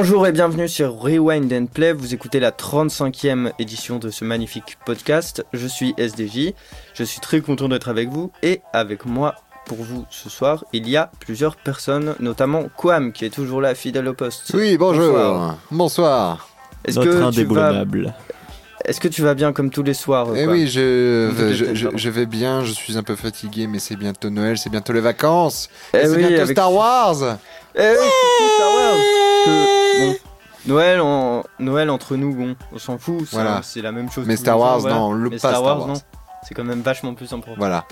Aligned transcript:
Bonjour 0.00 0.28
et 0.28 0.32
bienvenue 0.32 0.68
sur 0.68 0.92
Rewind 0.92 1.52
and 1.52 1.66
Play, 1.66 1.92
vous 1.92 2.14
écoutez 2.14 2.38
la 2.38 2.52
35e 2.52 3.50
édition 3.58 3.98
de 3.98 4.10
ce 4.10 4.24
magnifique 4.24 4.78
podcast. 4.86 5.44
Je 5.52 5.66
suis 5.66 5.92
SDJ, 5.98 6.52
je 6.94 7.02
suis 7.02 7.18
très 7.18 7.40
content 7.40 7.68
d'être 7.68 7.88
avec 7.88 8.08
vous 8.08 8.30
et 8.44 8.60
avec 8.72 9.06
moi 9.06 9.34
pour 9.66 9.78
vous 9.78 10.06
ce 10.08 10.30
soir, 10.30 10.64
il 10.72 10.88
y 10.88 10.96
a 10.96 11.10
plusieurs 11.18 11.56
personnes, 11.56 12.14
notamment 12.20 12.66
Quam 12.76 13.10
qui 13.12 13.24
est 13.24 13.30
toujours 13.30 13.60
là, 13.60 13.74
fidèle 13.74 14.06
au 14.06 14.14
poste. 14.14 14.52
Oui, 14.54 14.76
bonjour. 14.78 15.14
Bonsoir. 15.14 15.58
Bonsoir. 15.72 16.48
Est-ce 16.84 17.00
Notre 17.00 17.10
que, 17.10 17.14
tu 17.16 17.20
vas... 17.20 17.26
indéboulonnable. 17.26 18.14
Est-ce 18.84 19.00
que 19.00 19.08
tu 19.08 19.22
vas 19.22 19.34
bien 19.34 19.52
comme 19.52 19.70
tous 19.70 19.82
les 19.82 19.94
soirs 19.94 20.28
Eh 20.36 20.46
oui, 20.46 20.68
je, 20.68 22.08
vais 22.08 22.26
bien, 22.26 22.62
je 22.62 22.70
suis 22.70 22.96
un 22.96 23.02
peu 23.02 23.16
fatigué, 23.16 23.66
mais 23.66 23.80
c'est 23.80 23.96
bientôt 23.96 24.30
Noël, 24.30 24.58
c'est 24.58 24.70
bientôt 24.70 24.92
les 24.92 25.00
vacances. 25.00 25.68
Eh 25.92 25.96
et 25.96 26.00
c'est 26.02 26.10
oui, 26.10 26.18
bientôt 26.18 26.42
avec- 26.42 26.56
Star 26.56 26.72
Wars. 26.72 27.38
Eh 27.74 27.80
oui, 27.80 28.06
Star 28.54 28.70
Wars 28.76 29.18
que, 29.44 29.77
bon, 29.98 30.14
Noël, 30.66 31.00
en... 31.00 31.44
Noël 31.58 31.90
entre 31.90 32.16
nous, 32.16 32.34
bon, 32.34 32.56
on 32.72 32.78
s'en 32.78 32.98
fout, 32.98 33.20
c'est 33.28 33.36
Voilà. 33.36 33.60
la 33.76 33.92
même 33.92 34.10
chose. 34.10 34.26
Mais 34.26 34.36
Star 34.36 34.58
Wars, 34.58 34.80
voilà. 34.80 34.96
non, 34.96 35.12
le 35.12 35.30
Mais 35.30 35.38
pas 35.38 35.50
Star, 35.50 35.62
Wars, 35.62 35.78
Wars. 35.78 35.88
non. 35.88 35.94
C'est 36.46 36.54
quand 36.54 36.64
même 36.64 36.80
vachement 36.82 37.14
plus 37.14 37.32
important. 37.32 37.56
Voilà. 37.58 37.84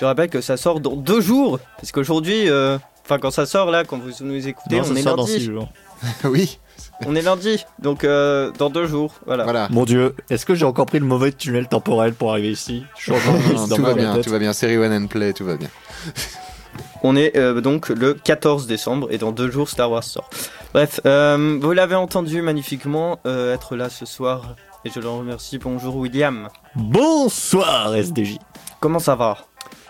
Je 0.00 0.04
rappelle 0.04 0.28
que 0.30 0.40
ça 0.40 0.56
sort 0.56 0.80
dans 0.80 0.96
deux 0.96 1.20
jours, 1.20 1.58
parce 1.76 1.92
qu'aujourd'hui, 1.92 2.48
euh, 2.50 2.76
enfin 3.04 3.18
quand 3.18 3.30
ça 3.30 3.46
sort 3.46 3.70
là, 3.70 3.84
quand 3.84 3.98
vous 3.98 4.10
nous 4.24 4.48
écoutez, 4.48 4.76
Non, 4.76 4.82
on 4.82 4.84
ça 4.84 4.94
est 4.94 5.02
sort 5.02 5.16
dans 5.16 5.22
lundi. 5.24 5.32
six 5.38 5.44
jours. 5.44 5.68
oui, 6.24 6.58
On 7.06 7.14
est 7.14 7.22
lundi, 7.22 7.64
donc 7.78 8.02
euh, 8.02 8.50
dans 8.58 8.70
deux 8.70 8.86
jours, 8.86 9.14
voilà. 9.26 9.44
voilà. 9.44 9.68
Mon 9.70 9.84
dieu, 9.84 10.16
est-ce 10.30 10.44
que 10.44 10.54
j'ai 10.56 10.64
encore 10.64 10.86
pris 10.86 10.98
le 10.98 11.04
mauvais 11.06 11.30
tunnel 11.30 11.68
temporel 11.68 12.14
pour 12.14 12.32
arriver 12.32 12.50
ici? 12.50 12.82
Je 12.96 13.02
suis 13.02 13.12
encore 13.12 13.34
Non, 13.54 13.66
dans 13.68 13.76
tout 13.76 13.82
va 13.82 13.94
bien, 13.94 14.14
tête. 14.14 14.24
tout 14.24 14.30
va 14.30 14.38
bien. 14.40 14.52
Série 14.52 14.78
One 14.78 14.92
and 14.92 15.06
Play, 15.06 15.32
tout 15.32 15.44
va 15.44 15.56
bien. 15.56 15.68
On 17.02 17.16
est 17.16 17.36
euh, 17.36 17.60
donc 17.60 17.88
le 17.88 18.14
14 18.14 18.66
décembre 18.66 19.08
et 19.10 19.18
dans 19.18 19.32
deux 19.32 19.50
jours 19.50 19.68
Star 19.68 19.90
Wars 19.90 20.04
sort. 20.04 20.30
Bref, 20.72 21.00
euh, 21.06 21.58
vous 21.60 21.72
l'avez 21.72 21.94
entendu 21.96 22.42
magnifiquement 22.42 23.18
euh, 23.26 23.54
être 23.54 23.76
là 23.76 23.88
ce 23.90 24.06
soir 24.06 24.54
et 24.84 24.90
je 24.90 25.00
le 25.00 25.08
remercie. 25.08 25.58
Bonjour 25.58 25.96
William. 25.96 26.48
Bonsoir 26.76 27.94
SDJ. 27.94 28.38
Comment 28.80 28.98
ça 28.98 29.14
va? 29.14 29.38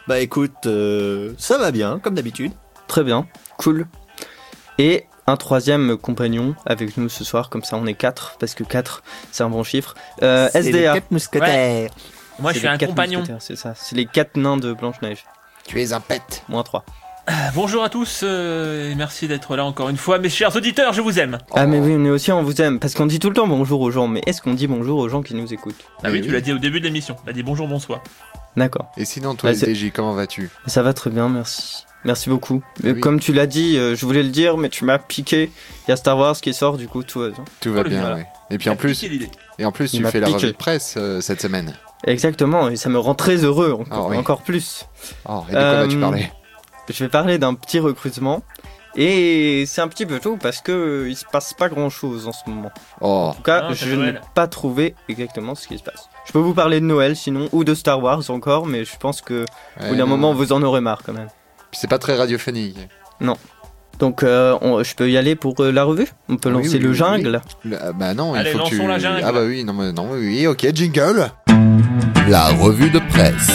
Bah 0.09 0.19
écoute, 0.21 0.67
euh, 0.67 1.33
ça 1.39 1.59
va 1.59 1.71
bien, 1.71 1.99
comme 2.01 2.15
d'habitude. 2.15 2.53
Très 2.89 3.05
bien, 3.05 3.27
cool. 3.59 3.87
Et 4.79 5.05
un 5.27 5.37
troisième 5.37 5.97
compagnon 5.97 6.57
avec 6.67 6.97
nous 6.97 7.09
ce 7.09 7.23
soir, 7.25 7.49
comme 7.51 7.63
ça 7.63 7.77
on 7.77 7.87
est 7.87 7.95
quatre, 7.95 8.37
parce 8.41 8.55
que 8.55 8.65
4 8.65 9.03
c'est 9.31 9.45
un 9.45 9.51
bon 9.51 9.63
chiffre. 9.63 9.95
Euh, 10.23 10.49
les 10.55 10.61
SDA. 10.71 10.95
quatre 10.95 11.11
mousquetaires. 11.11 11.91
Moi, 12.39 12.53
je 12.53 12.55
C'est 12.55 12.59
suis 12.61 12.69
les 12.69 12.75
un 12.75 12.79
quatre 12.79 12.89
compagnon. 12.91 13.23
C'est 13.39 13.57
ça, 13.57 13.75
c'est 13.77 13.95
les 13.95 14.07
quatre 14.07 14.37
nains 14.37 14.57
de 14.57 14.73
Blanche-Neige. 14.73 15.25
Tu 15.67 15.81
es 15.81 15.93
un 15.93 16.01
pet. 16.01 16.43
Moins 16.49 16.63
3. 16.63 16.85
Bonjour 17.55 17.85
à 17.85 17.89
tous 17.89 18.23
euh, 18.25 18.91
et 18.91 18.95
merci 18.97 19.29
d'être 19.29 19.55
là 19.55 19.65
encore 19.65 19.89
une 19.89 19.97
fois. 19.97 20.19
Mes 20.19 20.29
chers 20.29 20.55
auditeurs, 20.57 20.93
je 20.93 21.01
vous 21.01 21.21
aime. 21.21 21.39
Ah 21.55 21.67
mais 21.67 21.79
oui, 21.79 21.95
nous 21.95 22.11
aussi 22.11 22.33
on 22.33 22.43
vous 22.43 22.61
aime, 22.61 22.81
parce 22.81 22.95
qu'on 22.95 23.07
dit 23.07 23.21
tout 23.21 23.29
le 23.29 23.35
temps 23.35 23.47
bonjour 23.47 23.81
aux 23.81 23.93
gens, 23.93 24.09
mais 24.09 24.23
est-ce 24.27 24.43
qu'on 24.43 24.55
dit 24.55 24.67
bonjour 24.67 24.99
aux 24.99 25.09
gens 25.09 25.23
qui 25.23 25.35
nous 25.37 25.53
écoutent 25.55 25.77
Ah 26.03 26.09
oui, 26.09 26.15
Oui, 26.15 26.21
tu 26.23 26.27
oui. 26.29 26.33
l'as 26.35 26.41
dit 26.41 26.53
au 26.53 26.59
début 26.59 26.81
de 26.81 26.85
l'émission. 26.87 27.17
Tu 27.25 27.31
as 27.31 27.33
dit 27.33 27.45
bonjour, 27.45 27.69
bonsoir. 27.69 28.01
D'accord. 28.57 28.91
Et 28.97 29.05
sinon, 29.05 29.37
toi, 29.37 29.51
Bah, 29.53 29.57
c'est- 29.57 29.71
SDJ, 29.71 29.93
comment 29.93 30.15
vas-tu? 30.15 30.51
Ça 30.67 30.83
va 30.83 30.93
très 30.95 31.11
bien, 31.11 31.29
merci. 31.29 31.87
Merci 32.05 32.29
beaucoup. 32.29 32.61
Euh, 32.85 32.95
Oui. 32.95 33.01
Comme 33.01 33.21
tu 33.21 33.33
l'as 33.33 33.47
dit, 33.47 33.79
euh, 33.79 33.95
je 33.95 34.05
voulais 34.05 34.25
le 34.25 34.31
dire, 34.31 34.57
mais 34.59 34.69
tu 34.69 34.85
m'as 34.85 34.99
piqué. 34.99 35.53
Il 35.87 35.91
y 35.91 35.93
a 35.93 35.97
Star 35.97 36.19
Wars 36.19 36.39
qui 36.41 36.53
sort, 36.53 36.77
du 36.77 36.89
coup 36.89 37.05
tout 37.05 37.21
va 37.21 37.29
bien. 37.31 37.45
Tout 37.61 37.73
va 37.73 37.81
Oh, 37.81 37.83
le 37.85 37.89
bien, 37.91 38.01
voilà. 38.01 38.17
ouais. 38.17 38.27
Et 38.51 38.59
puis 38.59 38.69
en 38.69 38.75
plus, 38.75 38.95
Piqué 38.95 39.09
l'idée. 39.09 39.31
et 39.61 39.65
en 39.65 39.71
plus, 39.71 39.93
Il 39.95 39.99
tu 39.99 40.03
m'a 40.03 40.11
fais 40.11 40.19
la 40.19 40.27
piqué. 40.27 40.39
revue 40.39 40.53
de 40.53 40.57
presse 40.57 40.95
euh, 40.99 41.21
cette 41.21 41.41
semaine. 41.41 41.73
Exactement, 42.05 42.69
et 42.69 42.77
ça 42.77 42.89
me 42.89 42.99
rend 42.99 43.15
très 43.15 43.37
heureux, 43.45 43.73
encore, 43.73 44.07
Ah 44.07 44.11
oui. 44.11 44.17
encore 44.17 44.43
plus. 44.43 44.87
Oh, 45.29 45.43
et 45.49 45.53
de 45.53 45.57
quoi 45.57 45.75
vas-tu 45.75 45.97
Euh, 45.97 46.01
parler? 46.01 46.31
Je 46.91 47.05
vais 47.05 47.09
parler 47.11 47.39
d'un 47.39 47.55
petit 47.55 47.79
recrutement. 47.79 48.43
Et 48.95 49.65
c'est 49.67 49.81
un 49.81 49.89
petit 49.89 50.05
peu 50.05 50.19
tôt 50.19 50.37
parce 50.39 50.61
que 50.61 51.07
il 51.09 51.17
se 51.17 51.25
passe 51.33 51.55
pas 51.55 51.71
grand 51.71 51.89
chose 51.89 52.29
en 52.29 52.33
ce 52.33 52.43
moment. 52.47 52.71
Oh, 53.01 53.29
En 53.31 53.33
tout 53.35 53.41
cas, 53.43 53.69
Ah, 53.71 53.73
je 53.73 53.95
n'ai 53.95 54.15
pas 54.35 54.47
trouvé 54.49 54.95
exactement 55.09 55.55
ce 55.55 55.67
qui 55.67 55.79
se 55.79 55.83
passe. 55.83 56.11
Je 56.27 56.33
peux 56.33 56.41
vous 56.41 56.53
parler 56.53 56.79
de 56.79 56.85
Noël 56.85 57.17
sinon, 57.17 57.49
ou 57.53 57.65
de 57.65 57.73
Star 57.75 58.03
Wars 58.03 58.29
encore, 58.29 58.67
mais 58.67 58.85
je 58.85 58.95
pense 58.99 59.23
que 59.23 59.47
au 59.81 59.89
bout 59.89 59.95
d'un 59.97 60.03
non. 60.03 60.07
moment 60.09 60.35
vous 60.35 60.53
en 60.53 60.63
aurez 60.63 60.83
marre 60.83 61.03
quand 61.07 61.15
même. 61.15 61.29
Puis 61.71 61.81
c'est 61.81 61.89
pas 61.89 61.99
très 61.99 62.17
radiophonique. 62.17 62.77
Donc 63.99 64.23
euh, 64.25 64.59
on- 64.61 64.83
je 64.83 64.95
peux 64.95 65.09
y 65.11 65.17
aller 65.17 65.37
pour 65.37 65.55
euh, 65.61 65.71
la 65.73 65.85
revue? 65.85 66.09
On 66.29 66.37
peut 66.37 66.51
Oui, 66.51 66.57
lancer 66.65 66.77
oui, 66.77 66.79
le 66.81 66.91
oui, 66.91 66.95
jungle 66.95 67.41
Le- 67.65 67.79
ah, 67.81 67.93
bah 67.93 68.13
non, 68.13 68.35
Allez, 68.35 68.51
il 68.51 68.59
faut 68.59 68.65
que 68.65 68.69
tu... 68.69 68.77
lançons 68.77 68.89
la 68.89 68.99
jungle. 68.99 69.23
Ah 69.25 69.33
bah 69.33 69.43
oui, 69.47 69.65
non, 69.65 69.73
mais- 69.73 69.93
non, 69.93 70.09
oui, 70.13 70.19
oui, 70.41 70.47
ok, 70.47 70.67
jingle. 70.75 71.31
La 72.29 72.51
revue 72.51 72.91
de 72.91 72.99
presse. 72.99 73.51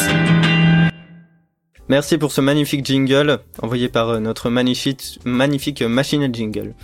Merci 1.87 2.17
pour 2.17 2.31
ce 2.31 2.41
magnifique 2.41 2.85
jingle 2.85 3.39
envoyé 3.61 3.87
par 3.87 4.09
euh, 4.09 4.19
notre 4.19 4.49
magnifique, 4.49 5.81
machine 5.81 6.23
à 6.23 6.31
jingle. 6.31 6.75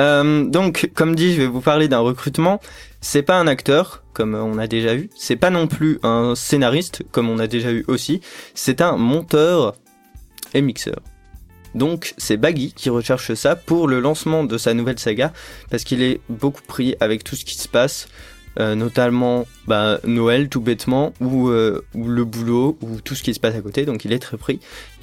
Euh, 0.00 0.44
donc, 0.44 0.90
comme 0.94 1.14
dit, 1.14 1.34
je 1.34 1.40
vais 1.40 1.46
vous 1.46 1.62
parler 1.62 1.88
d'un 1.88 2.00
recrutement. 2.00 2.60
C'est 3.00 3.22
pas 3.22 3.38
un 3.38 3.46
acteur, 3.46 4.02
comme 4.12 4.34
on 4.34 4.58
a 4.58 4.66
déjà 4.66 4.94
eu. 4.94 5.08
C'est 5.16 5.36
pas 5.36 5.50
non 5.50 5.66
plus 5.66 5.98
un 6.02 6.34
scénariste, 6.34 7.02
comme 7.12 7.30
on 7.30 7.38
a 7.38 7.46
déjà 7.46 7.72
eu 7.72 7.84
aussi. 7.88 8.20
C'est 8.54 8.82
un 8.82 8.96
monteur 8.96 9.74
et 10.52 10.60
mixeur. 10.60 11.00
Donc, 11.74 12.14
c'est 12.18 12.36
Baggy 12.36 12.72
qui 12.74 12.90
recherche 12.90 13.32
ça 13.34 13.56
pour 13.56 13.88
le 13.88 14.00
lancement 14.00 14.44
de 14.44 14.58
sa 14.58 14.74
nouvelle 14.74 14.98
saga, 14.98 15.32
parce 15.70 15.84
qu'il 15.84 16.02
est 16.02 16.20
beaucoup 16.28 16.62
pris 16.62 16.94
avec 17.00 17.24
tout 17.24 17.36
ce 17.36 17.46
qui 17.46 17.56
se 17.56 17.68
passe, 17.68 18.08
euh, 18.60 18.74
notamment 18.74 19.46
bah, 19.66 19.98
Noël 20.04 20.48
tout 20.48 20.60
bêtement, 20.60 21.14
ou, 21.20 21.48
euh, 21.48 21.84
ou 21.94 22.08
le 22.08 22.24
boulot, 22.24 22.78
ou 22.82 23.00
tout 23.00 23.14
ce 23.14 23.22
qui 23.22 23.32
se 23.34 23.40
passe 23.40 23.54
à 23.54 23.60
côté, 23.60 23.86
donc 23.86 24.04
il 24.04 24.12
est 24.12 24.18
très 24.18 24.36
pris. 24.36 24.60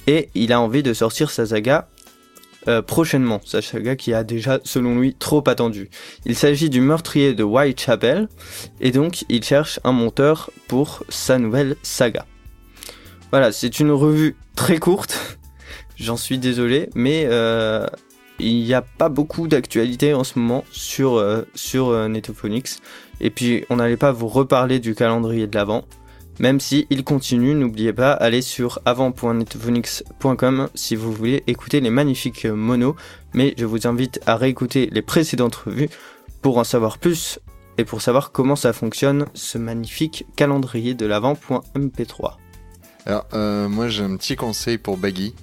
Et 0.08 0.30
il 0.36 0.54
a 0.54 0.62
envie 0.62 0.84
de 0.84 0.94
sortir 0.94 1.32
sa 1.32 1.48
saga 1.48 1.88
euh, 2.68 2.82
prochainement, 2.82 3.42
sa 3.46 3.62
saga 3.62 3.96
qui 3.96 4.14
a 4.14 4.24
déjà, 4.24 4.60
selon 4.64 5.00
lui, 5.00 5.16
trop 5.16 5.44
attendu. 5.48 5.90
Il 6.26 6.36
s'agit 6.36 6.70
du 6.70 6.82
meurtrier 6.82 7.34
de 7.34 7.44
Whitechapel, 7.44 8.28
et 8.82 8.92
donc 8.92 9.26
il 9.30 9.44
cherche 9.44 9.80
un 9.84 9.94
monteur 9.94 10.52
pour 10.68 11.04
sa 11.10 11.40
nouvelle 11.40 11.76
saga. 11.81 12.26
Voilà, 13.31 13.52
c'est 13.52 13.80
une 13.80 13.92
revue 13.92 14.36
très 14.56 14.78
courte, 14.78 15.38
j'en 15.98 16.18
suis 16.18 16.38
désolé, 16.38 16.90
mais 16.96 17.28
il 18.40 18.64
n'y 18.64 18.74
a 18.74 18.82
pas 18.82 19.10
beaucoup 19.10 19.48
d'actualité 19.48 20.14
en 20.14 20.24
ce 20.24 20.40
moment 20.40 20.64
sur, 20.72 21.16
euh, 21.16 21.44
euh, 21.76 22.08
Netophonix. 22.08 22.80
Et 23.22 23.30
puis, 23.30 23.66
on 23.70 23.78
n'allait 23.78 23.98
pas 23.98 24.12
vous 24.12 24.28
reparler 24.28 24.80
du 24.80 24.96
calendrier 24.96 25.48
de 25.48 25.56
l'avant. 25.56 25.86
Même 26.40 26.60
si 26.60 26.88
il 26.90 27.04
continue, 27.04 27.54
n'oubliez 27.54 27.92
pas, 27.92 28.14
allez 28.14 28.42
sur 28.42 28.80
avant.netophonix.com 28.86 30.70
si 30.74 30.96
vous 30.96 31.12
voulez 31.12 31.44
écouter 31.48 31.82
les 31.82 31.90
magnifiques 31.90 32.46
euh, 32.46 32.56
monos. 32.56 32.96
Mais 33.34 33.54
je 33.58 33.66
vous 33.66 33.88
invite 33.88 34.22
à 34.26 34.38
réécouter 34.38 34.90
les 34.92 35.02
précédentes 35.02 35.56
revues 35.56 35.90
pour 36.42 36.58
en 36.58 36.64
savoir 36.64 36.98
plus 36.98 37.40
et 37.78 37.84
pour 37.84 38.02
savoir 38.02 38.32
comment 38.32 38.56
ça 38.56 38.72
fonctionne 38.72 39.26
ce 39.34 39.58
magnifique 39.58 40.26
calendrier 40.36 40.94
de 40.94 41.06
l'avant.mp3. 41.06 42.38
Alors, 43.06 43.26
moi 43.70 43.88
j'ai 43.88 44.04
un 44.04 44.18
petit 44.18 44.36
conseil 44.36 44.78
pour 44.78 44.98
Baggy. 44.98 45.34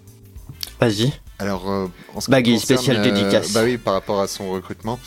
Vas-y. 0.80 1.12
Alors, 1.38 1.70
euh, 1.70 1.86
en 2.14 2.20
ce 2.20 2.26
qui 2.26 2.30
Baggy, 2.30 2.52
concerne, 2.54 2.78
spécial 2.78 2.96
euh, 2.98 3.02
dédicace. 3.02 3.52
Bah 3.52 3.60
oui, 3.64 3.76
par 3.78 3.94
rapport 3.94 4.20
à 4.20 4.28
son 4.28 4.50
recrutement. 4.50 4.98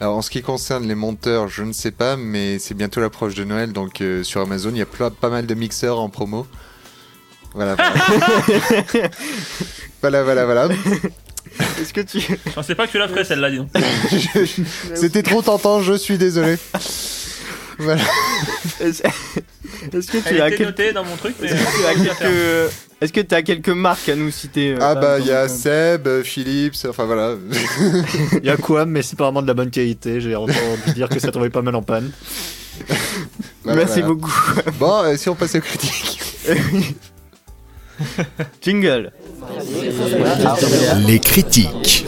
Alors, 0.00 0.16
en 0.16 0.22
ce 0.22 0.30
qui 0.30 0.42
concerne 0.42 0.86
les 0.86 0.94
monteurs, 0.94 1.48
je 1.48 1.62
ne 1.62 1.72
sais 1.72 1.90
pas, 1.90 2.16
mais 2.16 2.58
c'est 2.58 2.74
bientôt 2.74 3.00
l'approche 3.00 3.34
de 3.34 3.44
Noël, 3.44 3.72
donc 3.72 4.00
euh, 4.00 4.22
sur 4.22 4.40
Amazon, 4.42 4.70
il 4.70 4.78
y 4.78 4.82
a 4.82 4.86
pas, 4.86 5.10
pas 5.10 5.30
mal 5.30 5.46
de 5.46 5.54
mixeurs 5.54 5.98
en 5.98 6.08
promo. 6.08 6.46
Voilà, 7.54 7.74
voilà. 7.74 7.94
voilà, 10.02 10.22
voilà, 10.22 10.44
voilà. 10.44 10.68
Est-ce 11.80 11.92
que 11.94 12.02
tu... 12.02 12.20
Je 12.20 12.50
pensais 12.52 12.74
pas 12.74 12.86
que 12.86 12.92
tu 12.92 12.98
la 12.98 13.08
ferais 13.08 13.24
celle-là, 13.24 13.50
dis 13.50 13.56
donc. 13.56 13.70
C'était 14.94 15.22
trop 15.22 15.40
tentant, 15.40 15.80
je 15.80 15.94
suis 15.94 16.18
désolé. 16.18 16.58
Voilà. 17.78 18.02
Est-ce 18.80 19.02
est-ce 19.92 20.10
que 20.10 20.18
Elle 20.18 20.36
tu 20.36 20.40
as 20.42 20.48
était 20.48 20.56
quel- 20.58 20.66
notée 20.66 20.92
dans 20.92 21.04
mon 21.04 21.16
truc, 21.16 21.34
mais. 21.40 21.48
Est-ce 21.48 21.64
que 21.64 21.80
tu 21.80 22.10
as 22.10 22.14
quelques... 22.14 22.72
Est-ce 23.00 23.12
que 23.12 23.20
tu 23.20 23.34
as 23.34 23.42
quelques 23.42 23.68
marques 23.68 24.08
à 24.08 24.16
nous 24.16 24.30
citer 24.30 24.72
euh, 24.72 24.78
Ah 24.80 24.94
là, 24.94 25.00
bah, 25.00 25.18
il 25.20 25.26
y 25.26 25.30
a 25.30 25.42
le- 25.42 25.48
Seb, 25.50 26.06
euh, 26.06 26.22
Philips, 26.22 26.76
enfin 26.88 27.04
voilà. 27.04 27.34
Il 28.42 28.46
y 28.46 28.48
a 28.50 28.56
quoi, 28.56 28.86
mais 28.86 29.02
c'est 29.02 29.16
pas 29.16 29.24
vraiment 29.24 29.42
de 29.42 29.46
la 29.46 29.52
bonne 29.54 29.70
qualité. 29.70 30.20
J'ai 30.20 30.34
entendu 30.34 30.56
dire 30.94 31.08
que 31.10 31.18
ça 31.20 31.30
tombait 31.30 31.50
pas 31.50 31.60
mal 31.62 31.74
en 31.74 31.82
panne. 31.82 32.10
Voilà, 33.64 33.80
Merci 33.84 34.00
voilà. 34.00 34.14
beaucoup. 34.14 34.32
Bon, 34.78 35.02
euh, 35.04 35.16
si 35.16 35.28
on 35.28 35.34
passe 35.34 35.54
aux 35.56 35.60
critiques. 35.60 36.20
Jingle. 38.62 39.12
Les 41.06 41.18
critiques. 41.18 42.06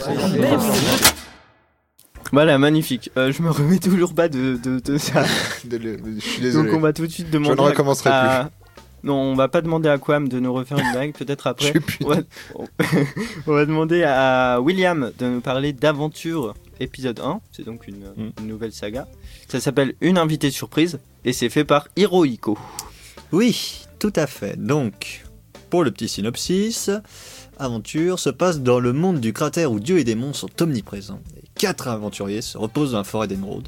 Voilà, 2.31 2.57
magnifique. 2.59 3.09
Euh, 3.17 3.31
je 3.31 3.41
me 3.41 3.49
remets 3.49 3.79
toujours 3.79 4.13
pas 4.13 4.27
de, 4.29 4.57
de, 4.63 4.79
de 4.79 4.97
ça. 4.99 5.23
Je 5.23 5.59
suis 5.67 5.67
Donc 5.69 6.41
désolé. 6.41 6.71
on 6.73 6.79
va 6.79 6.93
tout 6.93 7.07
de 7.07 7.11
suite 7.11 7.31
demander 7.31 7.55
ne 7.55 7.61
recommencerai 7.61 8.09
à, 8.11 8.49
Non, 9.03 9.15
on 9.15 9.35
va 9.35 9.47
pas 9.47 9.61
demander 9.61 9.89
à 9.89 9.97
Quam 9.97 10.27
de 10.27 10.39
nous 10.39 10.53
refaire 10.53 10.77
une 10.79 10.91
blague, 10.91 11.13
peut-être 11.13 11.47
après. 11.47 11.73
On 12.03 12.07
va, 12.09 12.17
on 13.47 13.53
va 13.53 13.65
demander 13.65 14.03
à 14.03 14.59
William 14.61 15.11
de 15.17 15.27
nous 15.27 15.41
parler 15.41 15.73
d'Aventure 15.73 16.53
épisode 16.79 17.19
1. 17.19 17.41
C'est 17.51 17.63
donc 17.65 17.87
une, 17.87 17.97
Mm. 18.15 18.31
une 18.41 18.47
nouvelle 18.47 18.71
saga. 18.73 19.07
Ça 19.47 19.59
s'appelle 19.59 19.93
Une 20.01 20.17
invitée 20.17 20.51
surprise 20.51 20.99
et 21.25 21.33
c'est 21.33 21.49
fait 21.49 21.65
par 21.65 21.87
Hirohiko. 21.97 22.57
Oui, 23.31 23.85
tout 23.99 24.13
à 24.15 24.27
fait. 24.27 24.57
Donc, 24.57 25.25
pour 25.69 25.83
le 25.83 25.91
petit 25.91 26.07
synopsis, 26.07 26.89
Aventure 27.57 28.19
se 28.19 28.29
passe 28.29 28.61
dans 28.61 28.79
le 28.79 28.93
monde 28.93 29.19
du 29.19 29.33
cratère 29.33 29.71
où 29.71 29.79
Dieu 29.79 29.99
et 29.99 30.03
démons 30.03 30.33
sont 30.33 30.49
omniprésents. 30.61 31.19
Quatre 31.55 31.87
aventuriers 31.89 32.41
se 32.41 32.57
reposent 32.57 32.93
dans 32.93 32.99
la 32.99 33.03
forêt 33.03 33.27
d'Emeraude. 33.27 33.67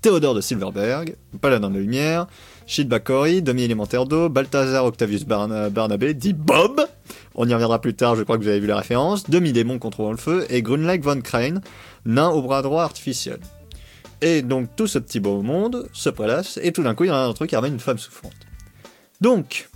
Théodore 0.00 0.34
de 0.34 0.40
Silverberg, 0.40 1.16
Paladin 1.40 1.70
de 1.70 1.78
Lumière, 1.78 2.26
Shid 2.68 2.86
Bakori, 2.86 3.40
demi-élémentaire 3.40 4.04
d'eau, 4.04 4.28
Balthazar 4.28 4.84
Octavius 4.84 5.24
Barna- 5.24 5.70
Barnabé, 5.70 6.12
dit 6.12 6.34
Bob, 6.34 6.82
on 7.34 7.48
y 7.48 7.54
reviendra 7.54 7.80
plus 7.80 7.94
tard, 7.94 8.14
je 8.14 8.22
crois 8.22 8.36
que 8.36 8.42
vous 8.42 8.48
avez 8.48 8.60
vu 8.60 8.66
la 8.66 8.76
référence, 8.76 9.28
demi-démon 9.30 9.78
contrôlant 9.78 10.10
le 10.10 10.18
feu, 10.18 10.44
et 10.50 10.60
Grunleik 10.60 11.02
von 11.02 11.20
Crane, 11.22 11.62
nain 12.04 12.28
au 12.28 12.42
bras 12.42 12.60
droit 12.60 12.82
artificiel. 12.82 13.38
Et 14.20 14.42
donc 14.42 14.68
tout 14.76 14.86
ce 14.86 14.98
petit 14.98 15.18
beau 15.18 15.40
monde 15.40 15.88
se 15.94 16.10
prélasse, 16.10 16.58
et 16.62 16.72
tout 16.72 16.82
d'un 16.82 16.94
coup 16.94 17.04
il 17.04 17.08
y 17.08 17.10
en 17.10 17.14
a 17.14 17.20
un 17.20 17.32
truc 17.32 17.48
qui 17.48 17.56
ramène 17.56 17.72
une 17.72 17.80
femme 17.80 17.98
souffrante. 17.98 18.34
Donc, 19.22 19.70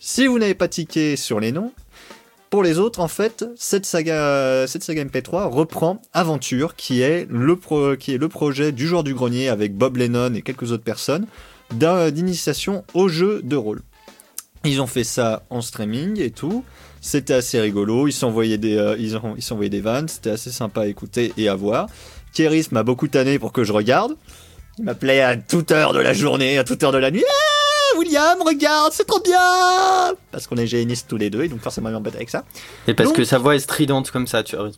si 0.00 0.26
vous 0.26 0.38
n'avez 0.38 0.54
pas 0.54 0.68
tiqué 0.68 1.16
sur 1.16 1.38
les 1.38 1.52
noms, 1.52 1.72
pour 2.48 2.62
les 2.62 2.78
autres, 2.78 3.00
en 3.00 3.08
fait, 3.08 3.44
cette 3.56 3.86
saga, 3.86 4.66
cette 4.66 4.82
saga 4.82 5.04
MP3 5.04 5.48
reprend 5.50 6.00
Aventure, 6.12 6.76
qui 6.76 7.00
est 7.02 7.26
le, 7.30 7.56
qui 7.96 8.14
est 8.14 8.18
le 8.18 8.28
projet 8.28 8.72
du 8.72 8.86
joueur 8.86 9.04
du 9.04 9.14
grenier 9.14 9.48
avec 9.48 9.74
Bob 9.74 9.96
Lennon 9.96 10.34
et 10.34 10.42
quelques 10.42 10.70
autres 10.72 10.82
personnes 10.84 11.26
d'initiation 12.10 12.84
au 12.94 13.08
jeu 13.08 13.40
de 13.42 13.56
rôle. 13.56 13.80
Ils 14.64 14.80
ont 14.80 14.86
fait 14.86 15.04
ça 15.04 15.42
en 15.50 15.60
streaming 15.60 16.20
et 16.20 16.30
tout. 16.30 16.64
C'était 17.00 17.34
assez 17.34 17.60
rigolo. 17.60 18.06
Ils 18.06 18.12
s'envoyaient 18.12 18.58
des, 18.58 18.76
euh, 18.76 18.96
ils 18.98 19.16
ont- 19.16 19.34
ils 19.36 19.42
des 19.68 19.80
vannes. 19.80 20.06
C'était 20.08 20.30
assez 20.30 20.50
sympa 20.52 20.82
à 20.82 20.86
écouter 20.86 21.32
et 21.36 21.48
à 21.48 21.54
voir. 21.56 21.88
Kéris 22.32 22.68
m'a 22.70 22.84
beaucoup 22.84 23.08
tanné 23.08 23.38
pour 23.38 23.52
que 23.52 23.64
je 23.64 23.72
regarde. 23.72 24.14
Il 24.78 24.84
m'appelait 24.84 25.20
à 25.20 25.36
toute 25.36 25.70
heure 25.72 25.92
de 25.92 25.98
la 25.98 26.12
journée, 26.14 26.58
à 26.58 26.64
toute 26.64 26.82
heure 26.82 26.92
de 26.92 26.98
la 26.98 27.10
nuit. 27.10 27.24
Ah, 27.28 27.51
William, 28.02 28.38
regarde, 28.42 28.92
c'est 28.92 29.06
trop 29.06 29.20
bien 29.20 30.14
Parce 30.30 30.46
qu'on 30.46 30.56
est 30.56 30.66
génistes 30.66 31.06
tous 31.08 31.16
les 31.16 31.30
deux, 31.30 31.44
et 31.44 31.48
donc 31.48 31.60
forcément 31.60 31.88
il 31.88 31.92
m'embête 31.92 32.14
avec 32.16 32.30
ça. 32.30 32.44
Et 32.88 32.94
parce 32.94 33.10
Donc- 33.10 33.16
que 33.18 33.24
sa 33.24 33.38
voix 33.38 33.54
est 33.54 33.60
stridente 33.60 34.10
comme 34.10 34.26
ça, 34.26 34.42
tu 34.42 34.56
as. 34.56 34.70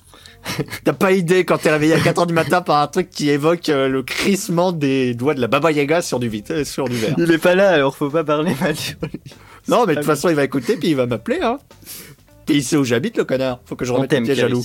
T'as 0.84 0.92
pas 0.92 1.12
idée 1.12 1.44
quand 1.46 1.56
t'es 1.58 1.70
réveillé 1.70 1.94
à 1.94 1.98
4h 1.98 2.26
du 2.26 2.34
matin 2.34 2.60
par 2.60 2.78
un 2.82 2.86
truc 2.86 3.08
qui 3.08 3.30
évoque 3.30 3.68
euh, 3.70 3.88
le 3.88 4.02
crissement 4.02 4.72
des 4.72 5.14
doigts 5.14 5.32
de 5.34 5.40
la 5.40 5.46
Baba 5.48 5.72
Yaga 5.72 6.02
sur 6.02 6.20
du, 6.20 6.28
vit- 6.28 6.44
euh, 6.50 6.64
sur 6.64 6.86
du 6.88 6.96
verre. 6.96 7.14
Il 7.16 7.30
est 7.30 7.38
pas 7.38 7.54
là, 7.54 7.70
alors 7.70 7.96
faut 7.96 8.10
pas 8.10 8.24
parler 8.24 8.54
mal 8.60 8.76
sur 8.76 8.96
lui. 9.02 9.20
non, 9.68 9.86
mais 9.86 9.94
de 9.94 10.00
toute 10.00 10.06
façon, 10.06 10.28
il 10.28 10.34
va 10.34 10.44
écouter 10.44 10.76
puis 10.76 10.88
il 10.90 10.96
va 10.96 11.06
m'appeler. 11.06 11.38
Hein. 11.42 11.58
Et 12.50 12.56
il 12.56 12.62
sait 12.64 12.76
où 12.76 12.84
j'habite, 12.84 13.16
le 13.16 13.24
connard. 13.24 13.60
Faut 13.64 13.74
que 13.74 13.86
je 13.86 13.92
remette 13.92 14.12
le 14.12 14.48
loup. 14.48 14.64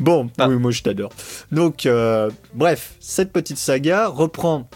Bon, 0.00 0.30
Ah. 0.38 0.48
oui, 0.48 0.56
moi 0.56 0.70
je 0.70 0.82
t'adore. 0.82 1.10
Donc, 1.52 1.84
euh, 1.86 2.30
bref, 2.54 2.94
cette 2.98 3.30
petite 3.30 3.58
saga 3.58 4.08
reprend, 4.08 4.68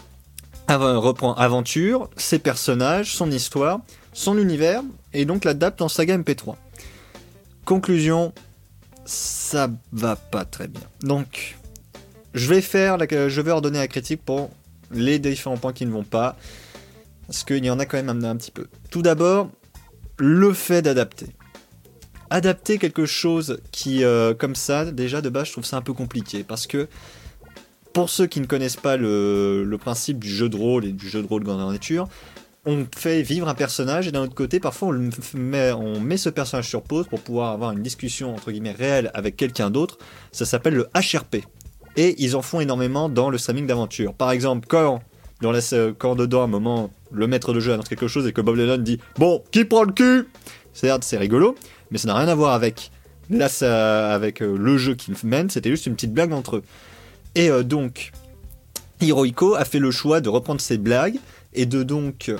reprend 0.77 1.33
Aventure, 1.33 2.09
ses 2.17 2.39
personnages, 2.39 3.15
son 3.15 3.31
histoire, 3.31 3.79
son 4.13 4.37
univers, 4.37 4.81
et 5.13 5.25
donc 5.25 5.45
l'adapte 5.45 5.81
en 5.81 5.87
saga 5.87 6.17
MP3. 6.17 6.55
Conclusion, 7.65 8.33
ça 9.05 9.69
va 9.91 10.15
pas 10.15 10.45
très 10.45 10.67
bien. 10.67 10.81
Donc, 11.01 11.57
je 12.33 12.47
vais 12.47 12.61
faire, 12.61 12.97
la, 12.97 13.29
je 13.29 13.41
vais 13.41 13.51
ordonner 13.51 13.79
la 13.79 13.87
critique 13.87 14.23
pour 14.23 14.49
les 14.91 15.19
différents 15.19 15.57
points 15.57 15.73
qui 15.73 15.85
ne 15.85 15.91
vont 15.91 16.03
pas, 16.03 16.35
parce 17.27 17.43
qu'il 17.43 17.63
y 17.63 17.69
en 17.69 17.79
a 17.79 17.85
quand 17.85 17.97
même 17.97 18.09
un, 18.09 18.23
un 18.23 18.35
petit 18.35 18.51
peu. 18.51 18.67
Tout 18.89 19.01
d'abord, 19.01 19.49
le 20.17 20.53
fait 20.53 20.81
d'adapter. 20.81 21.27
Adapter 22.29 22.77
quelque 22.77 23.05
chose 23.05 23.59
qui, 23.71 24.03
euh, 24.03 24.33
comme 24.35 24.55
ça, 24.55 24.85
déjà 24.85 25.21
de 25.21 25.29
base, 25.29 25.47
je 25.47 25.53
trouve 25.53 25.65
ça 25.65 25.77
un 25.77 25.81
peu 25.81 25.93
compliqué, 25.93 26.43
parce 26.43 26.67
que 26.67 26.87
pour 27.99 28.09
ceux 28.09 28.27
qui 28.27 28.39
ne 28.39 28.45
connaissent 28.45 28.77
pas 28.77 28.95
le, 28.95 29.77
principe 29.77 30.19
du 30.19 30.29
jeu 30.29 30.47
de 30.47 30.55
rôle 30.55 30.85
et 30.85 30.93
du 30.93 31.09
jeu 31.09 31.21
de 31.21 31.27
rôle 31.27 31.43
grandeur 31.43 31.69
nature, 31.69 32.07
on 32.65 32.85
fait 32.95 33.21
vivre 33.23 33.49
un 33.49 33.55
personnage 33.55 34.07
et 34.07 34.11
d'un 34.13 34.21
autre 34.21 34.35
côté, 34.35 34.61
parfois 34.61 34.87
on, 34.87 35.99
met, 35.99 36.15
ce 36.15 36.29
personnage 36.29 36.69
sur 36.69 36.81
pause 36.81 37.07
pour 37.09 37.19
pouvoir 37.19 37.51
avoir 37.51 37.73
une 37.73 37.83
discussion 37.83 38.33
entre 38.33 38.53
guillemets 38.53 38.71
réelle 38.71 39.11
avec 39.13 39.35
quelqu'un 39.35 39.69
d'autre. 39.69 39.97
Ça 40.31 40.45
s'appelle 40.45 40.75
le 40.75 40.87
HRP. 40.95 41.43
Et 41.97 42.15
ils 42.23 42.37
en 42.37 42.41
font 42.41 42.61
énormément 42.61 43.09
dans 43.09 43.29
le 43.29 43.37
Saming 43.37 43.67
d'aventure. 43.67 44.13
Par 44.13 44.31
exemple, 44.31 44.65
quand, 44.69 45.01
dans 45.41 45.51
la, 45.51 45.59
quand 45.97 46.15
dedans, 46.15 46.39
à 46.39 46.45
un 46.45 46.47
moment, 46.47 46.91
le 47.11 47.27
maître 47.27 47.51
de 47.51 47.59
jeu 47.59 47.73
annonce 47.73 47.89
quelque 47.89 48.07
chose 48.07 48.25
et 48.27 48.31
que 48.31 48.39
Bob 48.39 48.55
Lennon 48.55 48.77
dit 48.77 49.01
Bon, 49.17 49.43
qui 49.51 49.65
prend 49.65 49.83
le 49.83 49.91
cul? 49.91 50.29
C'est 50.71 51.17
rigolo, 51.17 51.53
mais 51.91 51.97
ça 51.97 52.07
n'a 52.07 52.15
rien 52.15 52.29
à 52.29 52.35
voir 52.35 52.53
avec, 52.53 52.91
là, 53.29 53.49
avec 54.13 54.41
euh, 54.41 54.57
le 54.57 54.77
jeu 54.77 54.95
qu'ils 54.95 55.15
mènent, 55.25 55.49
c'était 55.49 55.69
juste 55.69 55.85
une 55.85 55.95
petite 55.95 56.13
blague 56.13 56.31
entre 56.31 56.55
eux. 56.55 56.63
Et 57.35 57.49
euh, 57.49 57.63
donc, 57.63 58.11
Hirohiko 59.01 59.55
a 59.55 59.65
fait 59.65 59.79
le 59.79 59.91
choix 59.91 60.21
de 60.21 60.29
reprendre 60.29 60.61
ces 60.61 60.77
blagues 60.77 61.17
et 61.53 61.65
de 61.65 61.83
donc, 61.83 62.31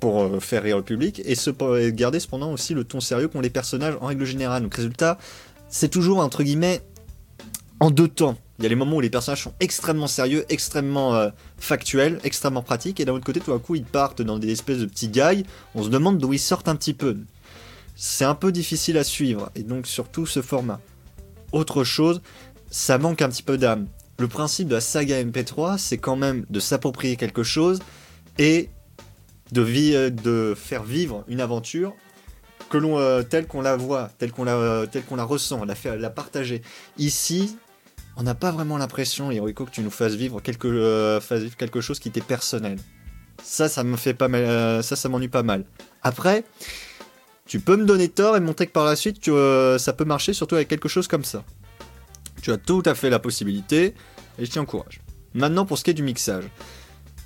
pour 0.00 0.22
euh, 0.22 0.40
faire 0.40 0.62
rire 0.62 0.76
le 0.76 0.82
public, 0.82 1.22
et, 1.24 1.34
se, 1.34 1.50
garder 1.90 2.20
cependant 2.20 2.52
aussi 2.52 2.74
le 2.74 2.84
ton 2.84 3.00
sérieux 3.00 3.28
qu'ont 3.28 3.40
les 3.40 3.50
personnages 3.50 3.94
en 4.00 4.06
règle 4.06 4.24
générale. 4.24 4.62
Donc, 4.62 4.74
résultat, 4.74 5.18
c'est 5.68 5.88
toujours 5.88 6.18
entre 6.18 6.42
guillemets 6.42 6.82
en 7.80 7.90
deux 7.90 8.08
temps. 8.08 8.36
Il 8.58 8.64
y 8.64 8.66
a 8.66 8.68
les 8.68 8.76
moments 8.76 8.96
où 8.96 9.00
les 9.00 9.10
personnages 9.10 9.42
sont 9.42 9.54
extrêmement 9.60 10.06
sérieux, 10.06 10.44
extrêmement 10.48 11.14
euh, 11.14 11.30
factuels, 11.58 12.20
extrêmement 12.22 12.62
pratiques, 12.62 13.00
et 13.00 13.04
d'un 13.04 13.12
autre 13.12 13.24
côté, 13.24 13.40
tout 13.40 13.52
à 13.52 13.58
coup, 13.58 13.74
ils 13.74 13.84
partent 13.84 14.22
dans 14.22 14.38
des 14.38 14.52
espèces 14.52 14.78
de 14.78 14.86
petits 14.86 15.08
gags. 15.08 15.44
On 15.74 15.82
se 15.82 15.88
demande 15.88 16.18
d'où 16.18 16.32
ils 16.32 16.38
sortent 16.38 16.68
un 16.68 16.76
petit 16.76 16.94
peu. 16.94 17.16
C'est 17.96 18.24
un 18.24 18.34
peu 18.34 18.52
difficile 18.52 18.98
à 18.98 19.04
suivre, 19.04 19.50
et 19.54 19.62
donc 19.62 19.86
surtout 19.86 20.26
ce 20.26 20.42
format. 20.42 20.80
Autre 21.52 21.84
chose, 21.84 22.22
ça 22.72 22.96
manque 22.98 23.20
un 23.22 23.28
petit 23.28 23.42
peu 23.42 23.58
d'âme. 23.58 23.86
Le 24.18 24.26
principe 24.28 24.68
de 24.68 24.74
la 24.74 24.80
saga 24.80 25.22
MP3, 25.22 25.76
c'est 25.78 25.98
quand 25.98 26.16
même 26.16 26.46
de 26.48 26.58
s'approprier 26.58 27.16
quelque 27.16 27.42
chose 27.42 27.80
et 28.38 28.70
de, 29.52 29.62
vi- 29.62 29.94
euh, 29.94 30.08
de 30.10 30.54
faire 30.56 30.82
vivre 30.82 31.22
une 31.28 31.40
aventure 31.40 31.94
que 32.70 32.78
l'on 32.78 32.98
euh, 32.98 33.22
telle 33.22 33.46
qu'on 33.46 33.60
la 33.60 33.76
voit, 33.76 34.10
telle 34.18 34.32
qu'on 34.32 34.44
la, 34.44 34.54
euh, 34.56 34.86
telle 34.86 35.04
qu'on 35.04 35.16
la 35.16 35.24
ressent, 35.24 35.64
la, 35.66 35.74
faire, 35.74 35.96
la 35.98 36.08
partager. 36.08 36.62
Ici, 36.96 37.58
on 38.16 38.22
n'a 38.22 38.34
pas 38.34 38.50
vraiment 38.50 38.78
l'impression, 38.78 39.30
Hirohiko, 39.30 39.66
que 39.66 39.70
tu 39.70 39.82
nous 39.82 39.90
fasses 39.90 40.14
vivre 40.14 40.40
quelque, 40.40 41.18
fasses 41.20 41.42
vivre 41.42 41.56
quelque 41.56 41.82
chose 41.82 41.98
qui 41.98 42.10
t'est 42.10 42.24
personnel. 42.24 42.78
Ça, 43.42 43.68
ça 43.68 43.84
me 43.84 43.96
fait 43.96 44.14
pas 44.14 44.28
mal, 44.28 44.82
ça, 44.82 44.96
ça 44.96 45.08
m'ennuie 45.10 45.28
pas 45.28 45.42
mal. 45.42 45.64
Après, 46.02 46.44
tu 47.46 47.60
peux 47.60 47.76
me 47.76 47.84
donner 47.84 48.08
tort 48.08 48.36
et 48.36 48.40
montrer 48.40 48.66
que 48.66 48.72
par 48.72 48.84
la 48.86 48.96
suite, 48.96 49.24
ça 49.24 49.92
peut 49.92 50.04
marcher, 50.04 50.32
surtout 50.32 50.54
avec 50.54 50.68
quelque 50.68 50.88
chose 50.88 51.08
comme 51.08 51.24
ça. 51.24 51.42
Tu 52.42 52.52
as 52.52 52.58
tout 52.58 52.82
à 52.84 52.94
fait 52.94 53.08
la 53.08 53.18
possibilité, 53.18 53.94
et 54.38 54.44
je 54.44 54.50
t'y 54.50 54.58
encourage. 54.58 55.00
Maintenant, 55.32 55.64
pour 55.64 55.78
ce 55.78 55.84
qui 55.84 55.90
est 55.90 55.94
du 55.94 56.02
mixage, 56.02 56.44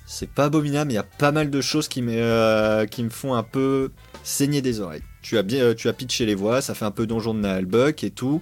c'est 0.07 0.31
pas 0.31 0.45
abominable, 0.45 0.93
il 0.93 0.95
y 0.95 0.99
a 0.99 1.03
pas 1.03 1.33
mal 1.33 1.51
de 1.51 1.61
choses 1.61 1.89
qui, 1.89 2.03
me- 2.03 2.13
euh, 2.15 2.87
font 3.11 3.35
un 3.35 3.43
peu 3.43 3.91
saigner 4.23 4.63
des 4.63 4.81
oreilles. 4.81 5.03
Tu 5.23 5.37
as 5.39 5.43
bien, 5.43 5.61
euh, 5.65 5.75
tu 5.75 5.89
as 5.89 5.93
pitché 5.93 6.27
les 6.27 6.37
voix, 6.37 6.61
ça 6.61 6.75
fait 6.75 6.85
un 6.85 6.93
peu 6.93 7.07
donjon 7.09 7.35
de 7.35 7.41
Naalbuck 7.41 8.05
et 8.05 8.11
tout, 8.13 8.41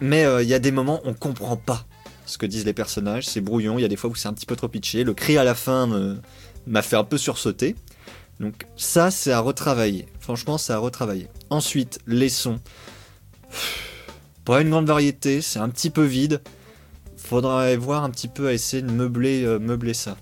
mais 0.00 0.24
euh, 0.24 0.42
il 0.42 0.48
y 0.48 0.54
a 0.54 0.58
des 0.58 0.72
moments 0.72 1.00
on 1.04 1.12
comprend 1.12 1.56
pas 1.56 1.86
ce 2.24 2.38
que 2.38 2.46
disent 2.46 2.64
les 2.64 2.72
personnages, 2.72 3.26
c'est 3.26 3.40
brouillon, 3.42 3.78
il 3.78 3.82
y 3.82 3.84
a 3.84 3.88
des 3.88 3.96
fois 3.96 4.08
où 4.08 4.14
c'est 4.14 4.28
un 4.28 4.32
petit 4.32 4.46
peu 4.46 4.56
trop 4.56 4.68
pitché, 4.68 5.04
le 5.04 5.12
cri 5.12 5.36
à 5.36 5.44
la 5.44 5.54
fin 5.54 6.16
m'a 6.66 6.80
fait 6.82 6.96
un 6.96 7.04
peu 7.04 7.18
sursauter. 7.18 7.74
Donc 8.38 8.66
ça, 8.76 9.10
c'est 9.10 9.32
à 9.32 9.40
retravailler. 9.40 10.06
Franchement, 10.20 10.56
c'est 10.56 10.72
à 10.72 10.78
retravailler. 10.78 11.28
Ensuite, 11.50 11.98
les 12.06 12.30
sons. 12.30 12.58
Pas 14.44 14.62
une 14.62 14.70
grande 14.70 14.86
variété, 14.86 15.42
c'est 15.42 15.58
un 15.58 15.68
petit 15.68 15.90
peu 15.90 16.04
vide. 16.04 16.40
Faudra 17.16 17.74
voir 17.76 18.04
un 18.04 18.10
petit 18.10 18.28
peu 18.28 18.48
à 18.48 18.52
essayer 18.52 18.82
de 18.82 18.90
meubler, 18.90 19.44
euh, 19.44 19.58
meubler 19.58 19.94
ça. 19.94 20.16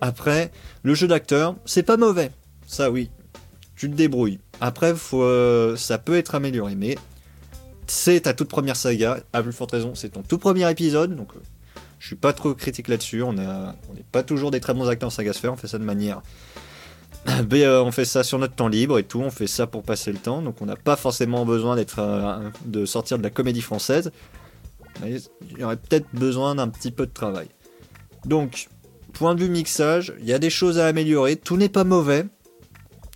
Après, 0.00 0.50
le 0.82 0.94
jeu 0.94 1.06
d'acteur, 1.06 1.56
c'est 1.66 1.82
pas 1.82 1.96
mauvais. 1.96 2.30
Ça 2.66 2.90
oui, 2.90 3.10
tu 3.76 3.90
te 3.90 3.94
débrouilles. 3.94 4.40
Après, 4.60 4.94
euh, 5.12 5.76
ça 5.76 5.98
peut 5.98 6.16
être 6.16 6.34
amélioré, 6.34 6.74
mais 6.74 6.96
c'est 7.86 8.20
ta 8.20 8.34
toute 8.34 8.48
première 8.48 8.76
saga. 8.76 9.18
À 9.32 9.42
plus 9.42 9.52
forte 9.52 9.72
raison, 9.72 9.94
c'est 9.94 10.10
ton 10.10 10.22
tout 10.22 10.38
premier 10.38 10.70
épisode, 10.70 11.14
donc 11.14 11.28
euh, 11.36 11.40
je 11.98 12.06
suis 12.06 12.16
pas 12.16 12.32
trop 12.32 12.54
critique 12.54 12.88
là-dessus. 12.88 13.22
On 13.22 13.34
n'est 13.34 13.46
on 13.90 13.94
n'est 13.94 14.04
pas 14.10 14.22
toujours 14.22 14.50
des 14.50 14.60
très 14.60 14.74
bons 14.74 14.88
acteurs 14.88 15.08
en 15.08 15.10
saga 15.10 15.32
sphère, 15.32 15.52
on 15.52 15.56
fait 15.56 15.68
ça 15.68 15.78
de 15.78 15.84
manière 15.84 16.22
euh, 17.52 17.82
on 17.82 17.90
fait 17.90 18.04
ça 18.04 18.22
sur 18.22 18.38
notre 18.38 18.54
temps 18.54 18.68
libre 18.68 18.98
et 18.98 19.04
tout, 19.04 19.20
on 19.20 19.30
fait 19.30 19.46
ça 19.46 19.66
pour 19.66 19.82
passer 19.82 20.12
le 20.12 20.18
temps, 20.18 20.42
donc 20.42 20.60
on 20.60 20.66
n'a 20.66 20.76
pas 20.76 20.96
forcément 20.96 21.44
besoin 21.44 21.76
d'être 21.76 21.98
euh, 21.98 22.48
de 22.64 22.86
sortir 22.86 23.18
de 23.18 23.22
la 23.22 23.30
comédie 23.30 23.60
française. 23.60 24.10
Il 25.04 25.20
y 25.58 25.64
aurait 25.64 25.76
peut-être 25.76 26.06
besoin 26.12 26.56
d'un 26.56 26.68
petit 26.68 26.90
peu 26.90 27.06
de 27.06 27.12
travail. 27.12 27.48
Donc, 28.24 28.68
point 29.12 29.34
de 29.34 29.44
vue 29.44 29.50
mixage, 29.50 30.12
il 30.20 30.26
y 30.26 30.32
a 30.32 30.38
des 30.38 30.50
choses 30.50 30.78
à 30.78 30.86
améliorer, 30.86 31.36
tout 31.36 31.56
n'est 31.56 31.68
pas 31.68 31.84
mauvais. 31.84 32.26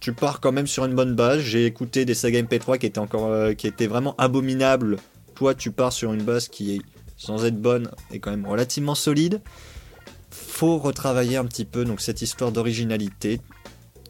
Tu 0.01 0.13
pars 0.13 0.41
quand 0.41 0.53
même 0.53 0.67
sur 0.67 0.85
une 0.85 0.95
bonne 0.95 1.15
base. 1.15 1.41
J'ai 1.41 1.65
écouté 1.65 2.05
des 2.05 2.15
sagas 2.15 2.43
MP3 2.43 2.79
qui 2.79 2.87
étaient 2.87 2.99
encore 2.99 3.27
euh, 3.27 3.55
qui 3.55 3.71
vraiment 3.87 4.17
abominables. 4.19 4.99
Toi, 5.37 5.55
tu 5.55 5.71
pars 5.71 5.93
sur 5.93 6.13
une 6.13 6.23
base 6.23 6.49
qui 6.49 6.77
est 6.77 6.83
sans 7.17 7.45
être 7.45 7.61
bonne 7.61 7.89
est 8.11 8.19
quand 8.19 8.33
même 8.33 8.47
relativement 8.47 8.97
solide. 8.97 9.41
Faut 10.31 10.79
retravailler 10.79 11.37
un 11.37 11.45
petit 11.45 11.65
peu 11.65 11.85
donc 11.85 12.01
cette 12.01 12.21
histoire 12.21 12.51
d'originalité 12.51 13.41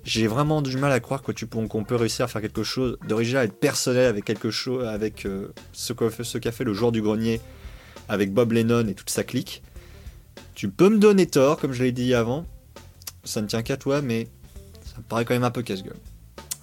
j'ai 0.04 0.26
vraiment 0.26 0.62
du 0.62 0.76
mal 0.76 0.92
à 0.92 1.00
croire 1.00 1.22
que 1.22 1.32
tu 1.32 1.46
qu'on 1.46 1.84
peut 1.84 1.96
réussir 1.96 2.24
à 2.24 2.28
faire 2.28 2.40
quelque 2.42 2.62
chose 2.62 2.98
d'original 3.08 3.44
et 3.44 3.48
de 3.48 3.52
personnel 3.52 4.06
avec 4.06 4.24
quelque 4.24 4.50
chose, 4.50 4.86
avec 4.86 5.26
euh, 5.26 5.52
ce 5.72 5.92
qu'a 5.92 6.10
fait, 6.10 6.24
ce 6.24 6.38
qu'a 6.38 6.52
fait 6.52 6.64
le 6.64 6.74
joueur 6.74 6.92
du 6.92 7.02
grenier 7.02 7.40
avec 8.08 8.32
Bob 8.32 8.52
Lennon 8.52 8.86
et 8.88 8.94
toute 8.94 9.10
sa 9.10 9.22
clique. 9.24 9.62
Tu 10.54 10.68
peux 10.68 10.88
me 10.88 10.98
donner 10.98 11.26
tort, 11.26 11.58
comme 11.58 11.72
je 11.72 11.82
l'ai 11.82 11.92
dit 11.92 12.14
avant. 12.14 12.46
Ça 13.24 13.40
ne 13.40 13.46
tient 13.46 13.62
qu'à 13.62 13.76
toi, 13.76 14.02
mais 14.02 14.28
ça 14.84 14.98
me 14.98 15.02
paraît 15.04 15.24
quand 15.24 15.34
même 15.34 15.44
un 15.44 15.50
peu 15.50 15.62
casse-gueule. 15.62 15.96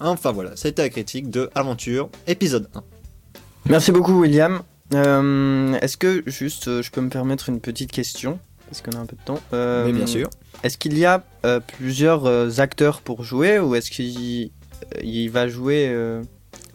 Enfin 0.00 0.32
voilà, 0.32 0.56
c'était 0.56 0.82
la 0.82 0.88
critique 0.88 1.30
de 1.30 1.50
Aventure, 1.54 2.10
épisode 2.26 2.68
1. 2.74 2.82
Merci 3.66 3.92
beaucoup, 3.92 4.20
William. 4.20 4.62
Euh, 4.94 5.74
Est-ce 5.80 5.96
que 5.96 6.22
juste, 6.26 6.68
euh, 6.68 6.82
je 6.82 6.90
peux 6.90 7.00
me 7.00 7.10
permettre 7.10 7.48
une 7.48 7.60
petite 7.60 7.92
question? 7.92 8.38
Parce 8.70 8.82
qu'on 8.82 8.92
a 8.92 9.00
un 9.00 9.06
peu 9.06 9.16
de 9.16 9.22
temps. 9.24 9.40
Euh, 9.52 9.84
mais 9.86 9.92
bien 9.92 10.06
sûr. 10.06 10.30
Est-ce 10.62 10.78
qu'il 10.78 10.96
y 10.96 11.04
a 11.04 11.24
euh, 11.44 11.58
plusieurs 11.58 12.24
euh, 12.26 12.48
acteurs 12.58 13.00
pour 13.00 13.24
jouer 13.24 13.58
ou 13.58 13.74
est-ce 13.74 13.90
qu'il 13.90 14.50
euh, 14.94 15.00
il 15.02 15.28
va 15.28 15.48
jouer 15.48 15.92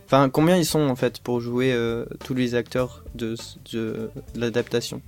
Enfin, 0.08 0.30
combien 0.30 0.56
ils 0.58 0.66
sont 0.66 0.82
en 0.82 0.96
fait 0.96 1.20
pour 1.20 1.40
jouer 1.40 1.76
tous 2.24 2.36
les 2.36 2.54
acteurs 2.54 3.04
de, 3.16 3.36
de, 3.74 4.10
de 4.36 4.40
l'adaptation? 4.40 5.02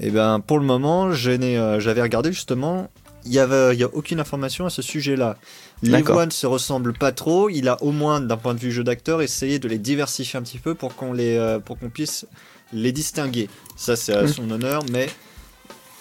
Eh 0.00 0.10
ben, 0.10 0.40
pour 0.40 0.58
le 0.58 0.64
moment, 0.64 1.12
j'avais 1.12 2.02
regardé 2.02 2.32
justement, 2.32 2.90
il 3.24 3.32
y 3.32 3.38
avait, 3.38 3.74
il 3.74 3.78
y 3.78 3.84
a 3.84 3.88
aucune 3.94 4.18
information 4.18 4.66
à 4.66 4.70
ce 4.70 4.82
sujet-là. 4.82 5.36
Les 5.82 6.02
voix 6.02 6.26
ne 6.26 6.32
se 6.32 6.46
ressemblent 6.48 6.94
pas 6.94 7.12
trop. 7.12 7.48
Il 7.48 7.68
a 7.68 7.80
au 7.82 7.92
moins, 7.92 8.20
d'un 8.20 8.36
point 8.36 8.54
de 8.54 8.58
vue 8.58 8.72
jeu 8.72 8.82
d'acteur, 8.82 9.22
essayé 9.22 9.60
de 9.60 9.68
les 9.68 9.78
diversifier 9.78 10.36
un 10.38 10.42
petit 10.42 10.58
peu 10.58 10.74
pour 10.74 10.96
qu'on 10.96 11.12
les, 11.12 11.58
pour 11.64 11.78
qu'on 11.78 11.90
puisse 11.90 12.26
les 12.72 12.90
distinguer. 12.90 13.48
Ça, 13.76 13.94
c'est 13.94 14.14
à 14.14 14.24
Mm. 14.24 14.28
son 14.28 14.50
honneur, 14.50 14.82
mais 14.90 15.08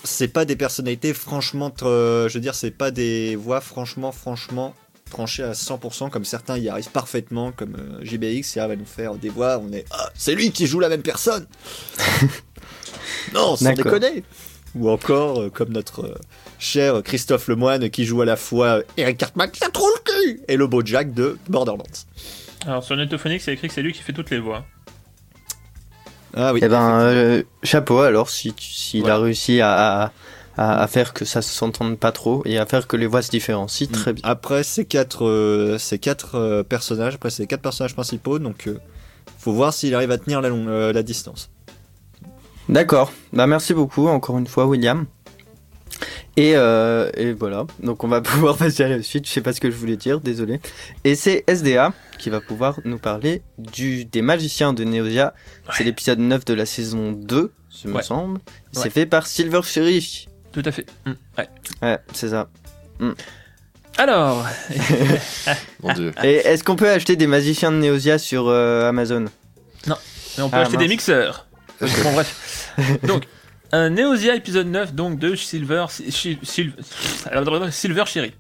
c'est 0.03 0.27
pas 0.27 0.45
des 0.45 0.55
personnalités 0.55 1.13
franchement, 1.13 1.74
euh, 1.83 2.27
je 2.29 2.33
veux 2.36 2.41
dire, 2.41 2.55
c'est 2.55 2.72
pas 2.72 2.91
des 2.91 3.36
voix 3.36 3.62
franchement, 3.62 4.12
franchement 4.12 4.74
tranchées 5.13 5.43
à 5.43 5.53
100% 5.53 6.10
comme 6.10 6.25
certains 6.25 6.57
y 6.57 6.69
arrivent 6.69 6.89
parfaitement, 6.89 7.51
comme 7.51 7.75
euh, 7.75 8.03
JBX, 8.03 8.55
il 8.55 8.60
va 8.60 8.75
nous 8.75 8.86
faire 8.86 9.15
des 9.15 9.29
voix, 9.29 9.60
on 9.60 9.72
est, 9.72 9.86
ah, 9.91 10.10
c'est 10.15 10.36
lui 10.36 10.51
qui 10.51 10.65
joue 10.65 10.79
la 10.79 10.89
même 10.89 11.03
personne. 11.03 11.45
non, 13.33 13.55
sans 13.55 13.74
déconner. 13.74 14.24
Ou 14.75 14.89
encore, 14.89 15.39
euh, 15.39 15.50
comme 15.50 15.69
notre 15.69 16.05
euh, 16.05 16.15
cher 16.57 17.01
Christophe 17.03 17.48
Lemoine 17.48 17.89
qui 17.89 18.05
joue 18.05 18.22
à 18.22 18.25
la 18.25 18.36
fois 18.36 18.81
Eric 18.98 19.17
Cartman 19.17 19.51
qui 19.51 19.63
a 19.63 19.69
trop 19.69 19.88
le 19.88 20.12
cul 20.12 20.41
et 20.48 20.57
le 20.57 20.65
beau 20.65 20.81
Jack 20.83 21.13
de 21.13 21.38
Borderlands. 21.48 21.83
Alors 22.65 22.83
sur 22.83 22.98
Netophonic, 22.98 23.41
c'est 23.41 23.53
écrit 23.53 23.67
que 23.67 23.74
c'est 23.74 23.83
lui 23.83 23.93
qui 23.93 24.01
fait 24.01 24.13
toutes 24.13 24.31
les 24.31 24.39
voix. 24.39 24.65
Ah 26.35 26.53
oui. 26.53 26.59
Eh 26.63 26.67
ben, 26.67 26.99
euh, 27.01 27.43
chapeau 27.63 27.99
alors 27.99 28.29
si 28.29 28.53
s'il 28.59 29.01
Voilà. 29.01 29.15
a 29.15 29.19
réussi 29.19 29.61
à, 29.61 30.11
à, 30.57 30.81
à 30.83 30.87
faire 30.87 31.13
que 31.13 31.25
ça 31.25 31.41
se 31.41 31.53
s'entende 31.53 31.97
pas 31.99 32.11
trop 32.11 32.41
et 32.45 32.57
à 32.57 32.65
faire 32.65 32.87
que 32.87 32.97
les 32.97 33.05
voix 33.07 33.21
se 33.21 33.29
différencient 33.29 33.87
très 33.91 34.13
bien. 34.13 34.21
Après, 34.25 34.63
ces 34.63 34.85
quatre, 34.85 35.25
euh, 35.25 35.77
ces 35.77 35.99
quatre 35.99 36.35
euh, 36.35 36.63
personnages, 36.63 37.15
après 37.15 37.29
ces 37.29 37.45
quatre 37.47 37.61
personnages 37.61 37.93
principaux, 37.93 38.39
donc 38.39 38.67
euh, 38.67 38.79
faut 39.39 39.53
voir 39.53 39.73
s'il 39.73 39.93
arrive 39.95 40.11
à 40.11 40.17
tenir 40.17 40.41
la, 40.41 40.49
long- 40.49 40.65
la 40.91 41.03
distance. 41.03 41.49
D'accord. 42.69 43.11
Bah 43.33 43.45
merci 43.45 43.73
beaucoup 43.73 44.07
encore 44.07 44.37
une 44.37 44.47
fois 44.47 44.65
William. 44.65 45.05
Et, 46.37 46.51
et 46.53 47.33
voilà. 47.33 47.65
Donc 47.81 48.03
on 48.03 48.07
va 48.07 48.21
pouvoir 48.31 48.57
passer 48.57 48.83
à 48.83 48.87
la 48.87 49.03
suite. 49.03 49.27
Je 49.27 49.31
sais 49.31 49.41
pas 49.41 49.53
ce 49.53 49.59
que 49.61 49.69
je 49.69 49.75
voulais 49.75 49.97
dire, 49.97 50.19
désolé. 50.19 50.59
Et 51.03 51.15
c'est 51.15 51.43
SDA 51.47 51.93
qui 52.23 52.29
va 52.29 52.39
pouvoir 52.39 52.79
nous 52.85 52.97
parler 52.99 53.41
du 53.57 54.05
des 54.05 54.21
magiciens 54.21 54.71
de 54.71 54.85
Neosia. 54.85 55.33
C'est 55.73 55.83
l'épisode 55.83 56.19
9 56.19 56.45
de 56.45 56.53
la 56.53 56.65
saison 56.65 57.11
2, 57.11 57.51
ce 57.69 57.87
me 57.89 57.95
Ouais. 57.95 58.01
semble. 58.03 58.39
C'est 58.71 58.89
fait 58.89 59.05
par 59.05 59.27
Silver 59.27 59.59
Cherry. 59.63 60.27
Tout 60.53 60.61
à 60.63 60.71
fait. 60.71 60.85
Mm, 61.05 61.11
ouais. 61.37 61.49
Ouais, 61.81 61.99
c'est 62.13 62.29
ça. 62.29 62.47
Alors, 63.97 64.45
Mon 65.83 65.93
dieu. 65.93 66.13
Et 66.23 66.35
est-ce 66.35 66.63
qu'on 66.63 66.77
peut 66.77 66.89
acheter 66.89 67.17
des 67.17 67.27
magiciens 67.27 67.71
de 67.71 67.77
Neosia 67.77 68.17
sur 68.17 68.47
euh, 68.47 68.87
Amazon? 68.87 69.25
Mais 69.85 69.93
on 70.43 70.49
peut 70.49 70.55
Ah, 70.57 70.61
acheter 70.61 70.77
des 70.77 70.87
mixeurs. 70.87 71.45
bon 71.81 72.13
bref. 72.13 72.71
Donc, 73.03 73.25
un 73.73 73.89
Neosia 73.89 74.35
épisode 74.35 74.67
9 74.67 74.93
donc 74.95 75.19
de 75.19 75.35
Silver 75.35 75.85
Sil- 75.91 76.39
Sil- 76.41 76.73
alors, 77.29 77.71
Silver 77.71 78.05
Cherry. 78.07 78.33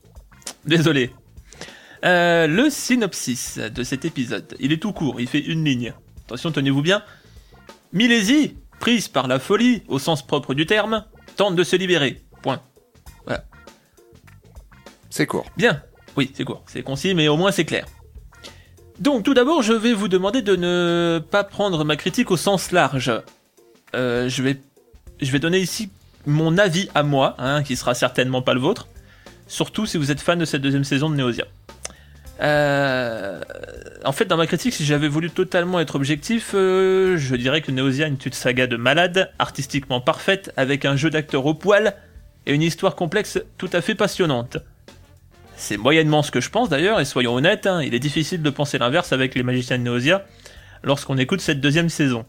Désolé. 0.65 1.11
Euh, 2.03 2.47
le 2.47 2.69
synopsis 2.69 3.57
de 3.57 3.83
cet 3.83 4.05
épisode, 4.05 4.55
il 4.59 4.71
est 4.71 4.81
tout 4.81 4.91
court, 4.91 5.21
il 5.21 5.27
fait 5.27 5.39
une 5.39 5.63
ligne. 5.63 5.93
Attention, 6.25 6.51
tenez-vous 6.51 6.81
bien. 6.81 7.03
Milésie, 7.93 8.57
prise 8.79 9.07
par 9.07 9.27
la 9.27 9.39
folie 9.39 9.83
au 9.87 9.99
sens 9.99 10.25
propre 10.25 10.53
du 10.53 10.65
terme, 10.65 11.05
tente 11.37 11.55
de 11.55 11.63
se 11.63 11.75
libérer. 11.75 12.21
Point. 12.41 12.61
C'est 15.13 15.27
court. 15.27 15.45
Bien. 15.57 15.79
Oui, 16.17 16.31
c'est 16.33 16.43
court, 16.43 16.63
c'est 16.65 16.81
concis, 16.81 17.13
mais 17.13 17.27
au 17.27 17.37
moins 17.37 17.51
c'est 17.51 17.65
clair. 17.65 17.85
Donc, 18.99 19.23
tout 19.23 19.35
d'abord, 19.35 19.61
je 19.61 19.73
vais 19.73 19.93
vous 19.93 20.07
demander 20.07 20.41
de 20.41 20.55
ne 20.55 21.21
pas 21.29 21.43
prendre 21.43 21.83
ma 21.83 21.95
critique 21.95 22.31
au 22.31 22.37
sens 22.37 22.71
large. 22.71 23.11
Euh, 23.93 24.27
je 24.27 24.41
vais, 24.41 24.59
je 25.21 25.31
vais 25.31 25.37
donner 25.37 25.59
ici 25.59 25.91
mon 26.25 26.57
avis 26.57 26.89
à 26.95 27.03
moi, 27.03 27.35
hein, 27.37 27.61
qui 27.61 27.75
sera 27.75 27.93
certainement 27.93 28.41
pas 28.41 28.55
le 28.55 28.59
vôtre. 28.59 28.87
Surtout 29.45 29.85
si 29.85 29.99
vous 29.99 30.09
êtes 30.09 30.19
fan 30.19 30.39
de 30.39 30.45
cette 30.45 30.63
deuxième 30.63 30.83
saison 30.83 31.11
de 31.11 31.15
Neosia. 31.15 31.45
Euh, 32.41 33.41
en 34.03 34.11
fait, 34.11 34.25
dans 34.25 34.37
ma 34.37 34.47
critique, 34.47 34.73
si 34.73 34.85
j'avais 34.85 35.07
voulu 35.07 35.29
totalement 35.29 35.79
être 35.79 35.95
objectif, 35.95 36.51
euh, 36.53 37.17
je 37.17 37.35
dirais 37.35 37.61
que 37.61 37.71
Neosia 37.71 38.05
est 38.05 38.09
une 38.09 38.17
petite 38.17 38.35
saga 38.35 38.67
de 38.67 38.75
malade, 38.75 39.31
artistiquement 39.39 40.01
parfaite, 40.01 40.51
avec 40.57 40.85
un 40.85 40.95
jeu 40.95 41.09
d'acteur 41.09 41.45
au 41.45 41.53
poil 41.53 41.95
et 42.45 42.53
une 42.53 42.61
histoire 42.61 42.95
complexe 42.95 43.39
tout 43.57 43.69
à 43.71 43.81
fait 43.81 43.95
passionnante. 43.95 44.57
C'est 45.55 45.77
moyennement 45.77 46.23
ce 46.23 46.31
que 46.31 46.41
je 46.41 46.49
pense 46.49 46.69
d'ailleurs, 46.69 46.99
et 46.99 47.05
soyons 47.05 47.35
honnêtes, 47.35 47.67
hein, 47.67 47.81
il 47.81 47.93
est 47.93 47.99
difficile 47.99 48.41
de 48.41 48.49
penser 48.49 48.77
l'inverse 48.77 49.13
avec 49.13 49.35
les 49.35 49.43
magiciens 49.43 49.77
de 49.77 49.83
Neosia 49.83 50.25
lorsqu'on 50.83 51.17
écoute 51.17 51.39
cette 51.39 51.61
deuxième 51.61 51.89
saison. 51.89 52.25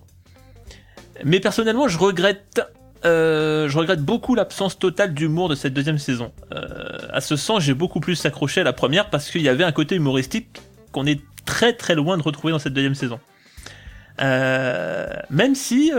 Mais 1.25 1.41
personnellement, 1.41 1.89
je 1.89 1.99
regrette, 1.99 2.61
euh, 3.05 3.69
je 3.69 3.79
regrette 3.79 4.01
beaucoup 4.01 4.35
l'absence 4.35 4.79
totale 4.79 5.15
d'humour 5.15 5.49
de 5.49 5.55
cette 5.55 5.75
deuxième 5.75 5.99
saison. 5.99 6.33
Euh, 6.55 6.99
à 7.11 7.21
ce 7.21 7.37
sens, 7.37 7.63
j'ai 7.63 7.75
beaucoup 7.75 8.01
plus 8.01 8.25
accroché 8.25 8.63
à 8.63 8.65
la 8.65 8.73
première 8.73 9.11
parce 9.11 9.31
qu'il 9.31 9.43
y 9.43 9.49
avait 9.49 9.65
un 9.65 9.73
côté 9.73 9.97
humoristique 9.97 10.63
qu'on 10.93 11.07
est 11.07 11.21
très 11.45 11.75
très 11.75 11.95
loin 11.95 12.17
de 12.17 12.23
retrouver 12.23 12.53
dans 12.53 12.59
cette 12.59 12.73
deuxième 12.73 12.95
saison. 12.95 13.21
Euh, 14.21 15.09
même 15.29 15.55
si 15.55 15.93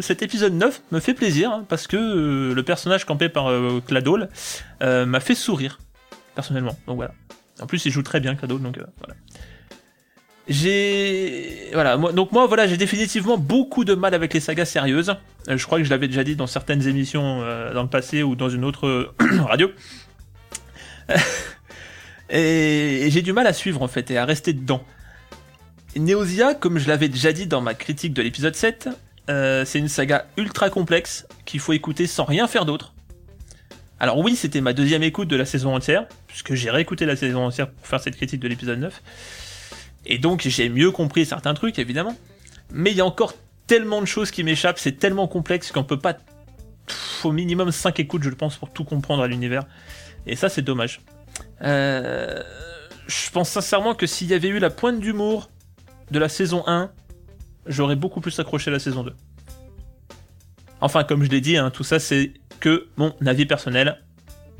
cet 0.00 0.22
épisode 0.22 0.54
9 0.54 0.82
me 0.92 1.00
fait 1.00 1.14
plaisir, 1.14 1.50
hein, 1.50 1.64
parce 1.68 1.86
que 1.86 2.52
le 2.54 2.62
personnage 2.62 3.04
campé 3.04 3.28
par 3.28 3.50
Cladol 3.86 4.28
m'a 4.80 5.20
fait 5.20 5.34
sourire, 5.34 5.78
personnellement. 6.34 6.76
Donc 6.86 6.96
voilà. 6.96 7.12
En 7.60 7.66
plus, 7.66 7.84
il 7.86 7.92
joue 7.92 8.02
très 8.02 8.20
bien 8.20 8.34
Cladol, 8.34 8.62
donc 8.62 8.78
voilà. 8.98 9.14
J'ai 10.48 11.70
voilà 11.72 11.96
moi, 11.96 12.12
donc 12.12 12.30
moi 12.30 12.46
voilà 12.46 12.68
j'ai 12.68 12.76
définitivement 12.76 13.36
beaucoup 13.36 13.84
de 13.84 13.94
mal 13.94 14.14
avec 14.14 14.32
les 14.32 14.40
sagas 14.40 14.64
sérieuses. 14.64 15.16
Euh, 15.48 15.56
je 15.56 15.66
crois 15.66 15.78
que 15.78 15.84
je 15.84 15.90
l'avais 15.90 16.06
déjà 16.06 16.22
dit 16.22 16.36
dans 16.36 16.46
certaines 16.46 16.86
émissions 16.86 17.42
euh, 17.42 17.74
dans 17.74 17.82
le 17.82 17.88
passé 17.88 18.22
ou 18.22 18.36
dans 18.36 18.48
une 18.48 18.64
autre 18.64 18.86
euh, 18.86 19.12
radio. 19.48 19.70
et 22.30 23.06
et 23.06 23.10
j'ai 23.10 23.22
du 23.22 23.32
mal 23.32 23.46
à 23.46 23.52
suivre 23.52 23.82
en 23.82 23.88
fait 23.88 24.10
et 24.10 24.18
à 24.18 24.24
rester 24.24 24.52
dedans. 24.52 24.84
Neosia, 25.96 26.54
comme 26.54 26.78
je 26.78 26.88
l'avais 26.88 27.08
déjà 27.08 27.32
dit 27.32 27.46
dans 27.46 27.60
ma 27.60 27.74
critique 27.74 28.12
de 28.12 28.22
l'épisode 28.22 28.54
7, 28.54 28.88
euh, 29.28 29.64
c'est 29.64 29.78
une 29.78 29.88
saga 29.88 30.26
ultra 30.36 30.70
complexe 30.70 31.26
qu'il 31.44 31.60
faut 31.60 31.72
écouter 31.72 32.06
sans 32.06 32.24
rien 32.24 32.46
faire 32.46 32.64
d'autre. 32.64 32.92
Alors 33.98 34.18
oui, 34.18 34.36
c'était 34.36 34.60
ma 34.60 34.74
deuxième 34.74 35.02
écoute 35.02 35.28
de 35.28 35.36
la 35.36 35.46
saison 35.46 35.74
entière, 35.74 36.06
puisque 36.26 36.54
j'ai 36.54 36.70
réécouté 36.70 37.06
la 37.06 37.16
saison 37.16 37.44
entière 37.46 37.70
pour 37.70 37.86
faire 37.86 38.00
cette 38.00 38.16
critique 38.16 38.40
de 38.40 38.48
l'épisode 38.48 38.78
9. 38.78 39.02
Et 40.06 40.18
donc 40.18 40.42
j'ai 40.42 40.68
mieux 40.68 40.90
compris 40.90 41.26
certains 41.26 41.54
trucs, 41.54 41.78
évidemment. 41.78 42.16
Mais 42.72 42.90
il 42.90 42.96
y 42.96 43.00
a 43.00 43.06
encore 43.06 43.34
tellement 43.66 44.00
de 44.00 44.06
choses 44.06 44.30
qui 44.30 44.44
m'échappent, 44.44 44.78
c'est 44.78 44.98
tellement 44.98 45.28
complexe 45.28 45.72
qu'on 45.72 45.84
peut 45.84 45.98
pas... 45.98 46.16
Au 47.24 47.32
minimum 47.32 47.72
5 47.72 47.98
écoutes, 47.98 48.22
je 48.22 48.30
pense, 48.30 48.56
pour 48.56 48.70
tout 48.70 48.84
comprendre 48.84 49.22
à 49.22 49.26
l'univers. 49.26 49.64
Et 50.26 50.36
ça, 50.36 50.48
c'est 50.48 50.62
dommage. 50.62 51.00
Euh... 51.62 52.42
Je 53.06 53.30
pense 53.30 53.50
sincèrement 53.50 53.94
que 53.94 54.06
s'il 54.06 54.28
y 54.28 54.34
avait 54.34 54.48
eu 54.48 54.58
la 54.58 54.70
pointe 54.70 54.98
d'humour 54.98 55.48
de 56.10 56.18
la 56.18 56.28
saison 56.28 56.64
1, 56.66 56.90
j'aurais 57.66 57.96
beaucoup 57.96 58.20
plus 58.20 58.38
accroché 58.40 58.70
à 58.70 58.72
la 58.72 58.78
saison 58.78 59.04
2. 59.04 59.14
Enfin, 60.80 61.04
comme 61.04 61.22
je 61.22 61.30
l'ai 61.30 61.40
dit, 61.40 61.56
hein, 61.56 61.70
tout 61.70 61.84
ça 61.84 61.98
c'est 61.98 62.32
que 62.60 62.88
mon 62.96 63.14
avis 63.24 63.46
personnel. 63.46 64.02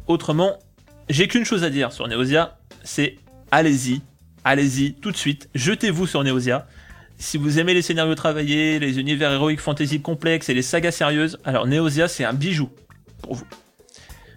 Autrement, 0.07 0.59
j'ai 1.09 1.27
qu'une 1.27 1.45
chose 1.45 1.65
à 1.65 1.71
dire 1.71 1.93
sur 1.93 2.07
Neosia, 2.07 2.59
c'est 2.85 3.17
allez-y, 3.51 4.01
allez-y 4.47 4.95
tout 4.95 5.11
de 5.11 5.17
suite, 5.17 5.51
jetez-vous 5.57 6.07
sur 6.07 6.23
Neosia. 6.23 6.69
Si 7.19 7.37
vous 7.37 7.59
aimez 7.59 7.75
les 7.75 7.83
scénarios 7.83 8.15
travaillés, 8.15 8.79
les 8.79 9.01
univers 9.01 9.33
héroïques 9.33 9.61
fantasy 9.61 10.01
complexes 10.01 10.49
et 10.49 10.55
les 10.55 10.63
sagas 10.63 10.93
sérieuses, 10.93 11.39
alors 11.45 11.67
Neosia 11.67 12.07
c'est 12.07 12.25
un 12.25 12.33
bijou 12.33 12.71
pour 13.23 13.35
vous. 13.35 13.47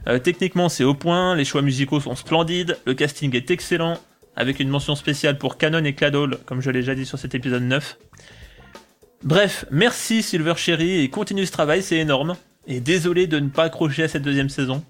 Euh, 0.08 0.18
techniquement 0.18 0.68
c'est 0.68 0.84
au 0.84 0.96
point, 0.96 1.36
les 1.36 1.46
choix 1.46 1.62
musicaux 1.62 2.00
sont 2.00 2.16
splendides, 2.16 2.78
le 2.86 2.96
casting 2.96 3.36
est 3.36 3.52
excellent, 3.52 4.00
avec 4.36 4.60
une 4.60 4.70
mention 4.70 4.96
spéciale 4.96 5.38
pour 5.38 5.58
Canon 5.58 5.84
et 5.84 5.94
Cladol, 5.94 6.40
comme 6.48 6.62
je 6.62 6.72
l'ai 6.72 6.80
déjà 6.80 6.96
dit 6.96 7.06
sur 7.06 7.20
cet 7.20 7.36
épisode 7.36 7.64
9. 7.64 7.98
Bref, 9.24 9.66
merci 9.70 10.24
Silver 10.24 10.56
Cherry 10.58 11.02
et 11.02 11.10
continue 11.10 11.46
ce 11.46 11.52
travail, 11.52 11.84
c'est 11.84 11.98
énorme. 11.98 12.36
Et 12.66 12.80
désolé 12.80 13.28
de 13.28 13.40
ne 13.40 13.50
pas 13.50 13.66
accrocher 13.66 14.04
à 14.04 14.08
cette 14.08 14.24
deuxième 14.24 14.50
saison. 14.50 14.84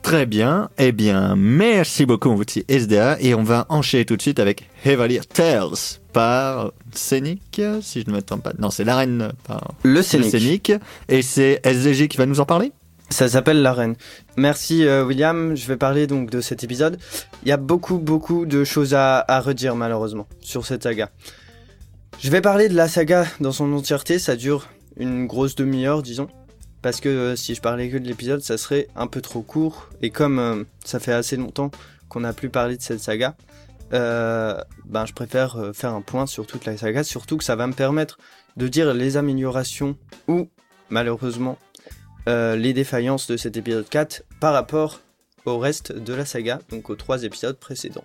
Très 0.03 0.27
bien. 0.27 0.71
Eh 0.79 0.93
bien, 0.93 1.35
merci 1.35 2.07
beaucoup, 2.07 2.29
mon 2.29 2.39
petit 2.39 2.65
SDA. 2.69 3.17
Et 3.21 3.35
on 3.35 3.43
va 3.43 3.67
enchaîner 3.71 4.05
tout 4.05 4.17
de 4.17 4.23
suite 4.23 4.39
avec 4.39 4.71
Hevalier 4.85 5.23
Tales 5.23 5.99
par 6.13 6.71
Scénic, 6.93 7.61
si 7.81 8.03
je 8.03 8.07
ne 8.09 8.15
me 8.15 8.23
trompe 8.23 8.45
pas. 8.45 8.53
Non, 8.57 8.71
c'est 8.71 8.85
l'arène 8.85 9.33
par 9.49 9.75
Le. 9.83 10.01
Scénic. 10.01 10.71
Et 11.09 11.23
c'est 11.23 11.59
SDG 11.65 12.07
qui 12.07 12.19
va 12.19 12.27
nous 12.27 12.39
en 12.39 12.45
parler? 12.45 12.71
Ça 13.11 13.29
s'appelle 13.29 13.63
l'arène. 13.63 13.95
Merci 14.37 14.85
euh, 14.85 15.05
William, 15.05 15.55
je 15.55 15.67
vais 15.69 15.77
parler 15.77 16.07
donc 16.07 16.31
de 16.31 16.41
cet 16.41 16.65
épisode. 16.65 16.99
Il 17.43 17.49
y 17.49 17.53
a 17.53 17.57
beaucoup 17.57 17.99
beaucoup 17.99 18.47
de 18.47 18.65
choses 18.65 18.95
à, 18.95 19.25
à 19.29 19.41
redire 19.41 19.77
malheureusement 19.77 20.27
sur 20.41 20.67
cette 20.67 20.83
saga. 20.83 21.11
Je 22.19 22.31
vais 22.31 22.41
parler 22.41 22.69
de 22.69 22.75
la 22.75 22.89
saga 22.89 23.27
dans 23.41 23.53
son 23.53 23.73
entièreté, 23.73 24.19
ça 24.19 24.37
dure 24.37 24.69
une 24.97 25.27
grosse 25.27 25.55
demi-heure 25.55 26.03
disons. 26.03 26.29
Parce 26.83 27.01
que 27.01 27.09
euh, 27.09 27.37
si 27.37 27.55
je 27.55 27.61
parlais 27.61 27.89
que 27.89 27.99
de 27.99 28.07
l'épisode, 28.07 28.41
ça 28.41 28.59
serait 28.59 28.89
un 28.97 29.07
peu 29.07 29.21
trop 29.21 29.43
court. 29.43 29.91
Et 30.03 30.11
comme 30.11 30.39
euh, 30.39 30.65
ça 30.85 30.99
fait 30.99 31.13
assez 31.13 31.37
longtemps 31.37 31.71
qu'on 32.09 32.21
n'a 32.21 32.33
plus 32.33 32.51
parlé 32.51 32.77
de 32.77 32.83
cette 32.83 33.01
saga, 33.01 33.37
ben 33.93 35.07
je 35.07 35.13
préfère 35.13 35.71
faire 35.73 35.95
un 35.95 36.01
point 36.01 36.27
sur 36.27 36.49
toute 36.49 36.65
la 36.65 36.77
saga, 36.77 37.05
surtout 37.05 37.37
que 37.37 37.45
ça 37.45 37.55
va 37.55 37.69
me 37.69 37.73
permettre 37.73 38.19
de 38.57 38.67
dire 38.67 38.93
les 38.93 39.17
améliorations 39.17 39.97
ou 40.27 40.49
malheureusement 40.91 41.59
euh, 42.27 42.57
les 42.57 42.73
défaillances 42.73 43.27
de 43.27 43.37
cet 43.37 43.57
épisode 43.57 43.89
4 43.89 44.23
par 44.41 44.55
rapport 44.55 45.01
au 45.45 45.59
reste 45.59 45.93
de 45.93 46.15
la 46.15 46.25
saga, 46.25 46.61
donc 46.71 46.89
aux 46.89 46.97
trois 46.97 47.23
épisodes 47.25 47.59
précédents. 47.59 48.05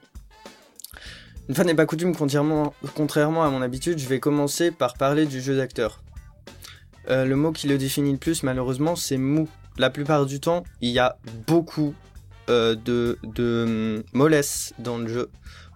Une 1.48 1.56
fois 1.56 1.64
n'est 1.64 1.74
pas 1.74 1.86
coutume, 1.86 2.14
contrairement, 2.16 2.74
à 3.44 3.50
mon 3.50 3.62
habitude, 3.62 3.98
je 3.98 4.08
vais 4.08 4.20
commencer 4.20 4.72
par 4.72 4.96
parler 4.96 5.26
du 5.26 5.42
jeu 5.42 5.56
d'acteur. 5.56 6.04
Euh, 7.10 7.26
le 7.26 7.36
mot 7.36 7.52
qui 7.52 7.68
le 7.68 7.78
définit 7.78 8.12
le 8.12 8.18
plus, 8.18 8.44
malheureusement, 8.44 8.96
c'est 8.96 9.18
mou. 9.18 9.48
La 9.78 9.90
plupart 9.90 10.26
du 10.26 10.40
temps, 10.42 10.64
il 10.82 10.90
y 10.90 11.00
a 11.00 11.18
beaucoup 11.48 11.96
euh, 12.50 12.76
de, 12.76 13.18
hum, 13.40 14.04
mollesse 14.12 14.74
dans 14.80 14.98
le 14.98 15.08
jeu 15.08 15.30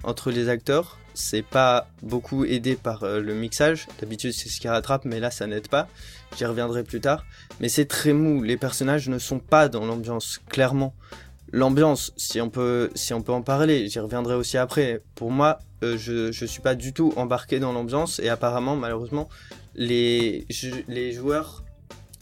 entre 0.04 0.32
les 0.32 0.50
acteurs. 0.50 1.00
C'est 1.14 1.44
pas 1.44 1.88
beaucoup 2.02 2.44
aidé 2.44 2.76
par 2.76 3.06
le 3.06 3.34
mixage. 3.34 3.88
D'habitude, 4.00 4.34
c'est 4.34 4.50
ce 4.50 4.60
qui 4.60 4.68
rattrape, 4.68 5.06
mais 5.06 5.20
là, 5.20 5.32
ça 5.32 5.48
n'aide 5.48 5.70
pas. 5.70 5.88
J'y 6.36 6.46
reviendrai 6.46 6.84
plus 6.84 7.02
tard. 7.02 7.26
Mais 7.60 7.70
c'est 7.70 7.86
très 7.86 8.14
mou. 8.14 8.42
Les 8.44 8.58
personnages 8.58 9.08
ne 9.10 9.20
sont 9.20 9.40
pas 9.40 9.70
dans 9.70 9.86
l'ambiance, 9.86 10.40
clairement. 10.50 10.94
L'ambiance, 11.52 12.14
si 12.18 12.42
on 12.42 12.50
peut, 12.50 12.90
si 12.96 13.14
on 13.14 13.22
peut 13.22 13.32
en 13.32 13.44
parler, 13.44 13.88
j'y 13.88 14.00
reviendrai 14.00 14.34
aussi 14.34 14.58
après. 14.58 15.04
Pour 15.14 15.30
moi, 15.30 15.60
euh, 15.84 15.98
je, 15.98 16.32
je 16.32 16.46
suis 16.46 16.62
pas 16.62 16.74
du 16.74 16.94
tout 16.94 17.14
embarqué 17.16 17.60
dans 17.60 17.72
l'ambiance 17.72 18.20
et 18.20 18.30
apparemment, 18.30 18.76
malheureusement, 18.76 19.30
les, 19.76 20.48
les 20.88 21.12
joueurs, 21.12 21.64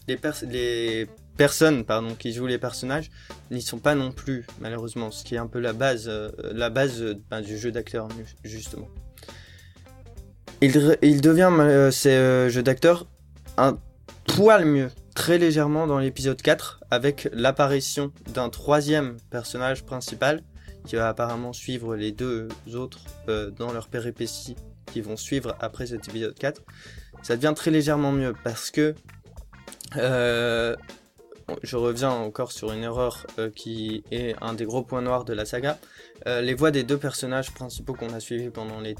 les, 0.09 0.17
pers- 0.17 0.43
les 0.49 1.07
personnes, 1.37 1.85
pardon, 1.85 2.13
qui 2.13 2.33
jouent 2.33 2.45
les 2.47 2.57
personnages 2.57 3.09
n'y 3.51 3.61
sont 3.61 3.79
pas 3.79 3.95
non 3.95 4.11
plus, 4.11 4.45
malheureusement, 4.59 5.11
ce 5.11 5.23
qui 5.23 5.35
est 5.35 5.37
un 5.37 5.47
peu 5.47 5.59
la 5.59 5.71
base, 5.71 6.09
euh, 6.09 6.29
la 6.51 6.69
base 6.69 7.01
ben, 7.29 7.39
du 7.39 7.57
jeu 7.57 7.71
d'acteur, 7.71 8.09
justement. 8.43 8.89
Il, 10.59 10.97
il 11.01 11.21
devient, 11.21 11.49
euh, 11.57 11.89
ces 11.89 12.09
euh, 12.09 12.49
jeux 12.49 12.63
d'acteur, 12.63 13.07
un 13.57 13.77
poil 14.25 14.65
mieux, 14.65 14.89
très 15.15 15.37
légèrement 15.37 15.87
dans 15.87 15.99
l'épisode 15.99 16.41
4, 16.41 16.83
avec 16.91 17.29
l'apparition 17.33 18.11
d'un 18.33 18.49
troisième 18.49 19.17
personnage 19.29 19.83
principal, 19.83 20.41
qui 20.85 20.95
va 20.95 21.09
apparemment 21.09 21.53
suivre 21.53 21.95
les 21.95 22.11
deux 22.11 22.47
autres 22.73 23.01
euh, 23.29 23.51
dans 23.51 23.71
leur 23.71 23.87
péripéties 23.87 24.55
qui 24.87 25.01
vont 25.01 25.17
suivre 25.17 25.55
après 25.59 25.87
cet 25.87 26.07
épisode 26.07 26.33
4. 26.37 26.61
Ça 27.23 27.35
devient 27.35 27.53
très 27.55 27.71
légèrement 27.71 28.11
mieux, 28.11 28.33
parce 28.43 28.71
que... 28.71 28.95
euh, 29.97 30.75
je 31.63 31.75
reviens 31.75 32.11
encore 32.11 32.53
sur 32.53 32.71
une 32.71 32.83
erreur 32.83 33.27
euh, 33.37 33.49
qui 33.49 34.03
est 34.11 34.35
un 34.41 34.53
des 34.53 34.63
gros 34.63 34.83
points 34.83 35.01
noirs 35.01 35.25
de 35.25 35.33
la 35.33 35.45
saga. 35.45 35.77
Les 36.25 36.53
voix 36.53 36.71
des 36.71 36.83
deux 36.83 36.97
personnages 36.97 37.51
principaux 37.51 37.93
qu'on 37.93 38.13
a 38.13 38.19
suivis 38.19 38.51
pendant 38.51 38.79
les 38.79 38.95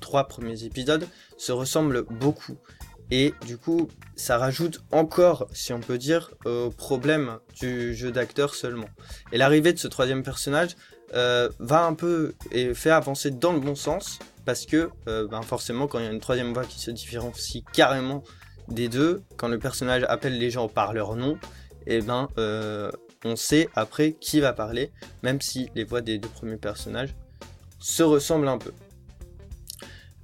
trois 0.00 0.24
premiers 0.24 0.64
épisodes 0.64 1.06
se 1.38 1.52
ressemblent 1.52 2.02
beaucoup. 2.02 2.56
Et 3.10 3.34
du 3.46 3.58
coup, 3.58 3.88
ça 4.16 4.38
rajoute 4.38 4.82
encore, 4.90 5.46
si 5.52 5.72
on 5.72 5.80
peut 5.80 5.98
dire, 5.98 6.32
au 6.46 6.70
problème 6.70 7.38
du 7.60 7.94
jeu 7.94 8.10
d'acteur 8.10 8.54
seulement. 8.54 8.88
Et 9.32 9.38
l'arrivée 9.38 9.72
de 9.72 9.78
ce 9.78 9.88
troisième 9.88 10.22
personnage 10.22 10.76
euh, 11.14 11.48
va 11.60 11.84
un 11.84 11.94
peu 11.94 12.34
et 12.50 12.74
fait 12.74 12.90
avancer 12.90 13.30
dans 13.30 13.52
le 13.52 13.60
bon 13.60 13.74
sens, 13.74 14.18
parce 14.44 14.66
que 14.66 14.90
euh, 15.06 15.28
ben 15.28 15.42
forcément, 15.42 15.86
quand 15.86 16.00
il 16.00 16.06
y 16.06 16.08
a 16.08 16.10
une 16.10 16.20
troisième 16.20 16.52
voix 16.52 16.64
qui 16.64 16.80
se 16.80 16.90
différencie 16.90 17.62
carrément 17.72 18.24
des 18.68 18.88
deux, 18.88 19.22
quand 19.36 19.48
le 19.48 19.58
personnage 19.58 20.04
appelle 20.08 20.38
les 20.38 20.50
gens 20.50 20.66
par 20.66 20.92
leur 20.92 21.14
nom, 21.14 21.38
et 21.86 22.00
ben 22.00 22.28
euh, 22.38 22.90
on 23.24 23.36
sait 23.36 23.68
après 23.76 24.12
qui 24.12 24.40
va 24.40 24.52
parler, 24.52 24.90
même 25.22 25.40
si 25.40 25.70
les 25.74 25.84
voix 25.84 26.00
des 26.00 26.18
deux 26.18 26.28
premiers 26.28 26.56
personnages 26.56 27.14
se 27.78 28.02
ressemblent 28.02 28.48
un 28.48 28.58
peu. 28.58 28.72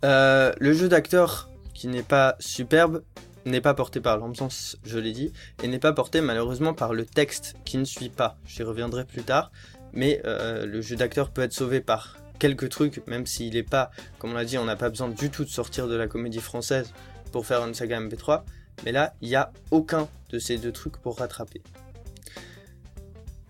Le 0.02 0.72
jeu 0.72 0.88
d'acteur 0.88 1.49
qui 1.80 1.88
n'est 1.88 2.02
pas 2.02 2.36
superbe 2.40 3.02
n'est 3.46 3.62
pas 3.62 3.72
porté 3.72 4.02
par 4.02 4.18
l'ambiance, 4.18 4.76
je 4.84 4.98
l'ai 4.98 5.12
dit, 5.12 5.32
et 5.62 5.66
n'est 5.66 5.78
pas 5.78 5.94
porté 5.94 6.20
malheureusement 6.20 6.74
par 6.74 6.92
le 6.92 7.06
texte 7.06 7.54
qui 7.64 7.78
ne 7.78 7.86
suit 7.86 8.10
pas. 8.10 8.36
J'y 8.46 8.62
reviendrai 8.62 9.06
plus 9.06 9.22
tard, 9.22 9.50
mais 9.94 10.20
euh, 10.26 10.66
le 10.66 10.82
jeu 10.82 10.94
d'acteur 10.94 11.30
peut 11.30 11.40
être 11.40 11.54
sauvé 11.54 11.80
par 11.80 12.18
quelques 12.38 12.68
trucs, 12.68 13.06
même 13.06 13.24
s'il 13.24 13.54
n'est 13.54 13.62
pas, 13.62 13.90
comme 14.18 14.32
on 14.32 14.34
l'a 14.34 14.44
dit, 14.44 14.58
on 14.58 14.66
n'a 14.66 14.76
pas 14.76 14.90
besoin 14.90 15.08
du 15.08 15.30
tout 15.30 15.42
de 15.42 15.48
sortir 15.48 15.88
de 15.88 15.94
la 15.94 16.06
comédie 16.06 16.40
française 16.40 16.92
pour 17.32 17.46
faire 17.46 17.66
une 17.66 17.72
saga 17.72 17.98
MP3, 17.98 18.42
mais 18.84 18.92
là, 18.92 19.14
il 19.22 19.30
n'y 19.30 19.36
a 19.36 19.50
aucun 19.70 20.06
de 20.28 20.38
ces 20.38 20.58
deux 20.58 20.72
trucs 20.72 20.98
pour 20.98 21.16
rattraper. 21.16 21.62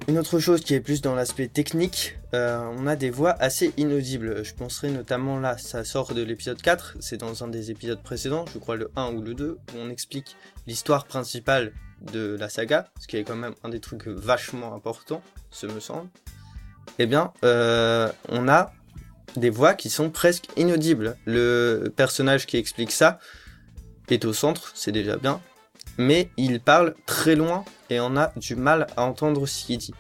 Une 0.09 0.19
autre 0.19 0.39
chose 0.39 0.63
qui 0.63 0.75
est 0.75 0.81
plus 0.81 1.03
dans 1.03 1.15
l'aspect 1.15 1.47
technique, 1.47 2.19
euh, 2.35 2.65
on 2.77 2.87
a 2.87 2.97
des 2.97 3.11
voix 3.11 3.33
assez 3.39 3.73
inaudibles. 3.77 4.45
Je 4.45 4.55
penserai 4.55 4.91
notamment 4.91 5.39
là, 5.39 5.57
ça 5.59 5.85
sort 5.85 6.15
de 6.15 6.23
l'épisode 6.23 6.61
4, 6.61 6.97
c'est 7.01 7.19
dans 7.19 7.45
un 7.45 7.49
des 7.49 7.71
épisodes 7.71 8.03
précédents, 8.03 8.45
je 8.53 8.59
crois 8.59 8.77
le 8.77 8.91
1 8.97 9.13
ou 9.13 9.23
le 9.23 9.35
2, 9.35 9.51
où 9.51 9.77
on 9.79 9.91
explique 9.91 10.37
l'histoire 10.67 11.05
principale 11.05 11.73
de 12.13 12.37
la 12.41 12.49
saga, 12.49 12.89
ce 12.99 13.07
qui 13.07 13.19
est 13.19 13.25
quand 13.25 13.37
même 13.37 13.55
un 13.63 13.69
des 13.69 13.81
trucs 13.81 14.07
vachement 14.07 14.75
importants, 14.75 15.23
ce 15.51 15.67
me 15.67 15.81
semble. 15.81 16.09
Eh 16.99 17.07
bien, 17.07 17.33
euh, 17.45 18.11
on 18.29 18.49
a 18.49 18.73
des 19.37 19.51
voix 19.51 19.75
qui 19.75 19.91
sont 19.91 20.11
presque 20.11 20.49
inaudibles. 20.57 21.17
Le 21.25 21.93
personnage 21.95 22.47
qui 22.47 22.57
explique 22.57 22.91
ça 22.91 23.21
est 24.09 24.25
au 24.25 24.33
centre, 24.33 24.73
c'est 24.75 24.93
déjà 24.93 25.17
bien, 25.17 25.41
mais 26.01 26.31
il 26.37 26.61
parle 26.61 26.95
très 27.07 27.37
loin 27.37 27.65
et 27.91 28.01
on 28.01 28.17
a 28.17 28.33
du 28.37 28.57
mal 28.57 28.87
à 28.97 29.05
entendre 29.05 29.47
ce 29.47 29.65
qu'il 29.65 29.79
dit. 29.79 29.95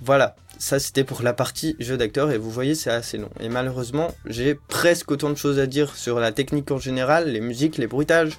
Voilà, 0.00 0.36
ça 0.58 0.78
c'était 0.78 1.04
pour 1.04 1.22
la 1.22 1.32
partie 1.32 1.76
jeu 1.78 1.96
d'acteur 1.96 2.30
et 2.30 2.38
vous 2.38 2.50
voyez 2.50 2.74
c'est 2.74 2.90
assez 2.90 3.18
long. 3.18 3.30
Et 3.40 3.48
malheureusement 3.48 4.08
j'ai 4.24 4.54
presque 4.54 5.10
autant 5.10 5.30
de 5.30 5.34
choses 5.34 5.58
à 5.58 5.66
dire 5.66 5.94
sur 5.96 6.18
la 6.18 6.32
technique 6.32 6.70
en 6.70 6.78
général, 6.78 7.30
les 7.30 7.40
musiques, 7.40 7.76
les 7.76 7.86
bruitages 7.86 8.38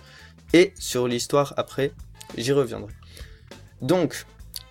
et 0.54 0.74
sur 0.80 1.08
l'histoire 1.08 1.54
après, 1.58 1.92
j'y 2.38 2.52
reviendrai. 2.52 2.94
Donc, 3.82 4.26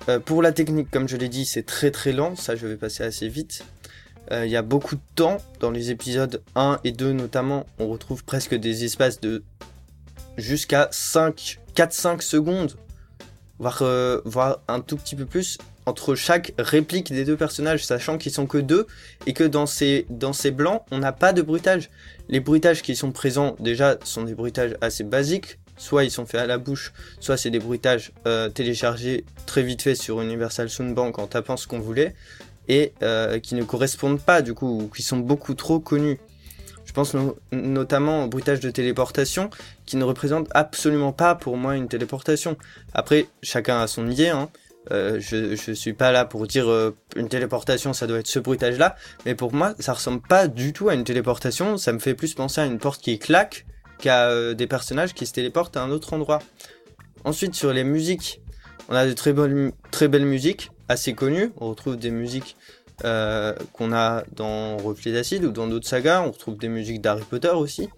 euh, 0.08 0.18
pour 0.18 0.42
la 0.42 0.52
technique 0.52 0.90
comme 0.90 1.08
je 1.08 1.16
l'ai 1.16 1.28
dit 1.28 1.44
c'est 1.44 1.64
très 1.64 1.90
très 1.90 2.12
lent, 2.12 2.34
ça 2.34 2.56
je 2.56 2.66
vais 2.66 2.76
passer 2.76 3.04
assez 3.04 3.28
vite. 3.28 3.64
Euh, 4.30 4.46
Il 4.46 4.52
y 4.52 4.56
a 4.56 4.62
beaucoup 4.62 4.94
de 4.94 5.02
temps, 5.16 5.38
dans 5.60 5.70
les 5.70 5.90
épisodes 5.90 6.42
1 6.54 6.80
et 6.84 6.92
2 6.92 7.12
notamment, 7.12 7.66
on 7.78 7.88
retrouve 7.88 8.24
presque 8.24 8.54
des 8.54 8.84
espaces 8.84 9.20
de 9.20 9.42
jusqu'à 10.36 10.88
5, 10.90 11.58
4-5 11.74 12.20
secondes, 12.20 12.76
voire, 13.58 13.82
euh, 13.82 14.20
voire 14.24 14.60
un 14.68 14.80
tout 14.80 14.96
petit 14.96 15.16
peu 15.16 15.26
plus, 15.26 15.58
entre 15.86 16.14
chaque 16.14 16.52
réplique 16.58 17.12
des 17.12 17.24
deux 17.24 17.36
personnages, 17.36 17.84
sachant 17.84 18.18
qu'ils 18.18 18.32
sont 18.32 18.46
que 18.46 18.58
deux, 18.58 18.86
et 19.26 19.32
que 19.32 19.44
dans 19.44 19.66
ces, 19.66 20.06
dans 20.10 20.32
ces 20.32 20.50
blancs, 20.50 20.82
on 20.90 20.98
n'a 20.98 21.12
pas 21.12 21.32
de 21.32 21.42
bruitage. 21.42 21.90
Les 22.28 22.40
bruitages 22.40 22.82
qui 22.82 22.94
sont 22.94 23.12
présents, 23.12 23.56
déjà, 23.58 23.96
sont 24.04 24.22
des 24.22 24.34
bruitages 24.34 24.76
assez 24.80 25.04
basiques, 25.04 25.58
soit 25.76 26.04
ils 26.04 26.10
sont 26.10 26.26
faits 26.26 26.40
à 26.40 26.46
la 26.46 26.58
bouche, 26.58 26.92
soit 27.18 27.36
c'est 27.36 27.50
des 27.50 27.58
bruitages 27.58 28.12
euh, 28.26 28.48
téléchargés 28.48 29.24
très 29.46 29.62
vite 29.62 29.82
fait 29.82 29.94
sur 29.94 30.20
Universal 30.20 30.70
Soundbank 30.70 31.18
en 31.18 31.26
tapant 31.26 31.56
ce 31.56 31.66
qu'on 31.66 31.80
voulait, 31.80 32.14
et 32.68 32.92
euh, 33.02 33.40
qui 33.40 33.54
ne 33.54 33.64
correspondent 33.64 34.20
pas, 34.20 34.42
du 34.42 34.54
coup, 34.54 34.82
ou 34.82 34.88
qui 34.88 35.02
sont 35.02 35.18
beaucoup 35.18 35.54
trop 35.54 35.80
connus. 35.80 36.18
Je 36.92 36.94
pense 36.94 37.14
no- 37.14 37.38
notamment 37.52 38.24
au 38.24 38.28
bruitage 38.28 38.60
de 38.60 38.70
téléportation, 38.70 39.48
qui 39.86 39.96
ne 39.96 40.04
représente 40.04 40.48
absolument 40.50 41.14
pas 41.14 41.34
pour 41.34 41.56
moi 41.56 41.74
une 41.74 41.88
téléportation. 41.88 42.58
Après, 42.92 43.28
chacun 43.42 43.80
a 43.80 43.86
son 43.86 44.10
idée, 44.10 44.28
hein. 44.28 44.50
Euh, 44.90 45.18
je, 45.18 45.54
je 45.56 45.72
suis 45.72 45.94
pas 45.94 46.12
là 46.12 46.26
pour 46.26 46.46
dire 46.46 46.68
euh, 46.68 46.94
une 47.16 47.30
téléportation, 47.30 47.94
ça 47.94 48.06
doit 48.06 48.18
être 48.18 48.26
ce 48.26 48.40
bruitage 48.40 48.76
là, 48.76 48.96
mais 49.24 49.34
pour 49.34 49.54
moi, 49.54 49.74
ça 49.78 49.94
ressemble 49.94 50.20
pas 50.20 50.48
du 50.48 50.74
tout 50.74 50.90
à 50.90 50.94
une 50.94 51.04
téléportation, 51.04 51.78
ça 51.78 51.92
me 51.94 51.98
fait 51.98 52.14
plus 52.14 52.34
penser 52.34 52.60
à 52.60 52.66
une 52.66 52.78
porte 52.78 53.00
qui 53.00 53.18
claque 53.18 53.64
qu'à 53.98 54.28
euh, 54.28 54.52
des 54.52 54.66
personnages 54.66 55.14
qui 55.14 55.24
se 55.24 55.32
téléportent 55.32 55.78
à 55.78 55.82
un 55.82 55.90
autre 55.90 56.12
endroit. 56.12 56.40
Ensuite, 57.24 57.54
sur 57.54 57.72
les 57.72 57.84
musiques, 57.84 58.42
on 58.90 58.94
a 58.94 59.06
de 59.06 59.12
très, 59.14 59.32
très 59.92 60.08
belles 60.08 60.26
musiques, 60.26 60.72
assez 60.88 61.14
connues, 61.14 61.52
on 61.56 61.70
retrouve 61.70 61.96
des 61.96 62.10
musiques 62.10 62.56
euh, 63.04 63.54
qu'on 63.72 63.92
a 63.92 64.24
dans 64.36 64.76
Reflet 64.76 65.12
d'acide 65.12 65.44
ou 65.44 65.50
dans 65.50 65.66
d'autres 65.66 65.88
sagas. 65.88 66.22
On 66.22 66.30
retrouve 66.30 66.56
des 66.56 66.68
musiques 66.68 67.00
d'Harry 67.00 67.24
Potter 67.28 67.48
aussi. 67.48 67.88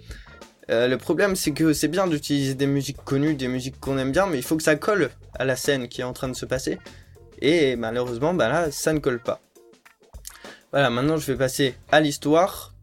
Euh, 0.71 0.89
le 0.89 0.97
problème, 0.97 1.37
c'est 1.37 1.53
que 1.53 1.73
c'est 1.73 1.89
bien 1.89 2.07
d'utiliser 2.07 2.55
des 2.55 2.67
musiques 2.67 3.03
connues, 3.05 3.35
des 3.35 3.49
musiques 3.49 3.79
qu'on 3.81 3.99
aime 3.99 4.13
bien, 4.13 4.27
mais 4.27 4.39
il 4.39 4.43
faut 4.43 4.57
que 4.57 4.63
ça 4.63 4.77
colle 4.77 5.11
à 5.35 5.45
la 5.45 5.57
scène 5.57 5.89
qui 5.89 6.01
est 6.01 6.05
en 6.05 6.15
train 6.15 6.29
de 6.29 6.37
se 6.37 6.47
passer. 6.47 6.79
Et 7.41 7.77
malheureusement, 7.77 8.33
bah 8.33 8.49
là, 8.49 8.71
ça 8.71 8.93
ne 8.93 8.99
colle 8.99 9.21
pas. 9.21 9.41
Voilà, 10.73 10.91
maintenant 10.91 11.17
je 11.17 11.31
vais 11.31 11.39
passer 11.39 11.75
à 11.93 12.01
l'histoire, 12.01 12.75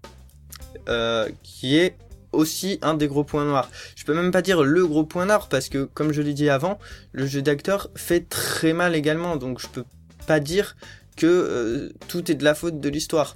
euh, 0.89 1.27
qui 1.43 1.77
est 1.77 1.97
aussi 2.31 2.79
un 2.81 2.93
des 2.93 3.07
gros 3.07 3.23
points 3.23 3.45
noirs. 3.45 3.69
Je 3.95 4.05
peux 4.05 4.13
même 4.13 4.31
pas 4.31 4.41
dire 4.41 4.63
le 4.63 4.85
gros 4.85 5.03
point 5.03 5.25
noir, 5.25 5.49
parce 5.49 5.67
que 5.67 5.83
comme 5.85 6.13
je 6.13 6.21
l'ai 6.21 6.33
dit 6.33 6.49
avant, 6.49 6.79
le 7.11 7.25
jeu 7.25 7.41
d'acteur 7.41 7.89
fait 7.95 8.29
très 8.29 8.73
mal 8.73 8.95
également, 8.95 9.35
donc 9.35 9.59
je 9.59 9.67
peux 9.67 9.83
pas 10.27 10.39
dire 10.39 10.75
que 11.15 11.27
euh, 11.27 11.89
tout 12.07 12.31
est 12.31 12.35
de 12.35 12.43
la 12.43 12.55
faute 12.55 12.79
de 12.79 12.89
l'histoire. 12.89 13.35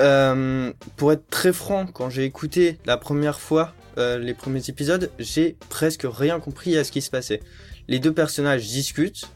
Euh, 0.00 0.72
pour 0.96 1.12
être 1.12 1.28
très 1.28 1.52
franc, 1.52 1.86
quand 1.86 2.08
j'ai 2.08 2.24
écouté 2.24 2.78
la 2.86 2.96
première 2.96 3.38
fois 3.38 3.74
euh, 3.98 4.18
les 4.18 4.34
premiers 4.34 4.66
épisodes, 4.68 5.10
j'ai 5.18 5.56
presque 5.68 6.06
rien 6.10 6.40
compris 6.40 6.76
à 6.78 6.84
ce 6.84 6.92
qui 6.92 7.02
se 7.02 7.10
passait. 7.10 7.40
Les 7.88 7.98
deux 7.98 8.12
personnages 8.12 8.66
discutent. 8.66 9.28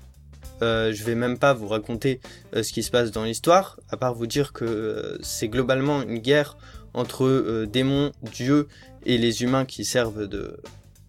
Je 0.63 1.05
vais 1.05 1.15
même 1.15 1.37
pas 1.37 1.53
vous 1.53 1.69
raconter 1.69 2.21
ce 2.55 2.73
qui 2.73 2.83
se 2.83 2.91
passe 2.91 3.11
dans 3.11 3.25
l'histoire, 3.25 3.79
à 3.91 3.99
part 3.99 4.15
vous 4.15 4.27
dire 4.27 4.55
que 4.55 5.19
c'est 5.23 5.49
globalement 5.49 6.01
une 6.01 6.17
guerre 6.17 6.57
entre 6.95 7.67
démons, 7.67 8.13
dieux 8.23 8.67
et 9.05 9.19
les 9.19 9.43
humains 9.43 9.67
qui 9.67 9.85
servent 9.85 10.27
de 10.27 10.59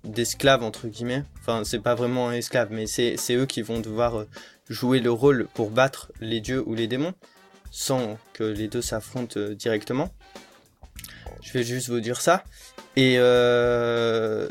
d'esclaves 0.03 0.61
entre 0.61 0.87
guillemets. 0.89 1.23
Enfin, 1.39 1.61
c'est 1.63 1.79
pas 1.79 1.95
vraiment 1.95 2.27
un 2.27 2.33
esclave, 2.33 2.67
mais 2.69 2.85
c'est 2.85 3.15
eux 3.31 3.45
qui 3.45 3.61
vont 3.61 3.79
devoir 3.79 4.25
jouer 4.69 4.99
le 4.99 5.11
rôle 5.11 5.47
pour 5.53 5.69
battre 5.69 6.11
les 6.21 6.41
dieux 6.41 6.63
ou 6.65 6.75
les 6.75 6.87
démons 6.87 7.13
sans 7.71 8.17
que 8.31 8.43
les 8.43 8.69
deux 8.69 8.81
s'affrontent 8.81 9.37
euh, 9.37 9.53
directement. 9.53 10.09
Je 11.41 11.51
vais 11.51 11.63
juste 11.63 11.89
vous 11.89 11.99
dire 11.99 12.21
ça. 12.21 12.45
Et 12.95 13.15
euh... 13.19 14.47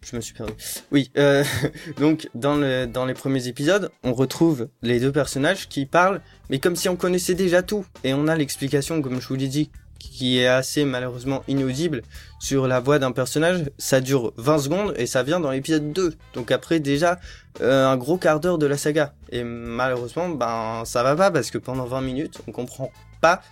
je 0.00 0.14
me 0.14 0.20
suis 0.20 0.32
perdu. 0.32 0.52
Oui, 0.92 1.10
euh... 1.16 1.42
donc 1.98 2.28
dans, 2.36 2.54
le, 2.54 2.86
dans 2.86 3.04
les 3.04 3.14
premiers 3.14 3.48
épisodes, 3.48 3.90
on 4.04 4.12
retrouve 4.12 4.68
les 4.80 5.00
deux 5.00 5.10
personnages 5.10 5.68
qui 5.68 5.86
parlent, 5.86 6.20
mais 6.50 6.60
comme 6.60 6.76
si 6.76 6.88
on 6.88 6.94
connaissait 6.94 7.34
déjà 7.34 7.64
tout. 7.64 7.84
Et 8.04 8.14
on 8.14 8.28
a 8.28 8.36
l'explication, 8.36 9.02
comme 9.02 9.20
je 9.20 9.26
vous 9.26 9.34
l'ai 9.34 9.48
dit, 9.48 9.72
qui 10.10 10.38
est 10.38 10.46
assez 10.46 10.84
malheureusement 10.84 11.42
inaudible 11.48 12.02
sur 12.38 12.66
la 12.66 12.80
voix 12.80 12.98
d'un 12.98 13.12
personnage. 13.12 13.70
Ça 13.78 14.00
dure 14.00 14.32
20 14.36 14.58
secondes 14.58 14.94
et 14.96 15.06
ça 15.06 15.22
vient 15.22 15.40
dans 15.40 15.50
l'épisode 15.50 15.92
2. 15.92 16.14
Donc 16.34 16.50
après 16.50 16.80
déjà 16.80 17.18
euh, 17.60 17.86
un 17.86 17.96
gros 17.96 18.16
quart 18.16 18.40
d'heure 18.40 18.58
de 18.58 18.66
la 18.66 18.76
saga. 18.76 19.14
Et 19.30 19.44
malheureusement, 19.44 20.28
ben 20.28 20.82
ça 20.84 21.02
va 21.02 21.16
pas 21.16 21.30
parce 21.30 21.50
que 21.50 21.58
pendant 21.58 21.84
20 21.84 22.00
minutes, 22.00 22.40
on 22.46 22.52
comprend 22.52 22.90
pas 23.20 23.42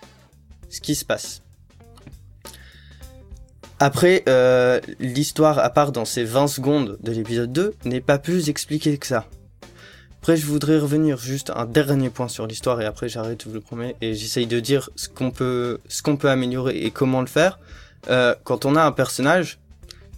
ce 0.68 0.80
qui 0.80 0.94
se 0.94 1.04
passe. 1.04 1.42
Après, 3.78 4.22
euh, 4.28 4.80
l'histoire, 5.00 5.58
à 5.58 5.68
part 5.68 5.90
dans 5.90 6.04
ces 6.04 6.22
20 6.22 6.46
secondes 6.46 6.98
de 7.00 7.10
l'épisode 7.10 7.52
2, 7.52 7.74
n'est 7.84 8.00
pas 8.00 8.18
plus 8.18 8.48
expliquée 8.48 8.96
que 8.96 9.06
ça. 9.08 9.26
Après, 10.22 10.36
je 10.36 10.46
voudrais 10.46 10.78
revenir 10.78 11.18
juste 11.18 11.50
un 11.56 11.66
dernier 11.66 12.08
point 12.08 12.28
sur 12.28 12.46
l'histoire 12.46 12.80
et 12.80 12.84
après 12.84 13.08
j'arrête, 13.08 13.42
je 13.42 13.48
vous 13.48 13.54
le 13.54 13.60
promets, 13.60 13.96
et 14.00 14.14
j'essaye 14.14 14.46
de 14.46 14.60
dire 14.60 14.88
ce 14.94 15.08
qu'on 15.08 15.32
peut, 15.32 15.80
ce 15.88 16.00
qu'on 16.00 16.16
peut 16.16 16.30
améliorer 16.30 16.78
et 16.78 16.92
comment 16.92 17.22
le 17.22 17.26
faire. 17.26 17.58
Euh, 18.08 18.36
quand 18.44 18.64
on 18.64 18.76
a 18.76 18.84
un 18.84 18.92
personnage, 18.92 19.58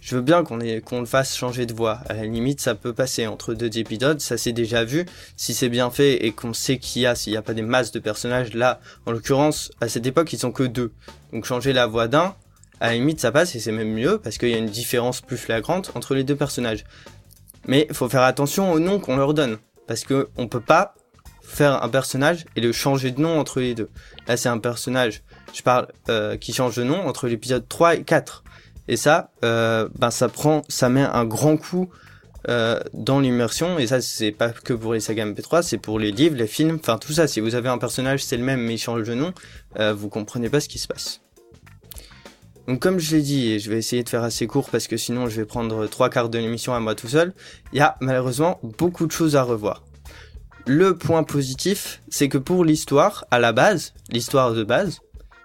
je 0.01 0.15
veux 0.15 0.21
bien 0.21 0.43
qu'on 0.43 0.59
qu'on 0.85 0.99
le 0.99 1.07
fasse 1.07 1.35
changer 1.35 1.65
de 1.65 1.73
voix. 1.73 2.01
À 2.07 2.13
la 2.13 2.25
limite, 2.25 2.61
ça 2.61 2.75
peut 2.75 2.93
passer 2.93 3.25
entre 3.25 3.55
deux 3.55 3.79
épisodes, 3.79 4.19
ça 4.21 4.37
s'est 4.37 4.51
déjà 4.51 4.83
vu. 4.83 5.07
Si 5.37 5.55
c'est 5.55 5.69
bien 5.69 5.89
fait 5.89 6.23
et 6.23 6.33
qu'on 6.33 6.53
sait 6.53 6.77
qu'il 6.77 7.01
y 7.01 7.07
a, 7.07 7.15
s'il 7.15 7.33
n'y 7.33 7.37
a 7.37 7.41
pas 7.41 7.55
des 7.55 7.63
masses 7.63 7.91
de 7.91 7.97
personnages, 7.97 8.53
là, 8.53 8.79
en 9.07 9.11
l'occurrence, 9.11 9.71
à 9.81 9.89
cette 9.89 10.05
époque, 10.05 10.31
ils 10.33 10.39
sont 10.39 10.51
que 10.51 10.61
deux. 10.61 10.91
Donc 11.33 11.45
changer 11.45 11.73
la 11.73 11.87
voix 11.87 12.07
d'un, 12.07 12.35
à 12.79 12.89
la 12.89 12.93
limite, 12.93 13.21
ça 13.21 13.31
passe 13.31 13.55
et 13.55 13.59
c'est 13.59 13.71
même 13.71 13.91
mieux 13.91 14.19
parce 14.19 14.37
qu'il 14.37 14.49
y 14.49 14.53
a 14.53 14.59
une 14.59 14.69
différence 14.69 15.21
plus 15.21 15.37
flagrante 15.37 15.93
entre 15.95 16.13
les 16.13 16.23
deux 16.23 16.35
personnages. 16.35 16.83
Mais 17.67 17.87
faut 17.91 18.07
faire 18.07 18.21
attention 18.21 18.71
au 18.71 18.79
nom 18.79 18.99
qu'on 18.99 19.17
leur 19.17 19.33
donne 19.33 19.57
parce 19.87 20.03
que 20.03 20.29
on 20.37 20.47
peut 20.47 20.59
pas 20.61 20.95
faire 21.41 21.83
un 21.83 21.89
personnage 21.89 22.45
et 22.55 22.61
le 22.61 22.71
changer 22.71 23.11
de 23.11 23.21
nom 23.21 23.39
entre 23.39 23.59
les 23.59 23.75
deux. 23.75 23.89
Là, 24.27 24.35
c'est 24.37 24.49
un 24.49 24.57
personnage, 24.57 25.23
je 25.53 25.61
parle, 25.61 25.87
euh, 26.09 26.37
qui 26.37 26.53
change 26.53 26.75
de 26.75 26.83
nom 26.83 27.07
entre 27.07 27.27
l'épisode 27.27 27.67
3 27.67 27.95
et 27.95 28.03
4. 28.03 28.43
Et 28.87 28.97
ça, 28.97 29.31
euh, 29.43 29.87
ben 29.97 30.11
ça 30.11 30.29
prend, 30.29 30.61
ça 30.69 30.89
met 30.89 31.01
un 31.01 31.25
grand 31.25 31.57
coup 31.57 31.89
euh, 32.47 32.79
dans 32.93 33.19
l'immersion. 33.19 33.79
Et 33.79 33.87
ça, 33.87 34.01
c'est 34.01 34.31
pas 34.31 34.49
que 34.49 34.73
pour 34.73 34.93
les 34.93 34.99
sagas 34.99 35.25
MP3, 35.25 35.63
c'est 35.63 35.77
pour 35.77 35.99
les 35.99 36.11
livres, 36.11 36.35
les 36.35 36.47
films, 36.47 36.77
enfin 36.79 36.97
tout 36.97 37.13
ça. 37.13 37.27
Si 37.27 37.39
vous 37.39 37.55
avez 37.55 37.69
un 37.69 37.77
personnage, 37.77 38.23
c'est 38.23 38.37
le 38.37 38.43
même, 38.43 38.61
mais 38.61 38.75
il 38.75 38.77
change 38.77 39.03
de 39.03 39.13
nom, 39.13 39.33
euh, 39.79 39.93
vous 39.93 40.09
comprenez 40.09 40.49
pas 40.49 40.59
ce 40.59 40.69
qui 40.69 40.77
se 40.77 40.87
passe. 40.87 41.24
Donc 42.67 42.79
comme 42.79 42.99
je 42.99 43.15
l'ai 43.15 43.21
dit, 43.21 43.51
et 43.51 43.59
je 43.59 43.69
vais 43.69 43.77
essayer 43.77 44.03
de 44.03 44.09
faire 44.09 44.23
assez 44.23 44.47
court 44.47 44.69
parce 44.69 44.87
que 44.87 44.97
sinon 44.97 45.29
je 45.29 45.35
vais 45.41 45.45
prendre 45.45 45.85
trois 45.87 46.09
quarts 46.09 46.29
de 46.29 46.39
l'émission 46.39 46.73
à 46.73 46.79
moi 46.79 46.95
tout 46.95 47.07
seul, 47.07 47.33
il 47.73 47.77
y 47.77 47.81
a 47.81 47.95
malheureusement 48.01 48.59
beaucoup 48.63 49.05
de 49.05 49.11
choses 49.11 49.35
à 49.35 49.43
revoir. 49.43 49.83
Le 50.65 50.97
point 50.97 51.23
positif, 51.23 52.01
c'est 52.09 52.27
que 52.27 52.39
pour 52.39 52.65
l'histoire, 52.65 53.25
à 53.29 53.37
la 53.37 53.53
base, 53.53 53.93
l'histoire 54.09 54.53
de 54.53 54.63
base, 54.63 55.01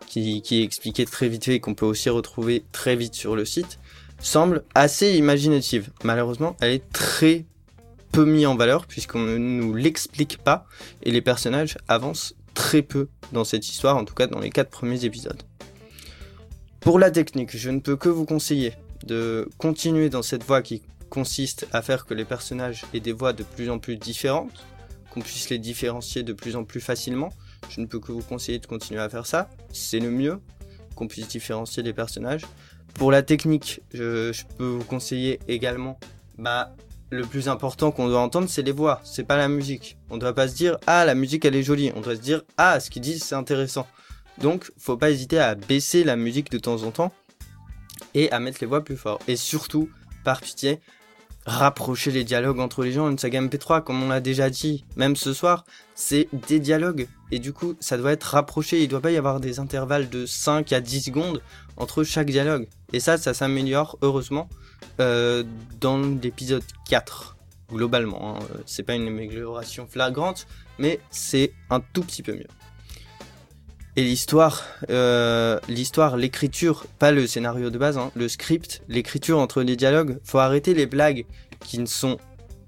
qui, 0.07 0.41
qui 0.41 0.61
est 0.61 0.65
expliquée 0.65 1.05
très 1.05 1.29
vite 1.29 1.45
fait 1.45 1.57
et 1.57 1.61
qu'on 1.61 1.75
peut 1.75 1.87
aussi 1.87 2.09
retrouver 2.09 2.65
très 2.73 2.97
vite 2.97 3.15
sur 3.15 3.37
le 3.37 3.45
site, 3.45 3.79
semble 4.19 4.65
assez 4.75 5.13
imaginative. 5.13 5.91
Malheureusement, 6.05 6.57
elle 6.61 6.73
est 6.73 6.93
très 6.93 7.45
peu 8.13 8.25
mise 8.25 8.47
en 8.47 8.57
valeur 8.57 8.87
puisqu'on 8.87 9.21
ne 9.21 9.37
nous 9.37 9.75
l'explique 9.75 10.39
pas 10.39 10.67
et 11.03 11.11
les 11.11 11.21
personnages 11.21 11.77
avancent 11.87 12.35
très 12.55 12.83
peu 12.83 13.09
dans 13.33 13.45
cette 13.45 13.69
histoire, 13.69 13.97
en 13.97 14.05
tout 14.05 14.15
cas 14.15 14.27
dans 14.27 14.41
les 14.41 14.51
quatre 14.51 14.71
premiers 14.71 15.05
épisodes. 15.05 15.43
Pour 16.81 16.99
la 16.99 17.11
technique, 17.11 17.55
je 17.55 17.69
ne 17.69 17.79
peux 17.79 17.97
que 17.97 18.09
vous 18.09 18.25
conseiller 18.25 18.73
de 19.05 19.49
continuer 19.59 20.09
dans 20.09 20.23
cette 20.23 20.45
voie 20.45 20.63
qui 20.63 20.83
consiste 21.11 21.69
à 21.73 21.83
faire 21.83 22.07
que 22.07 22.15
les 22.15 22.25
personnages 22.25 22.85
aient 22.95 23.01
des 23.01 23.13
voix 23.13 23.35
de 23.35 23.43
plus 23.43 23.69
en 23.69 23.79
plus 23.79 23.97
différentes, 23.97 24.65
qu'on 25.11 25.21
puisse 25.21 25.51
les 25.51 25.59
différencier 25.59 26.23
de 26.23 26.33
plus 26.33 26.57
en 26.57 26.65
plus 26.65 26.81
facilement. 26.81 27.29
Je 27.69 27.83
ne 27.83 27.87
peux 27.87 28.01
que 28.01 28.13
vous 28.13 28.23
conseiller 28.23 28.59
de 28.59 28.67
continuer 28.67 29.01
à 29.01 29.11
faire 29.11 29.27
ça, 29.27 29.51
c'est 29.73 29.99
le 29.99 30.11
mieux, 30.11 30.41
qu'on 30.95 31.07
puisse 31.07 31.29
différencier 31.29 31.83
les 31.83 31.93
personnages. 31.93 32.47
Pour 32.95 33.13
la 33.13 33.23
technique, 33.23 33.83
je, 33.93 34.33
je 34.33 34.45
peux 34.57 34.67
vous 34.67 34.85
conseiller 34.85 35.39
également, 35.49 36.01
bah, 36.39 36.75
le 37.11 37.27
plus 37.27 37.49
important 37.51 37.91
qu'on 37.91 38.09
doit 38.09 38.21
entendre, 38.21 38.49
c'est 38.49 38.63
les 38.63 38.73
voix, 38.73 39.03
c'est 39.05 39.25
pas 39.25 39.37
la 39.37 39.49
musique. 39.49 39.99
On 40.09 40.17
doit 40.17 40.35
pas 40.35 40.49
se 40.49 40.55
dire, 40.55 40.79
ah, 40.87 41.05
la 41.05 41.15
musique 41.15 41.45
elle 41.45 41.57
est 41.57 41.63
jolie, 41.63 41.93
on 41.95 42.01
doit 42.01 42.17
se 42.17 42.21
dire, 42.21 42.43
ah, 42.57 42.81
ce 42.81 42.89
qu'ils 42.89 43.03
disent 43.03 43.23
c'est 43.23 43.35
intéressant. 43.35 43.87
Donc, 44.41 44.71
faut 44.79 44.97
pas 44.97 45.11
hésiter 45.11 45.39
à 45.39 45.55
baisser 45.55 46.05
la 46.05 46.17
musique 46.17 46.51
de 46.51 46.59
temps 46.59 46.83
en 46.83 46.91
temps 46.91 47.13
et 48.15 48.31
à 48.33 48.41
mettre 48.41 48.59
les 48.61 48.67
voix 48.67 48.83
plus 48.83 48.97
fort. 48.97 49.19
Et 49.29 49.37
surtout, 49.37 49.91
par 50.25 50.41
pitié, 50.41 50.81
rapprocher 51.47 52.11
les 52.11 52.25
dialogues 52.25 52.61
entre 52.61 52.83
les 52.83 52.93
gens. 52.93 53.11
Une 53.11 53.19
saga 53.19 53.41
MP3, 53.41 53.83
comme 53.83 54.03
on 54.03 54.09
l'a 54.09 54.21
déjà 54.21 54.51
dit, 54.51 54.85
même 54.97 55.17
ce 55.17 55.33
soir, 55.33 55.65
c'est 55.95 56.29
des 56.49 56.59
dialogues. 56.61 57.07
Et 57.31 57.39
du 57.39 57.53
coup, 57.53 57.77
ça 57.81 57.97
doit 57.99 58.13
être 58.13 58.25
rapproché. 58.25 58.83
Il 58.83 58.89
doit 58.89 59.01
pas 59.01 59.11
y 59.11 59.17
avoir 59.17 59.41
des 59.41 59.59
intervalles 59.59 60.09
de 60.09 60.27
5 60.27 60.73
à 60.73 60.81
10 60.81 61.03
secondes 61.03 61.43
entre 61.77 62.03
chaque 62.03 62.31
dialogue. 62.31 62.67
Et 62.93 63.01
ça, 63.01 63.19
ça 63.19 63.35
s'améliore, 63.35 63.99
heureusement, 64.03 64.49
euh, 65.01 65.45
dans 65.81 65.99
l'épisode 65.99 66.65
4, 66.89 67.37
globalement. 67.71 68.39
hein. 68.39 68.43
C'est 68.67 68.83
pas 68.83 68.95
une 68.95 69.07
amélioration 69.09 69.87
flagrante, 69.87 70.47
mais 70.79 70.99
c'est 71.11 71.53
un 71.69 71.81
tout 71.81 72.03
petit 72.03 72.23
peu 72.23 72.35
mieux. 72.35 72.49
Et 73.97 74.05
l'histoire, 74.05 74.65
euh, 74.89 75.59
l'histoire, 75.69 76.17
l'écriture, 76.17 76.87
pas 77.01 77.11
le 77.11 77.27
scénario 77.27 77.71
de 77.71 77.79
base, 77.79 77.99
hein, 77.99 78.13
le 78.15 78.29
script, 78.29 78.83
l'écriture 78.89 79.39
entre 79.39 79.63
les 79.63 79.75
dialogues, 79.75 80.19
faut 80.23 80.39
arrêter 80.39 80.75
les 80.75 80.87
blagues 80.87 81.25
qui 81.65 81.79
ne 81.81 81.87
sont 81.87 82.19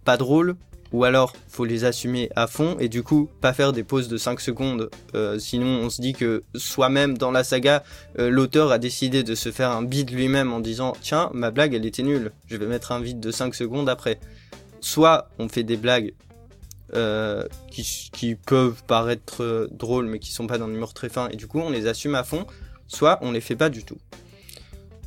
pas 0.05 0.17
drôles, 0.17 0.57
ou 0.93 1.05
alors 1.05 1.33
faut 1.49 1.65
les 1.65 1.85
assumer 1.85 2.29
à 2.35 2.49
fond, 2.49 2.77
et 2.81 2.89
du 2.89 3.05
coup 3.05 3.31
pas 3.41 3.53
faire 3.53 3.73
des 3.73 3.85
pauses 3.85 4.09
de 4.09 4.17
5 4.17 4.41
secondes, 4.41 4.91
euh, 5.15 5.39
sinon 5.39 5.83
on 5.85 5.91
se 5.91 6.03
dit 6.03 6.13
que 6.13 6.43
soi-même 6.57 7.17
dans 7.17 7.31
la 7.31 7.45
saga, 7.45 7.85
euh, 8.19 8.29
l'auteur 8.29 8.73
a 8.73 8.79
décidé 8.79 9.23
de 9.23 9.37
se 9.37 9.53
faire 9.53 9.71
un 9.71 9.83
bid 9.83 10.11
lui-même 10.11 10.53
en 10.53 10.59
disant 10.59 10.93
tiens, 11.01 11.31
ma 11.35 11.53
blague 11.53 11.73
elle 11.73 11.87
était 11.87 12.03
nulle, 12.03 12.33
je 12.49 12.57
vais 12.57 12.67
mettre 12.67 12.91
un 12.91 13.01
vide 13.01 13.21
de 13.21 13.31
5 13.31 13.55
secondes 13.55 13.89
après. 13.89 14.19
Soit 14.81 15.29
on 15.39 15.49
fait 15.49 15.63
des 15.63 15.77
blagues 15.77 16.15
euh, 16.95 17.47
qui, 17.71 18.35
peuvent 18.35 18.83
paraître 18.87 19.43
euh, 19.43 19.69
drôles 19.71 20.07
mais 20.07 20.19
qui 20.19 20.31
sont 20.33 20.47
pas 20.47 20.59
dans 20.59 20.67
l'humour 20.67 20.93
très 20.93 21.09
fin 21.09 21.29
et 21.31 21.37
du 21.37 21.47
coup 21.47 21.59
on 21.59 21.71
les 21.71 21.87
assume 21.87 22.15
à 22.15 22.23
fond, 22.23 22.47
soit 22.87 23.19
on 23.23 23.33
les 23.33 23.41
fait 23.41 23.57
pas 23.57 23.71
du 23.71 23.85
tout. 23.85 23.97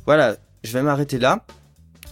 Voilà, 0.04 0.36
je 0.64 0.72
vais 0.72 0.82
m'arrêter 0.82 1.18
là. 1.18 1.44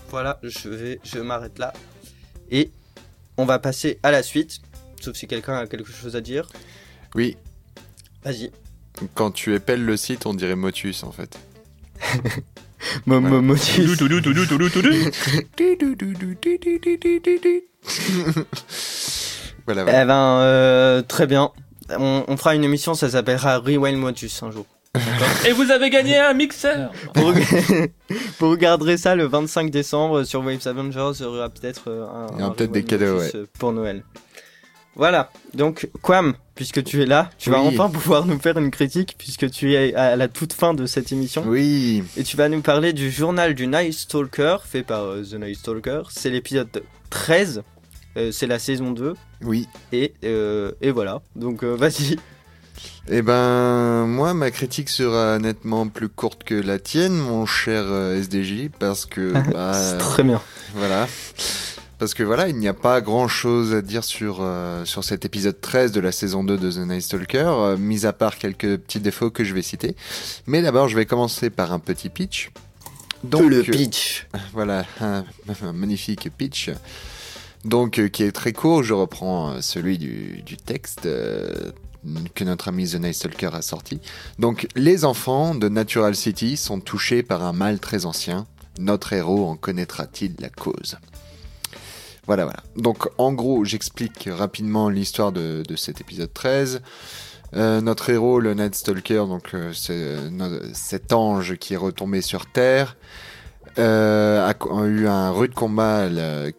Voilà, 0.09 0.39
je 0.43 0.69
vais 0.69 0.99
je 1.03 1.19
m'arrête 1.19 1.59
là 1.59 1.73
et 2.51 2.71
on 3.37 3.45
va 3.45 3.59
passer 3.59 3.99
à 4.03 4.11
la 4.11 4.23
suite. 4.23 4.59
Sauf 4.99 5.15
si 5.15 5.27
quelqu'un 5.27 5.55
a 5.55 5.67
quelque 5.67 5.91
chose 5.91 6.15
à 6.17 6.21
dire. 6.21 6.49
Oui, 7.15 7.37
Vas-y. 8.23 8.51
quand 9.13 9.31
tu 9.31 9.55
épelles 9.55 9.85
le 9.85 9.95
site, 9.95 10.25
on 10.25 10.33
dirait 10.33 10.57
Motus 10.57 11.03
en 11.03 11.11
fait. 11.13 11.39
Motus. 13.05 13.97
Voilà, 19.65 19.83
voilà. 19.83 20.01
Eh 20.01 20.05
ben, 20.05 20.39
euh, 20.41 21.01
très 21.03 21.27
bien. 21.27 21.51
On, 21.91 22.23
on 22.27 22.37
fera 22.37 22.55
une 22.55 22.63
émission, 22.63 22.95
ça 22.95 23.09
s'appellera 23.09 23.57
Rewild 23.59 23.97
Motus 23.97 24.41
un 24.41 24.49
jour. 24.51 24.65
Et 25.47 25.51
vous 25.51 25.69
avez 25.69 25.91
gagné 25.91 26.17
un 26.17 26.33
mixeur 26.33 26.91
Vous, 27.13 27.31
reg- 27.31 27.91
vous 28.39 28.49
regarderez 28.49 28.97
ça 28.97 29.13
le 29.15 29.25
25 29.27 29.69
décembre 29.69 30.23
sur 30.23 30.43
Waves 30.43 30.65
Avengers. 30.67 31.11
Il 31.19 31.23
y 31.23 31.25
aura 31.25 31.49
peut-être 31.49 31.83
euh, 31.87 32.07
un, 32.39 32.43
un 32.45 32.49
peut-être 32.49 32.71
des 32.71 32.83
cadeaux, 32.83 33.21
euh, 33.21 33.45
pour 33.59 33.71
Noël. 33.71 34.03
Voilà. 34.99 35.31
Donc, 35.53 35.89
Quam, 36.01 36.33
puisque 36.55 36.83
tu 36.83 37.01
es 37.01 37.05
là, 37.05 37.29
tu 37.37 37.49
vas 37.49 37.59
enfin 37.61 37.89
pouvoir 37.93 38.25
nous 38.25 38.37
faire 38.37 38.57
une 38.57 38.69
critique, 38.69 39.15
puisque 39.17 39.49
tu 39.49 39.73
es 39.73 39.95
à 39.95 40.17
la 40.17 40.27
toute 40.27 40.51
fin 40.51 40.73
de 40.73 40.85
cette 40.85 41.13
émission. 41.13 41.43
Oui, 41.47 42.03
Et 42.17 42.23
tu 42.23 42.35
vas 42.35 42.49
nous 42.49 42.61
parler 42.61 42.91
du 42.91 43.09
journal 43.09 43.55
du 43.55 43.65
Night 43.67 43.93
Stalker, 43.93 44.57
fait 44.65 44.83
par 44.83 45.03
euh, 45.05 45.23
The 45.23 45.35
Night 45.35 45.57
Stalker. 45.57 46.01
C'est 46.09 46.29
l'épisode 46.29 46.83
13. 47.11 47.63
euh, 48.17 48.31
c'est 48.33 48.45
la 48.45 48.59
saison 48.59 48.91
2. 48.91 49.13
oui. 49.43 49.67
Et, 49.93 50.13
euh, 50.25 50.73
et 50.81 50.91
voilà. 50.91 51.21
Donc, 51.35 51.63
vas-y. 51.63 52.17
Eh 53.09 53.21
ben, 53.21 54.05
moi, 54.05 54.33
ma 54.33 54.51
critique 54.51 54.89
sera 54.89 55.39
nettement 55.39 55.87
plus 55.87 56.09
courte 56.09 56.43
que 56.43 56.55
la 56.55 56.77
tienne, 56.77 57.13
mon 57.13 57.45
cher 57.45 57.85
SDJ, 58.21 58.67
parce 58.77 59.05
que, 59.05 59.31
bah, 59.53 59.71
C'est 59.73 59.97
très 59.97 60.23
bien. 60.23 60.41
voilà. 60.75 61.07
Parce 61.99 62.13
que 62.13 62.23
voilà, 62.23 62.47
il 62.47 62.55
n'y 62.55 62.69
a 62.69 62.73
pas 62.73 63.01
grand 63.01 63.27
chose 63.27 63.73
à 63.73 63.81
dire 63.81 64.05
sur, 64.05 64.37
euh, 64.39 64.85
sur 64.85 65.03
cet 65.03 65.25
épisode 65.25 65.59
13 65.59 65.91
de 65.91 65.99
la 65.99 66.13
saison 66.13 66.45
2 66.45 66.57
de 66.57 66.71
The 66.71 66.77
Night 66.77 67.01
Stalker, 67.01 67.43
euh, 67.45 67.77
mis 67.77 68.05
à 68.05 68.13
part 68.13 68.37
quelques 68.37 68.77
petits 68.77 69.01
défauts 69.01 69.31
que 69.31 69.43
je 69.43 69.53
vais 69.53 69.61
citer. 69.61 69.97
Mais 70.47 70.61
d'abord, 70.61 70.87
je 70.87 70.95
vais 70.95 71.05
commencer 71.05 71.49
par 71.49 71.73
un 71.73 71.79
petit 71.79 72.07
pitch. 72.07 72.51
Donc, 73.25 73.49
le 73.49 73.57
euh, 73.57 73.63
pitch. 73.63 74.27
voilà, 74.53 74.85
un, 75.01 75.25
un 75.61 75.73
magnifique 75.73 76.29
pitch. 76.37 76.69
Donc, 77.65 78.01
qui 78.11 78.23
est 78.23 78.31
très 78.31 78.53
court, 78.53 78.81
je 78.81 78.93
reprends 78.93 79.61
celui 79.61 79.97
du, 79.97 80.41
du 80.45 80.55
texte 80.55 81.01
que 81.01 82.43
notre 82.45 82.69
ami 82.69 82.87
The 82.87 82.95
Night 82.95 83.15
Stalker 83.15 83.49
a 83.51 83.61
sorti. 83.61 83.99
Donc, 84.39 84.67
les 84.77 85.03
enfants 85.03 85.53
de 85.53 85.67
Natural 85.67 86.15
City 86.15 86.55
sont 86.55 86.79
touchés 86.79 87.23
par 87.23 87.43
un 87.43 87.51
mal 87.51 87.81
très 87.81 88.05
ancien. 88.05 88.47
Notre 88.79 89.11
héros 89.11 89.49
en 89.49 89.57
connaîtra-t-il 89.57 90.35
la 90.39 90.47
cause? 90.47 90.95
Voilà, 92.29 92.43
voilà. 92.43 92.59
Donc, 92.75 93.09
en 93.17 93.33
gros, 93.33 93.65
j'explique 93.65 94.29
rapidement 94.31 94.87
l'histoire 94.87 95.31
de, 95.31 95.63
cet 95.75 95.99
épisode 95.99 96.31
13. 96.31 96.83
Euh, 97.55 97.81
notre 97.81 98.11
héros, 98.11 98.39
le 98.39 98.53
Night 98.53 98.75
Stalker, 98.75 99.25
donc 99.27 99.55
euh, 99.55 99.73
euh, 99.89 100.59
cet 100.73 101.11
ange 101.11 101.55
qui 101.55 101.73
est 101.73 101.77
retombé 101.77 102.21
sur 102.21 102.45
Terre, 102.45 102.97
a, 103.77 104.53
eu 104.85 105.07
un 105.07 105.31
rude 105.31 105.55
combat 105.55 106.07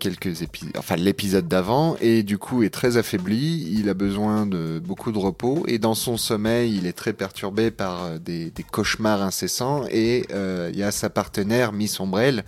quelques 0.01 0.43
enfin 0.77 0.97
l'épisode 0.97 1.47
d'avant, 1.47 1.95
et 2.01 2.25
du 2.25 2.37
coup 2.37 2.65
est 2.65 2.71
très 2.71 2.97
affaibli. 2.97 3.69
Il 3.71 3.89
a 3.89 3.95
besoin 3.95 4.47
de 4.47 4.81
beaucoup 4.85 5.13
de 5.13 5.19
repos, 5.19 5.63
et 5.69 5.79
dans 5.79 5.95
son 5.95 6.17
sommeil, 6.17 6.77
il 6.79 6.87
est 6.89 6.95
très 6.95 7.13
perturbé 7.13 7.71
par 7.71 8.19
des, 8.19 8.51
des 8.51 8.65
cauchemars 8.65 9.23
incessants. 9.23 9.85
Et 9.89 10.27
il 10.33 10.77
y 10.77 10.83
a 10.83 10.91
sa 10.91 11.11
partenaire 11.11 11.73
Miss 11.73 12.01
Ombrelle 12.01 12.43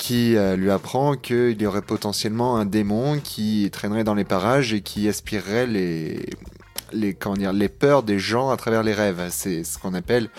qui 0.00 0.34
euh, 0.34 0.56
lui 0.56 0.70
apprend 0.70 1.14
qu'il 1.14 1.60
y 1.60 1.66
aurait 1.66 1.82
potentiellement 1.82 2.56
un 2.56 2.64
démon 2.64 3.20
qui 3.22 3.68
traînerait 3.70 4.02
dans 4.02 4.14
les 4.14 4.24
parages 4.24 4.72
et 4.72 4.80
qui 4.80 5.06
aspirerait 5.10 5.66
les 5.66 6.24
les 6.92 7.12
comment 7.12 7.36
dire 7.36 7.52
les 7.52 7.68
peurs 7.68 8.02
des 8.02 8.18
gens 8.18 8.48
à 8.48 8.56
travers 8.56 8.82
les 8.82 8.94
rêves. 8.94 9.26
C'est 9.28 9.62
ce 9.62 9.78
qu'on 9.78 9.92
appelle 9.92 10.30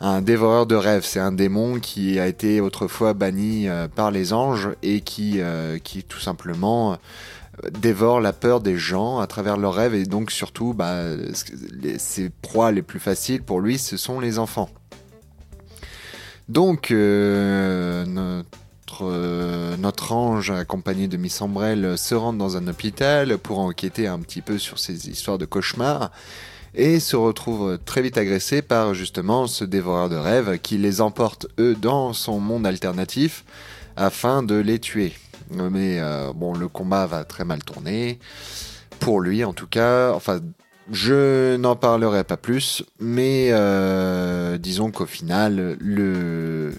un 0.00 0.22
dévoreur 0.22 0.64
de 0.64 0.76
rêves. 0.76 1.04
C'est 1.04 1.20
un 1.20 1.30
démon 1.30 1.78
qui 1.78 2.18
a 2.18 2.26
été 2.26 2.62
autrefois 2.62 3.12
banni 3.12 3.68
euh, 3.68 3.86
par 3.86 4.10
les 4.10 4.32
anges 4.32 4.70
et 4.82 5.02
qui 5.02 5.40
euh, 5.42 5.76
qui 5.78 6.02
tout 6.02 6.18
simplement 6.18 6.96
dévore 7.78 8.22
la 8.22 8.32
peur 8.32 8.60
des 8.60 8.78
gens 8.78 9.18
à 9.18 9.26
travers 9.26 9.58
leurs 9.58 9.74
rêves 9.74 9.94
et 9.94 10.04
donc 10.04 10.30
surtout 10.30 10.72
bah, 10.72 11.02
ses 11.98 12.30
proies 12.30 12.72
les 12.72 12.82
plus 12.82 13.00
faciles 13.00 13.42
pour 13.42 13.60
lui 13.60 13.76
ce 13.76 13.98
sont 13.98 14.20
les 14.20 14.38
enfants. 14.38 14.70
Donc 16.48 16.90
euh, 16.90 18.42
euh, 19.02 19.76
notre 19.76 20.12
ange 20.12 20.50
accompagné 20.50 21.08
de 21.08 21.16
Miss 21.16 21.40
Ambrelle 21.40 21.98
se 21.98 22.14
rend 22.14 22.32
dans 22.32 22.56
un 22.56 22.66
hôpital 22.68 23.38
pour 23.38 23.58
enquêter 23.58 24.06
un 24.06 24.18
petit 24.18 24.42
peu 24.42 24.58
sur 24.58 24.78
ces 24.78 25.08
histoires 25.08 25.38
de 25.38 25.44
cauchemars 25.44 26.10
et 26.74 27.00
se 27.00 27.16
retrouve 27.16 27.78
très 27.84 28.02
vite 28.02 28.18
agressé 28.18 28.62
par 28.62 28.94
justement 28.94 29.46
ce 29.46 29.64
dévoreur 29.64 30.08
de 30.08 30.16
rêves 30.16 30.58
qui 30.58 30.78
les 30.78 31.00
emporte 31.00 31.46
eux 31.58 31.74
dans 31.74 32.12
son 32.12 32.38
monde 32.38 32.66
alternatif 32.66 33.44
afin 33.96 34.42
de 34.42 34.56
les 34.56 34.78
tuer. 34.78 35.14
Mais 35.50 35.98
euh, 36.00 36.32
bon, 36.34 36.54
le 36.54 36.68
combat 36.68 37.06
va 37.06 37.24
très 37.24 37.44
mal 37.44 37.62
tourner 37.62 38.18
pour 39.00 39.20
lui 39.20 39.44
en 39.44 39.52
tout 39.52 39.66
cas. 39.66 40.12
Enfin, 40.12 40.40
je 40.90 41.56
n'en 41.56 41.74
parlerai 41.74 42.24
pas 42.24 42.36
plus, 42.36 42.84
mais 43.00 43.48
euh, 43.50 44.56
disons 44.58 44.90
qu'au 44.90 45.06
final, 45.06 45.76
le, 45.80 46.72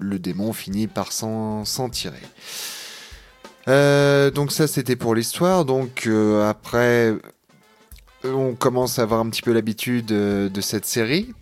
le 0.00 0.18
démon 0.18 0.52
finit 0.52 0.86
par 0.86 1.12
s'en 1.12 1.64
tirer. 1.90 2.22
Euh, 3.68 4.30
donc 4.30 4.52
ça 4.52 4.66
c'était 4.66 4.96
pour 4.96 5.14
l'histoire. 5.14 5.64
Donc 5.64 6.06
euh, 6.06 6.48
après, 6.48 7.14
on 8.24 8.54
commence 8.54 8.98
à 8.98 9.02
avoir 9.02 9.20
un 9.20 9.28
petit 9.28 9.42
peu 9.42 9.52
l'habitude 9.52 10.06
de 10.06 10.60
cette 10.60 10.86
série. 10.86 11.34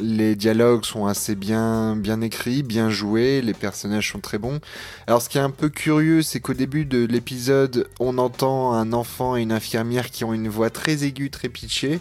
Les 0.00 0.36
dialogues 0.36 0.84
sont 0.84 1.06
assez 1.06 1.34
bien, 1.34 1.96
bien 1.96 2.20
écrits, 2.20 2.62
bien 2.62 2.90
joués, 2.90 3.40
les 3.40 3.54
personnages 3.54 4.12
sont 4.12 4.20
très 4.20 4.38
bons. 4.38 4.60
Alors 5.06 5.22
ce 5.22 5.28
qui 5.28 5.38
est 5.38 5.42
un 5.42 5.50
peu 5.50 5.70
curieux, 5.70 6.22
c'est 6.22 6.40
qu'au 6.40 6.54
début 6.54 6.84
de 6.84 7.04
l'épisode, 7.04 7.88
on 7.98 8.18
entend 8.18 8.74
un 8.74 8.92
enfant 8.92 9.36
et 9.36 9.42
une 9.42 9.52
infirmière 9.52 10.10
qui 10.10 10.24
ont 10.24 10.34
une 10.34 10.48
voix 10.48 10.70
très 10.70 11.04
aiguë, 11.04 11.30
très 11.30 11.48
pitchée. 11.48 12.00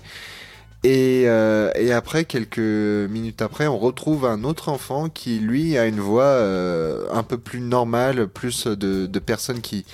Et, 0.83 1.23
euh, 1.25 1.71
et 1.75 1.91
après, 1.91 2.25
quelques 2.25 2.59
minutes 2.59 3.41
après, 3.41 3.67
on 3.67 3.77
retrouve 3.77 4.25
un 4.25 4.43
autre 4.43 4.69
enfant 4.69 5.09
qui, 5.09 5.39
lui, 5.39 5.77
a 5.77 5.87
une 5.87 5.99
voix 5.99 6.23
euh, 6.23 7.07
un 7.11 7.23
peu 7.23 7.37
plus 7.37 7.61
normale, 7.61 8.27
plus 8.27 8.67
de, 8.67 9.07
de 9.07 9.19
personnes 9.19 9.61
qui, 9.61 9.85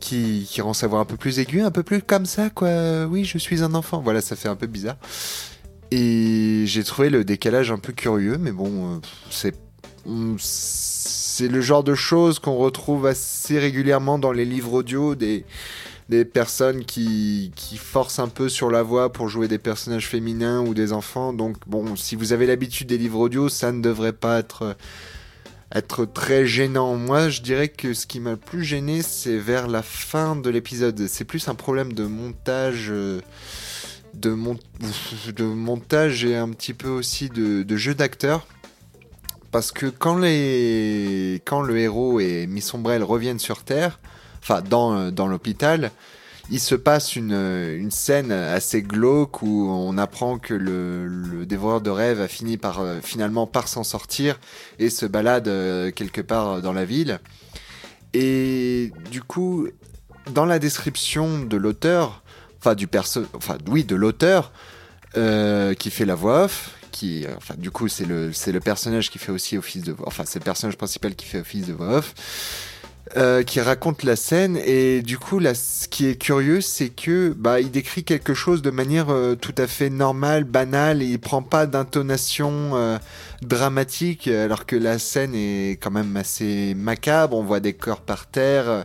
qui, 0.00 0.46
qui 0.48 0.60
rend 0.60 0.74
sa 0.74 0.86
voix 0.86 1.00
un 1.00 1.06
peu 1.06 1.16
plus 1.16 1.38
aiguë, 1.38 1.62
un 1.62 1.70
peu 1.70 1.82
plus 1.82 2.02
comme 2.02 2.26
ça, 2.26 2.50
quoi. 2.50 3.06
Oui, 3.06 3.24
je 3.24 3.38
suis 3.38 3.62
un 3.62 3.74
enfant. 3.74 4.00
Voilà, 4.02 4.20
ça 4.20 4.36
fait 4.36 4.48
un 4.48 4.54
peu 4.54 4.66
bizarre. 4.66 4.96
Et 5.90 6.64
j'ai 6.66 6.84
trouvé 6.84 7.10
le 7.10 7.24
décalage 7.24 7.70
un 7.70 7.78
peu 7.78 7.92
curieux, 7.92 8.36
mais 8.38 8.52
bon, 8.52 8.96
euh, 8.96 8.98
c'est 9.30 9.54
c'est 10.38 11.48
le 11.48 11.60
genre 11.60 11.84
de 11.84 11.94
choses 11.94 12.38
qu'on 12.38 12.56
retrouve 12.56 13.06
assez 13.06 13.58
régulièrement 13.58 14.18
dans 14.18 14.32
les 14.32 14.44
livres 14.46 14.72
audio 14.72 15.14
des 15.14 15.44
des 16.08 16.24
personnes 16.24 16.86
qui, 16.86 17.52
qui 17.54 17.76
forcent 17.76 18.18
un 18.18 18.28
peu 18.28 18.48
sur 18.48 18.70
la 18.70 18.82
voix 18.82 19.12
pour 19.12 19.28
jouer 19.28 19.46
des 19.46 19.58
personnages 19.58 20.08
féminins 20.08 20.60
ou 20.62 20.72
des 20.72 20.94
enfants. 20.94 21.34
Donc 21.34 21.56
bon, 21.66 21.96
si 21.96 22.16
vous 22.16 22.32
avez 22.32 22.46
l'habitude 22.46 22.88
des 22.88 22.96
livres 22.96 23.18
audio, 23.18 23.50
ça 23.50 23.72
ne 23.72 23.82
devrait 23.82 24.14
pas 24.14 24.38
être 24.38 24.76
être 25.74 26.06
très 26.06 26.46
gênant. 26.46 26.96
Moi, 26.96 27.28
je 27.28 27.42
dirais 27.42 27.68
que 27.68 27.92
ce 27.92 28.06
qui 28.06 28.20
m'a 28.20 28.30
le 28.30 28.36
plus 28.36 28.64
gêné, 28.64 29.02
c'est 29.02 29.36
vers 29.36 29.68
la 29.68 29.82
fin 29.82 30.34
de 30.36 30.48
l'épisode. 30.48 31.06
C'est 31.08 31.24
plus 31.24 31.46
un 31.48 31.54
problème 31.54 31.92
de 31.92 32.04
montage, 32.04 32.86
euh, 32.90 33.20
de, 34.20 34.30
mon- 34.30 34.58
de 35.34 35.44
montage 35.44 36.24
et 36.24 36.36
un 36.36 36.50
petit 36.50 36.74
peu 36.74 36.88
aussi 36.88 37.28
de, 37.28 37.76
jeu 37.76 37.94
d'acteur. 37.94 38.46
Parce 39.50 39.72
que 39.72 39.86
quand, 39.86 40.18
les... 40.18 41.40
quand 41.44 41.62
le 41.62 41.78
héros 41.78 42.20
et 42.20 42.46
Miss 42.46 42.74
Ombrelle 42.74 43.02
reviennent 43.02 43.38
sur 43.38 43.62
Terre, 43.64 43.98
enfin 44.40 44.60
dans, 44.60 44.94
euh, 44.94 45.10
dans 45.10 45.26
l'hôpital, 45.26 45.90
il 46.50 46.60
se 46.60 46.74
passe 46.74 47.16
une, 47.16 47.32
une 47.32 47.90
scène 47.90 48.32
assez 48.32 48.82
glauque 48.82 49.42
où 49.42 49.68
on 49.70 49.98
apprend 49.98 50.38
que 50.38 50.54
le, 50.54 51.06
le 51.06 51.46
dévoreur 51.46 51.80
de 51.80 51.90
rêves 51.90 52.20
a 52.20 52.28
fini 52.28 52.56
par 52.56 52.80
euh, 52.80 53.00
finalement 53.02 53.46
par 53.46 53.68
s'en 53.68 53.84
sortir 53.84 54.38
et 54.78 54.90
se 54.90 55.06
balade 55.06 55.48
euh, 55.48 55.90
quelque 55.90 56.20
part 56.22 56.62
dans 56.62 56.72
la 56.72 56.84
ville. 56.84 57.20
Et 58.14 58.92
du 59.10 59.22
coup, 59.22 59.68
dans 60.32 60.46
la 60.46 60.58
description 60.58 61.40
de 61.44 61.56
l'auteur, 61.56 62.22
enfin 62.60 62.74
du 62.74 62.86
perso, 62.86 63.24
enfin 63.34 63.58
oui, 63.68 63.84
de 63.84 63.94
l'auteur 63.94 64.52
euh, 65.16 65.74
qui 65.74 65.90
fait 65.90 66.04
la 66.04 66.14
voix 66.14 66.44
off, 66.44 66.70
qui, 66.90 67.24
euh, 67.24 67.30
enfin 67.36 67.54
du 67.56 67.70
coup 67.70 67.88
c'est 67.88 68.04
le 68.04 68.32
c'est 68.32 68.52
le 68.52 68.60
personnage 68.60 69.10
qui 69.10 69.18
fait 69.18 69.32
aussi 69.32 69.56
office 69.56 69.82
de, 69.82 69.96
enfin 70.04 70.24
c'est 70.26 70.38
le 70.38 70.44
personnage 70.44 70.76
principal 70.76 71.14
qui 71.14 71.26
fait 71.26 71.40
office 71.40 71.66
de 71.66 71.72
voix 71.72 71.98
off. 71.98 72.14
Euh, 73.16 73.42
qui 73.42 73.60
raconte 73.60 74.02
la 74.02 74.16
scène. 74.16 74.56
Et 74.64 75.02
du 75.02 75.18
coup 75.18 75.38
là 75.38 75.54
ce 75.54 75.88
qui 75.88 76.06
est 76.06 76.16
curieux 76.16 76.60
c'est 76.60 76.88
que 76.90 77.34
bah 77.36 77.60
il 77.60 77.70
décrit 77.70 78.04
quelque 78.04 78.34
chose 78.34 78.60
de 78.62 78.70
manière 78.70 79.10
euh, 79.10 79.34
tout 79.34 79.54
à 79.58 79.66
fait 79.66 79.90
normale 79.90 80.44
banale 80.44 81.02
et 81.02 81.06
il 81.06 81.18
prend 81.18 81.42
pas 81.42 81.66
d'intonation 81.66 82.72
euh, 82.74 82.98
dramatique 83.42 84.28
alors 84.28 84.66
que 84.66 84.76
la 84.76 84.98
scène 84.98 85.34
est 85.34 85.78
quand 85.80 85.90
même 85.90 86.16
assez 86.16 86.74
macabre. 86.74 87.36
On 87.36 87.42
voit 87.44 87.60
des 87.60 87.72
corps 87.72 88.00
par 88.02 88.26
terre 88.26 88.68
euh, 88.68 88.82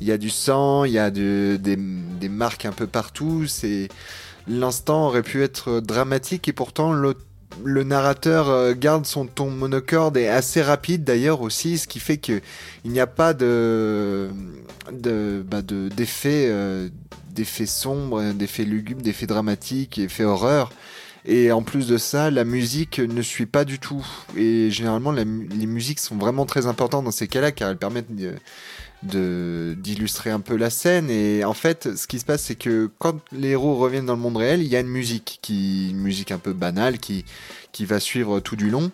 il 0.00 0.06
y 0.06 0.12
a 0.12 0.18
du 0.18 0.30
sang 0.30 0.84
il 0.84 0.92
y 0.92 0.98
a 0.98 1.10
de- 1.10 1.58
des, 1.60 1.76
des 1.76 2.28
marques 2.28 2.64
un 2.66 2.72
peu 2.72 2.86
partout. 2.86 3.46
C'est 3.46 3.88
l'instant 4.48 5.06
aurait 5.08 5.22
pu 5.22 5.42
être 5.42 5.80
dramatique 5.80 6.48
et 6.48 6.52
pourtant 6.52 6.92
l'autre 6.92 7.20
le 7.64 7.82
narrateur 7.84 8.48
euh, 8.48 8.74
garde 8.74 9.06
son 9.06 9.26
ton 9.26 9.50
monocorde 9.50 10.16
et 10.16 10.28
assez 10.28 10.62
rapide 10.62 11.04
d'ailleurs 11.04 11.40
aussi, 11.42 11.78
ce 11.78 11.86
qui 11.88 12.00
fait 12.00 12.16
que 12.18 12.40
il 12.84 12.90
n'y 12.90 13.00
a 13.00 13.06
pas 13.06 13.34
de 13.34 14.28
de 14.92 15.44
bah, 15.48 15.62
de 15.62 15.88
d'effets 15.88 16.46
euh, 16.48 16.88
d'effets 17.30 17.66
sombres, 17.66 18.32
d'effets 18.32 18.64
lugubres, 18.64 19.02
d'effets 19.02 19.26
dramatiques, 19.26 19.96
d'effets 20.00 20.24
horreur. 20.24 20.72
Et 21.28 21.50
en 21.50 21.62
plus 21.62 21.88
de 21.88 21.98
ça, 21.98 22.30
la 22.30 22.44
musique 22.44 23.00
ne 23.00 23.20
suit 23.20 23.46
pas 23.46 23.64
du 23.64 23.80
tout. 23.80 24.06
Et 24.36 24.70
généralement, 24.70 25.10
les 25.10 25.24
musiques 25.24 25.98
sont 25.98 26.14
vraiment 26.16 26.46
très 26.46 26.66
importantes 26.68 27.04
dans 27.04 27.10
ces 27.10 27.26
cas-là, 27.26 27.50
car 27.50 27.68
elles 27.68 27.76
permettent 27.76 28.14
de- 28.14 28.26
de 28.26 28.34
d'illustrer 29.06 30.30
un 30.30 30.40
peu 30.40 30.56
la 30.56 30.70
scène. 30.70 31.10
Et 31.10 31.44
en 31.44 31.54
fait, 31.54 31.96
ce 31.96 32.06
qui 32.06 32.18
se 32.18 32.24
passe, 32.24 32.42
c'est 32.42 32.54
que 32.56 32.90
quand 32.98 33.16
les 33.32 33.50
héros 33.50 33.76
reviennent 33.76 34.06
dans 34.06 34.14
le 34.14 34.20
monde 34.20 34.36
réel, 34.36 34.62
il 34.62 34.68
y 34.68 34.76
a 34.76 34.80
une 34.80 34.88
musique 34.88 35.38
qui, 35.42 35.90
une 35.90 35.98
musique 35.98 36.32
un 36.32 36.38
peu 36.38 36.52
banale, 36.52 36.98
qui 36.98 37.24
qui 37.72 37.84
va 37.84 38.00
suivre 38.00 38.40
tout 38.40 38.56
du 38.56 38.70
long. 38.70 38.90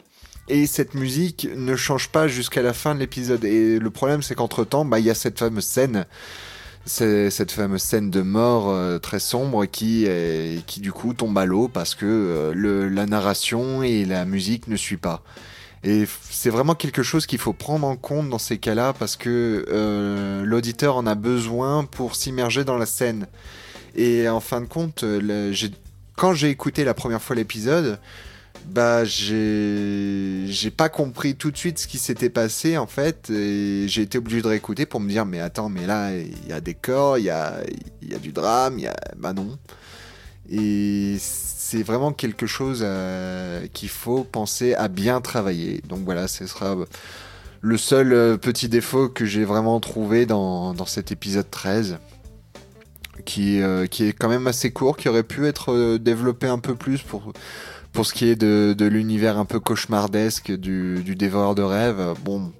Et 0.48 0.66
cette 0.66 0.94
musique 0.94 1.48
ne 1.54 1.76
change 1.76 2.08
pas 2.08 2.26
jusqu'à 2.26 2.62
la 2.62 2.72
fin 2.72 2.94
de 2.94 3.00
l'épisode. 3.00 3.44
Et 3.44 3.78
le 3.78 3.90
problème, 3.90 4.22
c'est 4.22 4.34
qu'entre 4.34 4.64
temps, 4.64 4.84
bah, 4.84 4.98
il 4.98 5.06
y 5.06 5.10
a 5.10 5.14
cette 5.14 5.38
fameuse 5.38 5.64
scène, 5.64 6.04
c'est 6.84 7.30
cette 7.30 7.52
fameuse 7.52 7.82
scène 7.82 8.10
de 8.10 8.22
mort 8.22 8.70
euh, 8.70 8.98
très 8.98 9.20
sombre 9.20 9.66
qui, 9.66 10.08
qui 10.66 10.80
du 10.80 10.90
coup 10.90 11.14
tombe 11.14 11.38
à 11.38 11.46
l'eau 11.46 11.68
parce 11.68 11.94
que 11.94 12.06
euh, 12.06 12.52
le, 12.54 12.88
la 12.88 13.06
narration 13.06 13.84
et 13.84 14.04
la 14.04 14.24
musique 14.24 14.66
ne 14.66 14.76
suivent 14.76 14.98
pas. 14.98 15.22
Et 15.84 16.04
c'est 16.30 16.50
vraiment 16.50 16.74
quelque 16.74 17.02
chose 17.02 17.26
qu'il 17.26 17.38
faut 17.38 17.52
prendre 17.52 17.86
en 17.86 17.96
compte 17.96 18.28
dans 18.28 18.38
ces 18.38 18.58
cas-là 18.58 18.92
parce 18.92 19.16
que 19.16 19.66
euh, 19.68 20.44
l'auditeur 20.44 20.96
en 20.96 21.06
a 21.06 21.16
besoin 21.16 21.84
pour 21.84 22.14
s'immerger 22.14 22.64
dans 22.64 22.76
la 22.76 22.86
scène. 22.86 23.26
Et 23.96 24.28
en 24.28 24.40
fin 24.40 24.60
de 24.60 24.66
compte, 24.66 25.02
euh, 25.02 25.52
quand 26.16 26.34
j'ai 26.34 26.50
écouté 26.50 26.84
la 26.84 26.94
première 26.94 27.20
fois 27.20 27.34
l'épisode, 27.34 27.98
bah 28.66 29.04
j'ai 29.04 30.70
pas 30.76 30.88
compris 30.88 31.34
tout 31.34 31.50
de 31.50 31.56
suite 31.56 31.78
ce 31.78 31.88
qui 31.88 31.98
s'était 31.98 32.30
passé 32.30 32.78
en 32.78 32.86
fait 32.86 33.28
et 33.30 33.86
j'ai 33.88 34.02
été 34.02 34.18
obligé 34.18 34.40
de 34.40 34.46
réécouter 34.46 34.86
pour 34.86 35.00
me 35.00 35.08
dire 35.08 35.26
mais 35.26 35.40
attends 35.40 35.68
mais 35.68 35.86
là 35.86 36.16
il 36.16 36.48
y 36.48 36.52
a 36.52 36.60
des 36.60 36.74
corps 36.74 37.18
il 37.18 37.24
y 37.24 37.30
a 37.30 37.56
y 38.02 38.14
a 38.14 38.18
du 38.18 38.30
drame 38.30 38.78
il 38.78 38.84
y 38.84 38.86
a 38.86 38.96
bah 39.16 39.32
non 39.32 39.58
et 40.50 41.16
c'est 41.72 41.82
vraiment 41.82 42.12
quelque 42.12 42.46
chose 42.46 42.82
euh, 42.84 43.66
qu'il 43.72 43.88
faut 43.88 44.24
penser 44.24 44.74
à 44.74 44.88
bien 44.88 45.22
travailler 45.22 45.80
donc 45.88 46.00
voilà 46.04 46.28
ce 46.28 46.46
sera 46.46 46.76
le 47.62 47.76
seul 47.78 48.12
euh, 48.12 48.36
petit 48.36 48.68
défaut 48.68 49.08
que 49.08 49.24
j'ai 49.24 49.44
vraiment 49.44 49.80
trouvé 49.80 50.26
dans, 50.26 50.74
cet 50.84 51.12
épisode 51.12 51.50
13 51.50 51.98
qui, 53.24 53.62
euh, 53.62 53.86
qui 53.86 54.04
est 54.04 54.12
quand 54.12 54.28
même 54.28 54.46
assez 54.46 54.70
court 54.70 54.98
qui 54.98 55.08
aurait 55.08 55.22
pu 55.22 55.46
être 55.46 55.72
euh, 55.72 55.98
développé 55.98 56.46
un 56.46 56.58
peu 56.58 56.74
plus 56.74 57.02
pour 57.02 57.32
ce 58.04 58.12
qui 58.12 58.26
est 58.26 58.36
de, 58.36 58.84
l'univers 58.84 59.38
un 59.38 59.46
peu 59.46 59.58
cauchemardesque 59.58 60.52
du, 60.52 61.02
dévoreur 61.14 61.54
de 61.54 61.62
rêves, 61.62 62.14
bon, 62.22 62.52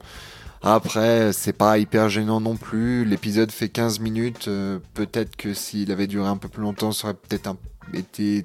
après, 0.63 1.33
c'est 1.33 1.53
pas 1.53 1.79
hyper 1.79 2.09
gênant 2.09 2.41
non 2.41 2.57
plus. 2.57 3.05
L'épisode 3.05 3.51
fait 3.51 3.69
15 3.69 3.99
minutes. 3.99 4.47
euh, 4.47 4.79
peut-être 4.95 5.35
que 5.37 5.55
s'il 5.55 5.91
avait 5.91 6.07
duré 6.07 6.29
un 6.29 6.37
peu 6.37 6.49
plus 6.49 6.63
longtemps, 6.63 6.93
ça 6.93 7.09
aurait 7.09 7.17
peut-être 7.17 7.57
été 7.93 8.45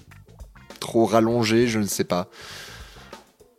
trop 0.87 1.05
rallongé, 1.05 1.67
je 1.67 1.77
ne 1.79 1.85
sais 1.85 2.05
pas. 2.05 2.27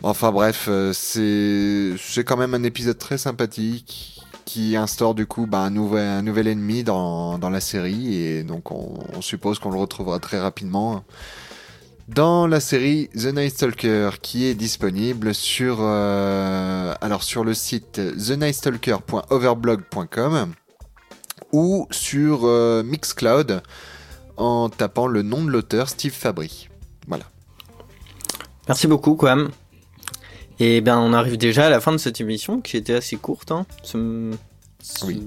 Enfin 0.03 0.33
bref, 0.33 0.67
euh, 0.69 0.93
c'est 0.95 1.95
c'est 1.99 2.25
quand 2.25 2.39
même 2.39 2.55
un 2.55 2.63
épisode 2.63 2.97
très 2.97 3.19
sympathique 3.19 4.23
qui 4.47 4.77
instaure 4.77 5.15
du 5.15 5.27
coup 5.27 5.47
bah, 5.47 5.61
un, 5.61 5.69
nouvel, 5.71 6.49
ennemi 6.49 6.85
dans, 6.85 7.39
dans 7.39 7.51
la 7.51 7.61
série 7.61 8.15
et 8.15 8.45
donc 8.45 8.73
on, 8.73 8.99
on 9.15 9.21
suppose 9.21 9.59
qu'on 9.59 9.71
le 9.71 9.79
retrouvera 9.79 10.19
très 10.21 10.41
rapidement 10.41 11.05
dans 12.09 12.47
la 12.47 12.61
série 12.61 13.11
The 13.15 13.27
Night 13.27 13.53
Stalker 13.53 14.13
qui 14.23 14.47
est 14.47 14.55
disponible 14.55 15.35
sur 15.35 15.81
euh, 15.81 16.95
alors 17.03 17.23
sur 17.23 17.45
le 17.45 17.53
site 17.53 18.01
thenightstalker.overblog.com 18.17 20.55
ou 21.53 21.87
sur 21.91 22.41
euh, 22.45 22.83
Mixcloud 22.83 23.61
en 24.39 24.71
tapant 24.71 25.09
le 25.09 25.21
nom 25.21 25.45
de 25.45 25.51
l'auteur 25.51 25.91
Steve 25.91 26.13
Fabry. 26.13 26.71
Voilà. 27.09 27.25
Merci 28.69 28.87
beaucoup, 28.87 29.17
Quam. 29.17 29.51
Et 30.61 30.81
bien, 30.81 30.99
on 30.99 31.13
arrive 31.13 31.37
déjà 31.39 31.67
à 31.67 31.71
la 31.71 31.81
fin 31.81 31.93
de 31.93 31.97
cette 31.99 32.21
émission 32.21 32.61
qui 32.61 32.77
était 32.77 32.95
assez 32.95 33.17
courte. 33.17 33.51
Hein. 33.53 33.65
Ce- 33.83 34.33
ce- 34.83 35.05
Oui. 35.07 35.23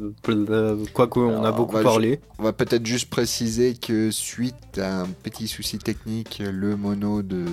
Quoique, 0.94 1.20
on 1.20 1.44
a 1.44 1.52
beaucoup 1.52 1.82
parlé. 1.82 2.20
On 2.38 2.44
va 2.44 2.54
peut-être 2.54 2.86
juste 2.86 3.10
préciser 3.10 3.74
que 3.76 4.12
suite 4.12 4.78
à 4.78 5.02
un 5.02 5.08
petit 5.08 5.48
souci 5.48 5.78
technique, 5.80 6.42
le 6.46 6.76
mono 6.76 7.22
de 7.22 7.46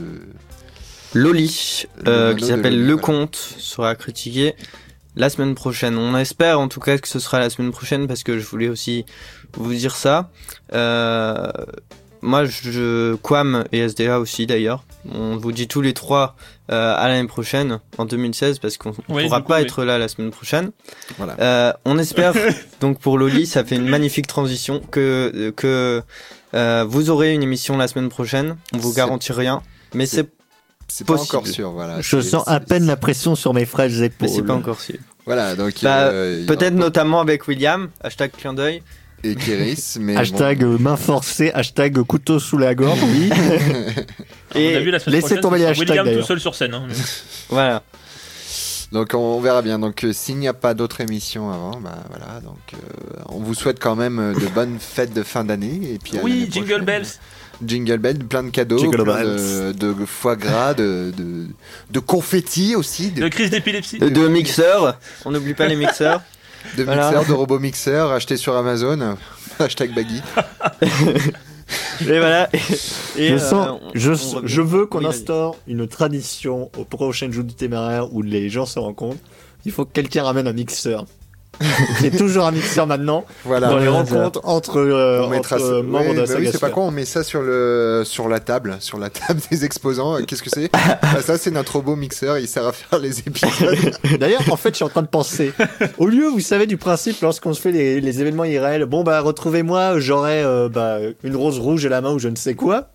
Loli, 1.15 1.85
euh, 2.07 2.35
qui 2.35 2.47
s'appelle 2.47 2.79
Le 2.85 2.93
voilà. 2.95 3.03
Comte, 3.03 3.37
sera 3.37 3.95
critiqué 3.95 4.55
la 5.17 5.31
semaine 5.31 5.55
prochaine. 5.55 5.97
On 5.97 6.17
espère 6.19 6.61
en 6.61 6.69
tout 6.69 6.81
cas 6.81 6.99
que 6.99 7.09
ce 7.09 7.19
sera 7.19 7.39
la 7.39 7.49
semaine 7.49 7.71
prochaine 7.71 8.07
parce 8.09 8.23
que 8.25 8.39
je 8.39 8.45
voulais 8.47 8.69
aussi 8.69 9.07
vous 9.55 9.73
dire 9.73 9.95
ça. 9.97 10.31
Euh, 10.75 11.51
moi, 12.23 12.45
je, 12.45 13.15
Quam 13.17 13.65
et 13.73 13.79
SDA 13.89 14.19
aussi 14.21 14.47
d'ailleurs. 14.47 14.85
On 15.13 15.37
vous 15.37 15.53
dit 15.53 15.69
tous 15.69 15.81
les 15.81 15.95
trois 15.95 16.37
euh, 16.71 16.95
à 16.97 17.09
l'année 17.09 17.29
prochaine, 17.29 17.81
en 17.97 18.05
2016, 18.05 18.59
parce 18.59 18.77
qu'on 18.77 18.91
ne 18.91 18.95
Oui, 19.09 19.25
pourra 19.25 19.41
pas 19.43 19.57
oui. 19.57 19.63
être 19.63 19.85
là 19.85 19.97
la 19.99 20.09
semaine 20.09 20.31
prochaine. 20.31 20.71
Voilà. 21.17 21.37
Euh, 21.41 21.73
on 21.85 21.99
espère 21.99 22.35
donc 22.81 22.99
pour 22.99 23.17
Loli, 23.19 23.47
ça 23.47 23.65
fait 23.65 23.77
une 23.77 23.89
magnifique 23.89 24.27
transition 24.27 24.81
que 24.81 25.53
que 25.57 26.03
euh, 26.55 26.85
vous 26.89 27.11
aurez 27.11 27.33
une 27.35 27.43
émission 27.43 27.77
la 27.77 27.89
semaine 27.89 28.09
prochaine. 28.09 28.57
On 28.75 28.79
vous 28.79 28.93
garantit 28.93 29.33
rien, 29.33 29.63
mais 29.95 30.07
c'est- 30.07 30.29
c'est 30.89 31.07
pas 31.07 31.21
encore 31.21 31.47
sûr. 31.47 31.71
Voilà. 31.73 32.01
Je 32.01 32.21
sens 32.21 32.43
à 32.47 32.61
peine 32.61 32.87
la 32.87 32.97
pression 32.97 33.35
sur 33.35 33.53
mes 33.55 33.67
frêles 33.67 34.03
épaules. 34.03 34.29
mais 34.29 34.35
c'est 34.35 34.43
pas 34.43 34.55
encore 34.55 34.81
sûr. 34.81 34.97
Voilà, 35.27 35.55
donc 35.57 35.75
Bah, 35.83 36.05
euh, 36.05 36.37
il 36.39 36.43
y 36.45 36.45
aura 36.49 36.57
Peut-être 36.57 36.75
notamment 36.75 37.21
avec 37.21 37.47
William, 37.47 37.91
hashtag 38.03 38.31
clin 38.33 38.55
d'œil. 38.55 38.83
Et 39.25 39.35
Kéris, 39.35 39.97
mais. 40.01 40.17
Hashtag 40.17 40.63
euh, 40.63 40.79
main 40.79 40.97
forcée, 40.97 41.51
hashtag 41.53 42.01
couteau 42.03 42.39
sous 42.39 42.59
la 42.59 42.75
gorge, 42.75 42.99
oui. 43.03 43.31
À 44.55 44.59
mon 44.59 44.77
avis, 44.77 44.91
la 44.91 44.99
semaine 44.99 45.21
laissez 45.21 45.41
tomber 45.41 45.59
les 45.59 45.67
hashtags, 45.67 45.89
William 45.89 46.19
tout 46.21 46.27
seul 46.27 46.41
sur 46.41 46.55
scène. 46.55 46.75
hein. 46.75 46.87
Voilà. 47.49 47.83
Donc 48.93 49.11
on, 49.13 49.19
on 49.19 49.41
verra 49.41 49.61
bien. 49.63 49.79
Donc 49.79 50.03
euh, 50.05 50.13
s'il 50.15 50.37
n'y 50.39 50.49
a 50.49 50.55
pas 50.55 50.73
d'autres 50.73 51.01
émissions 51.03 51.51
avant, 51.51 51.79
bah 51.81 51.99
voilà. 52.09 52.41
Donc 52.41 52.57
euh, 52.73 53.21
on 53.29 53.41
vous 53.41 53.53
souhaite 53.55 53.79
quand 53.81 53.97
même 53.97 54.33
de 54.41 54.47
bonnes 54.55 54.79
fêtes 54.81 55.13
de 55.13 55.23
fin 55.23 55.45
d'année 55.45 55.81
et 55.95 55.99
puis 55.99 56.17
à 56.19 56.23
Oui, 56.23 56.49
Jingle. 56.51 56.83
Bells. 56.83 57.07
Jingle 57.67 57.99
bells, 57.99 58.19
plein 58.25 58.45
de 58.45 58.51
cadeaux, 58.51 58.79
Jingle 58.79 59.03
plein 59.03 59.17
bells. 59.25 59.75
de, 59.77 59.93
de 59.93 60.07
foie 60.07 60.37
gras, 60.37 60.75
de, 60.75 61.13
de, 61.17 61.47
de 61.91 61.99
confettis 61.99 62.77
aussi, 62.77 63.11
de, 63.11 63.23
De 63.23 63.29
crise 63.29 63.51
d'épilepsie. 63.51 63.99
De, 63.99 64.09
de 64.09 64.29
mixeurs, 64.29 64.97
on 65.25 65.33
n'oublie 65.33 65.55
pas 65.55 65.67
les 65.67 65.75
mixeurs. 65.77 66.23
de 66.77 66.85
Voilà. 66.85 67.07
mixeurs, 67.11 67.27
de 67.27 67.33
robots 67.33 67.59
mixeurs 67.59 68.13
achetés 68.13 68.37
sur 68.37 68.57
Amazon. 68.57 69.17
Hashtag 69.59 69.95
baggy. 69.95 70.23
Et 72.01 72.19
voilà. 72.19 72.49
Et, 73.17 73.29
je 73.29 73.35
euh, 73.35 73.39
sens, 73.39 73.69
on- 73.83 73.91
je, 73.95 74.13
on 74.13 74.43
je 74.47 74.61
veux 74.63 74.87
qu'on 74.87 75.01
Oui, 75.01 75.07
instaure 75.07 75.57
une 75.67 75.87
tradition 75.89 76.71
aux 76.79 76.85
prochaines 76.85 77.33
Jeux 77.33 77.43
du 77.43 77.55
Téméraire 77.55 78.13
où 78.15 78.23
les 78.23 78.49
gens 78.49 78.67
se 78.67 78.79
rencontrent. 78.79 79.19
Il 79.67 79.73
faut 79.73 79.85
que 79.85 79.93
quelqu'un 79.93 80.23
ramène 80.23 80.47
un 80.47 80.53
mixeur. 80.53 81.05
C'est 82.01 82.17
toujours 82.17 82.47
un 82.47 82.53
mixeur 82.53 82.87
maintenant 82.87 83.25
Voilà. 83.45 83.69
dans 83.69 83.79
les 83.79 83.89
rencontres 83.89 84.41
entre, 84.45 84.79
euh, 84.79 85.23
On 85.23 85.35
entre, 85.35 85.55
euh, 85.61 85.83
membres 85.83 86.09
ouais, 86.11 86.15
de 86.15 86.21
la 86.21 86.27
bah 86.27 86.35
oui, 86.39 86.49
c'est 86.51 86.61
pas 86.61 86.71
con, 86.71 86.83
on 86.83 86.91
met 86.91 87.05
ça 87.05 87.25
sur 87.25 87.43
le 87.43 88.03
sur 88.05 88.29
la 88.29 88.41
table, 88.41 88.77
sur 88.81 88.99
la 88.99 89.11
table 89.11 89.41
des 89.51 89.65
exposants. 89.65 90.19
Qu'est-ce 90.27 90.43
que 90.43 90.51
c'est? 90.51 90.71
Bah, 90.73 91.21
Ça, 91.23 91.39
c'est 91.39 91.51
notre 91.51 91.77
robot 91.77 91.97
mixeur. 91.97 92.39
Il 92.39 92.47
sert 92.49 92.67
à 92.67 92.73
faire 92.73 92.99
les 92.99 93.19
épisodes. 93.21 93.77
D'ailleurs, 94.21 94.43
en 94.51 94.57
fait, 94.57 94.71
je 94.71 94.77
suis 94.77 94.85
en 94.85 94.89
train 94.89 95.03
de 95.03 95.09
penser. 95.09 95.53
Au 95.99 96.07
lieu, 96.07 96.27
vous 96.29 96.41
savez, 96.41 96.67
du 96.67 96.77
principe, 96.77 97.21
lorsqu'on 97.23 97.53
se 97.55 97.61
fait 97.61 97.73
les, 97.73 98.01
les 98.01 98.21
événements 98.21 98.45
IRL, 98.45 98.85
bon, 98.87 99.03
bah, 99.05 99.21
retrouvez-moi, 99.21 99.99
j'aurai 99.99 100.43
euh, 100.43 100.69
bah, 100.69 100.99
une 101.25 101.37
rose 101.37 101.59
rouge 101.59 101.85
à 101.87 101.89
la 101.89 102.01
main 102.01 102.13
ou 102.13 102.19
je 102.19 102.29
ne 102.29 102.37
sais 102.37 102.55
quoi. 102.55 102.89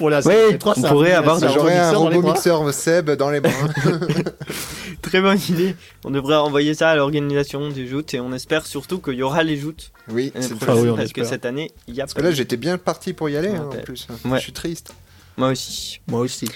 Pour 0.00 0.08
la 0.08 0.20
Oui, 0.20 0.32
MP3, 0.32 0.72
on 0.78 0.80
ça 0.80 0.88
pourrait 0.88 1.12
avoir 1.12 1.38
ça 1.38 1.48
J'aurais 1.48 1.76
un 1.76 1.92
robot 1.92 2.22
mixeur 2.22 2.72
Seb 2.72 3.10
dans 3.10 3.28
les 3.28 3.40
bras. 3.40 3.52
Très 5.02 5.20
bonne 5.20 5.38
idée. 5.50 5.76
On 6.06 6.10
devrait 6.10 6.36
envoyer 6.36 6.72
ça 6.72 6.88
à 6.88 6.96
l'organisation 6.96 7.68
des 7.68 7.86
joutes 7.86 8.14
et 8.14 8.20
on 8.20 8.32
espère 8.32 8.64
surtout 8.64 8.98
qu'il 8.98 9.12
y 9.12 9.22
aura 9.22 9.42
les 9.42 9.58
joutes 9.58 9.92
oui, 10.10 10.32
c'est 10.40 10.54
Ah 10.66 10.74
oui, 10.74 10.88
parce 10.96 11.12
que 11.12 11.22
cette 11.22 11.44
année, 11.44 11.70
il 11.86 11.94
y 11.94 12.00
a 12.00 12.04
Parce 12.04 12.14
pas 12.14 12.22
que 12.22 12.26
là, 12.28 12.32
j'étais 12.32 12.56
bien 12.56 12.78
parti 12.78 13.12
pour 13.12 13.28
y 13.28 13.36
aller 13.36 13.50
hein, 13.50 13.68
en 13.70 13.76
plus. 13.82 14.08
Ouais. 14.24 14.38
Je 14.38 14.42
suis 14.42 14.52
triste. 14.54 14.94
Moi 15.36 15.50
aussi. 15.50 16.00
Moi 16.08 16.20
aussi. 16.20 16.48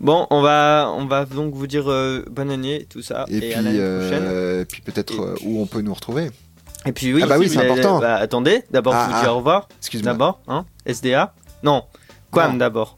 Bon, 0.00 0.26
on 0.30 0.40
va, 0.40 0.90
on 0.96 1.04
va 1.04 1.26
donc 1.26 1.52
vous 1.52 1.66
dire 1.66 1.90
euh, 1.90 2.24
bonne 2.30 2.50
année, 2.50 2.86
tout 2.88 3.02
ça, 3.02 3.26
Et, 3.28 3.36
et, 3.36 3.40
puis, 3.40 3.52
à 3.52 3.60
l'année 3.60 3.78
prochaine. 3.78 4.24
euh, 4.26 4.64
puis 4.66 4.80
peut-être 4.80 5.12
Et 5.12 5.20
euh, 5.20 5.34
où 5.44 5.60
on 5.60 5.66
peut 5.66 5.82
nous 5.82 5.92
retrouver. 5.92 6.30
Et 6.86 6.92
puis 6.92 7.12
oui, 7.12 7.20
Ah 7.22 7.26
bah 7.26 7.36
oui, 7.38 7.50
c'est 7.50 7.58
important. 7.58 7.98
bah, 7.98 8.14
attendez, 8.14 8.62
d'abord 8.70 8.94
Ah, 8.96 9.04
je 9.06 9.12
vous 9.14 9.20
dis 9.20 9.26
ah. 9.26 9.34
au 9.34 9.36
revoir. 9.36 9.68
Excuse-moi. 9.80 10.12
D'abord, 10.12 10.40
hein 10.48 10.64
SDA 10.86 11.34
Non, 11.62 11.84
Quam 12.30 12.58
d'abord. 12.58 12.96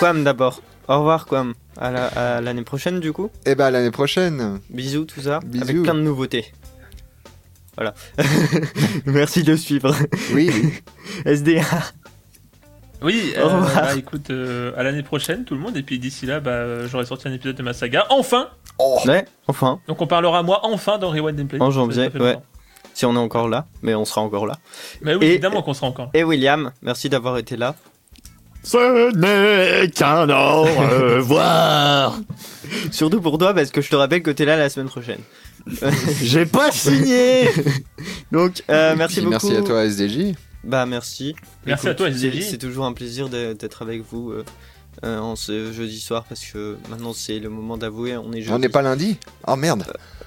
Quam 0.00 0.24
d'abord. 0.24 0.60
Au 0.88 0.98
revoir 0.98 1.26
Quam. 1.26 1.54
À 1.78 1.90
la- 1.90 2.06
à 2.36 2.40
l'année 2.40 2.62
prochaine 2.64 3.00
du 3.00 3.12
coup. 3.12 3.30
Et 3.44 3.54
bah 3.54 3.70
l'année 3.70 3.90
prochaine. 3.90 4.60
Bisous 4.70 5.04
tout 5.04 5.20
ça. 5.20 5.40
Bisous. 5.44 5.62
Avec 5.64 5.82
plein 5.82 5.94
de 5.94 6.00
nouveautés. 6.00 6.52
Voilà. 7.76 7.94
Merci 9.06 9.42
de 9.42 9.54
suivre. 9.56 9.94
Oui, 10.32 10.50
oui. 10.62 10.72
SDA. 11.26 11.60
Oui, 13.02 13.34
Au 13.36 13.40
euh, 13.40 13.44
revoir. 13.44 13.74
bah, 13.74 13.94
écoute, 13.96 14.30
euh, 14.30 14.72
à 14.76 14.82
l'année 14.82 15.02
prochaine 15.02 15.44
tout 15.44 15.54
le 15.54 15.60
monde, 15.60 15.76
et 15.76 15.82
puis 15.82 15.98
d'ici 15.98 16.24
là, 16.24 16.40
bah, 16.40 16.52
euh, 16.52 16.88
j'aurai 16.88 17.04
sorti 17.04 17.28
un 17.28 17.32
épisode 17.34 17.54
de 17.56 17.62
ma 17.62 17.74
saga, 17.74 18.06
enfin 18.08 18.48
Ouais, 19.06 19.26
enfin, 19.46 19.80
Donc 19.86 20.00
on 20.00 20.06
parlera 20.06 20.42
moi 20.42 20.60
enfin 20.62 20.96
dans 20.98 21.10
Rewind 21.10 21.38
and 21.40 21.46
Play. 21.46 21.60
En 21.60 21.70
janvier, 21.70 22.08
ouais. 22.08 22.18
longtemps. 22.18 22.42
Si 22.96 23.04
on 23.04 23.14
est 23.14 23.18
encore 23.18 23.46
là, 23.46 23.66
mais 23.82 23.94
on 23.94 24.06
sera 24.06 24.22
encore 24.22 24.46
là. 24.46 24.56
Mais 25.02 25.14
oui, 25.14 25.26
Et- 25.26 25.30
évidemment 25.32 25.62
qu'on 25.62 25.74
sera 25.74 25.86
encore. 25.86 26.08
Et 26.14 26.24
William, 26.24 26.72
merci 26.80 27.10
d'avoir 27.10 27.36
été 27.36 27.54
là. 27.58 27.74
Ce 28.62 29.14
n'est 29.14 29.90
qu'un 29.90 30.26
au 30.30 30.62
revoir. 30.62 32.18
Surtout 32.90 33.20
pour 33.20 33.36
toi 33.36 33.52
parce 33.52 33.70
que 33.70 33.82
je 33.82 33.90
te 33.90 33.96
rappelle 33.96 34.22
que 34.22 34.30
t'es 34.30 34.46
là 34.46 34.56
la 34.56 34.70
semaine 34.70 34.88
prochaine. 34.88 35.20
J'ai 36.22 36.46
pas 36.46 36.72
signé. 36.72 37.50
Donc 38.32 38.62
euh, 38.70 38.94
merci 38.96 39.20
beaucoup. 39.20 39.30
merci 39.32 39.56
à 39.56 39.62
toi 39.62 39.84
SDJ. 39.84 40.34
Bah 40.64 40.86
merci. 40.86 41.36
Merci 41.66 41.88
à 41.88 41.94
toi, 41.94 42.08
SDJ. 42.08 42.44
C'est 42.48 42.58
toujours 42.58 42.86
un 42.86 42.94
plaisir 42.94 43.28
d'être 43.28 43.82
avec 43.82 44.02
vous 44.10 44.30
euh, 44.30 44.42
euh, 45.04 45.18
en 45.18 45.36
ce 45.36 45.70
jeudi 45.70 46.00
soir 46.00 46.24
parce 46.26 46.44
que 46.46 46.78
maintenant 46.88 47.12
c'est 47.12 47.38
le 47.40 47.50
moment 47.50 47.76
d'avouer. 47.76 48.16
On 48.16 48.32
est 48.32 48.40
jeudi. 48.40 48.52
On 48.54 48.58
n'est 48.58 48.70
pas 48.70 48.80
lundi? 48.82 49.18
Oh 49.46 49.54
merde. 49.54 49.84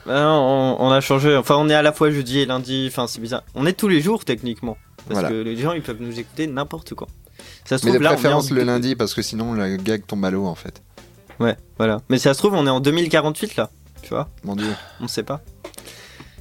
Non, 0.10 0.76
on, 0.80 0.88
on 0.88 0.90
a 0.92 1.02
changé. 1.02 1.36
Enfin, 1.38 1.56
on 1.58 1.70
est 1.70 1.74
à 1.76 1.82
la 1.82 1.92
fois 1.94 2.10
jeudi 2.12 2.40
et 2.40 2.46
lundi. 2.46 2.88
Enfin, 2.90 3.08
c'est 3.08 3.22
bizarre. 3.22 3.44
On 3.56 3.66
est 3.66 3.74
tous 3.74 3.88
les 3.88 4.02
jours 4.02 4.26
techniquement 4.26 4.78
parce 5.08 5.22
Voilà. 5.22 5.30
que 5.30 5.36
les 5.42 5.56
gens 5.56 5.74
ils 5.74 5.82
peuvent 5.82 6.02
nous 6.02 6.20
écouter 6.20 6.48
n'importe 6.48 6.94
quand. 6.96 7.08
Ça 7.66 7.78
se 7.78 7.86
Mais 7.86 7.92
trouve 7.92 8.00
de 8.00 8.04
là, 8.04 8.12
on 8.12 8.14
préférence 8.16 8.52
le 8.52 8.64
lundi 8.64 8.96
parce 8.96 9.14
que 9.14 9.22
sinon 9.22 9.54
la 9.54 9.78
gag 9.78 10.06
tombe 10.06 10.26
à 10.26 10.32
l'eau 10.32 10.46
en 10.46 10.56
fait. 10.56 10.82
Ouais, 11.40 11.56
voilà. 11.78 12.02
Mais 12.10 12.18
ça 12.18 12.34
se 12.34 12.40
trouve 12.40 12.54
on 12.56 12.66
est 12.68 12.70
en 12.72 12.80
2048 12.80 13.56
là. 13.56 13.70
Tu 14.02 14.10
vois? 14.10 14.30
Mon 14.44 14.56
dieu. 14.56 14.74
On 15.00 15.08
sait 15.08 15.24
pas. 15.24 15.42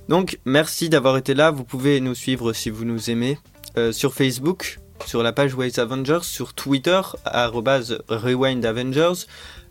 Donc, 0.08 0.38
merci 0.46 0.88
d'avoir 0.88 1.18
été 1.18 1.34
là. 1.34 1.50
Vous 1.50 1.64
pouvez 1.64 2.00
nous 2.00 2.14
suivre 2.14 2.52
si 2.54 2.70
vous 2.70 2.84
nous 2.86 3.10
aimez 3.10 3.38
euh, 3.76 3.92
sur 3.92 4.14
Facebook, 4.14 4.78
sur 5.06 5.22
la 5.22 5.32
page 5.32 5.54
Waves 5.54 5.78
Avengers, 5.78 6.20
sur 6.22 6.54
Twitter, 6.54 7.00
arrobase 7.24 7.98
Rewind 8.08 8.64
Avengers, 8.64 9.26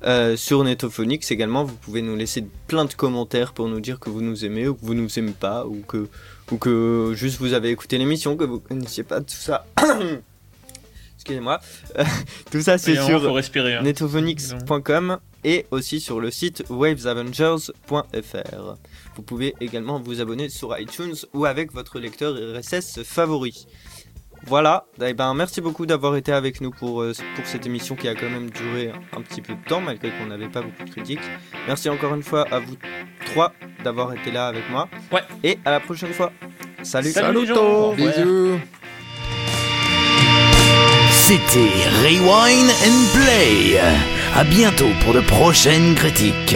euh, 0.05 0.37
sur 0.37 0.63
Netophonix 0.63 1.31
également. 1.31 1.63
Vous 1.63 1.75
pouvez 1.75 2.01
nous 2.01 2.15
laisser 2.15 2.45
plein 2.67 2.85
de 2.85 2.93
commentaires 2.93 3.53
pour 3.53 3.67
nous 3.67 3.79
dire 3.79 3.99
que 3.99 4.09
vous 4.09 4.21
nous 4.21 4.45
aimez 4.45 4.67
ou 4.67 4.75
que 4.75 4.85
vous 4.85 4.93
nous 4.93 5.17
aimez 5.19 5.33
pas 5.39 5.65
ou 5.65 5.81
que, 5.87 6.07
ou 6.51 6.57
que 6.57 7.13
juste 7.15 7.39
vous 7.39 7.53
avez 7.53 7.69
écouté 7.69 7.97
l'émission, 7.97 8.35
que 8.37 8.43
vous 8.43 8.59
connaissiez 8.59 9.03
pas 9.03 9.21
tout 9.21 9.35
ça. 9.35 9.65
Excusez-moi. 11.15 11.59
Euh, 11.97 12.03
tout 12.51 12.61
ça, 12.61 12.77
c'est 12.77 12.95
sur 12.95 13.33
respirer. 13.33 13.75
hein. 13.75 13.81
netophonix.com 13.81 15.17
et 15.43 15.65
aussi 15.71 15.99
sur 15.99 16.19
le 16.19 16.31
site 16.31 16.63
wavesavengers.fr. 16.69 18.75
Vous 19.15 19.21
pouvez 19.23 19.55
également 19.59 19.99
vous 19.99 20.21
abonner 20.21 20.49
sur 20.49 20.77
iTunes 20.77 21.15
ou 21.33 21.45
avec 21.45 21.73
votre 21.73 21.99
lecteur 21.99 22.35
RSS 22.35 23.01
favori. 23.03 23.67
Voilà, 24.47 24.85
Eh 25.05 25.13
ben, 25.13 25.33
merci 25.33 25.59
beaucoup 25.59 25.85
d'avoir 25.85 26.15
été 26.15 26.31
avec 26.31 26.61
nous 26.61 26.71
pour, 26.71 27.01
euh, 27.01 27.11
pour 27.35 27.45
cette 27.45 27.65
émission 27.65 27.95
qui 27.95 28.07
a 28.07 28.15
quand 28.15 28.29
même 28.29 28.49
duré 28.49 28.93
un 29.15 29.21
petit 29.21 29.41
peu 29.41 29.53
de 29.53 29.63
temps 29.67 29.81
malgré 29.81 30.09
qu'on 30.11 30.27
n'avait 30.27 30.47
pas 30.47 30.61
beaucoup 30.61 30.85
de 30.85 30.89
critiques. 30.89 31.19
Merci 31.67 31.89
encore 31.89 32.15
une 32.15 32.23
fois 32.23 32.45
à 32.49 32.59
vous 32.59 32.75
trois 33.25 33.51
d'avoir 33.83 34.13
été 34.13 34.31
là 34.31 34.47
avec 34.47 34.69
moi. 34.69 34.87
Ouais. 35.11 35.21
Et 35.43 35.59
à 35.65 35.71
la 35.71 35.81
prochaine 35.81 36.13
fois. 36.13 36.31
Salut. 36.81 37.09
Salut 37.11 37.41
les 37.41 37.45
gens. 37.45 37.55
Au 37.57 37.89
revoir. 37.91 38.13
Bisous. 38.13 38.59
C'était 41.11 41.73
Rewind 42.03 42.69
and 42.85 43.13
Play. 43.13 43.79
À 44.33 44.45
bientôt 44.45 44.87
pour 45.03 45.13
de 45.13 45.19
prochaines 45.19 45.93
critiques. 45.95 46.55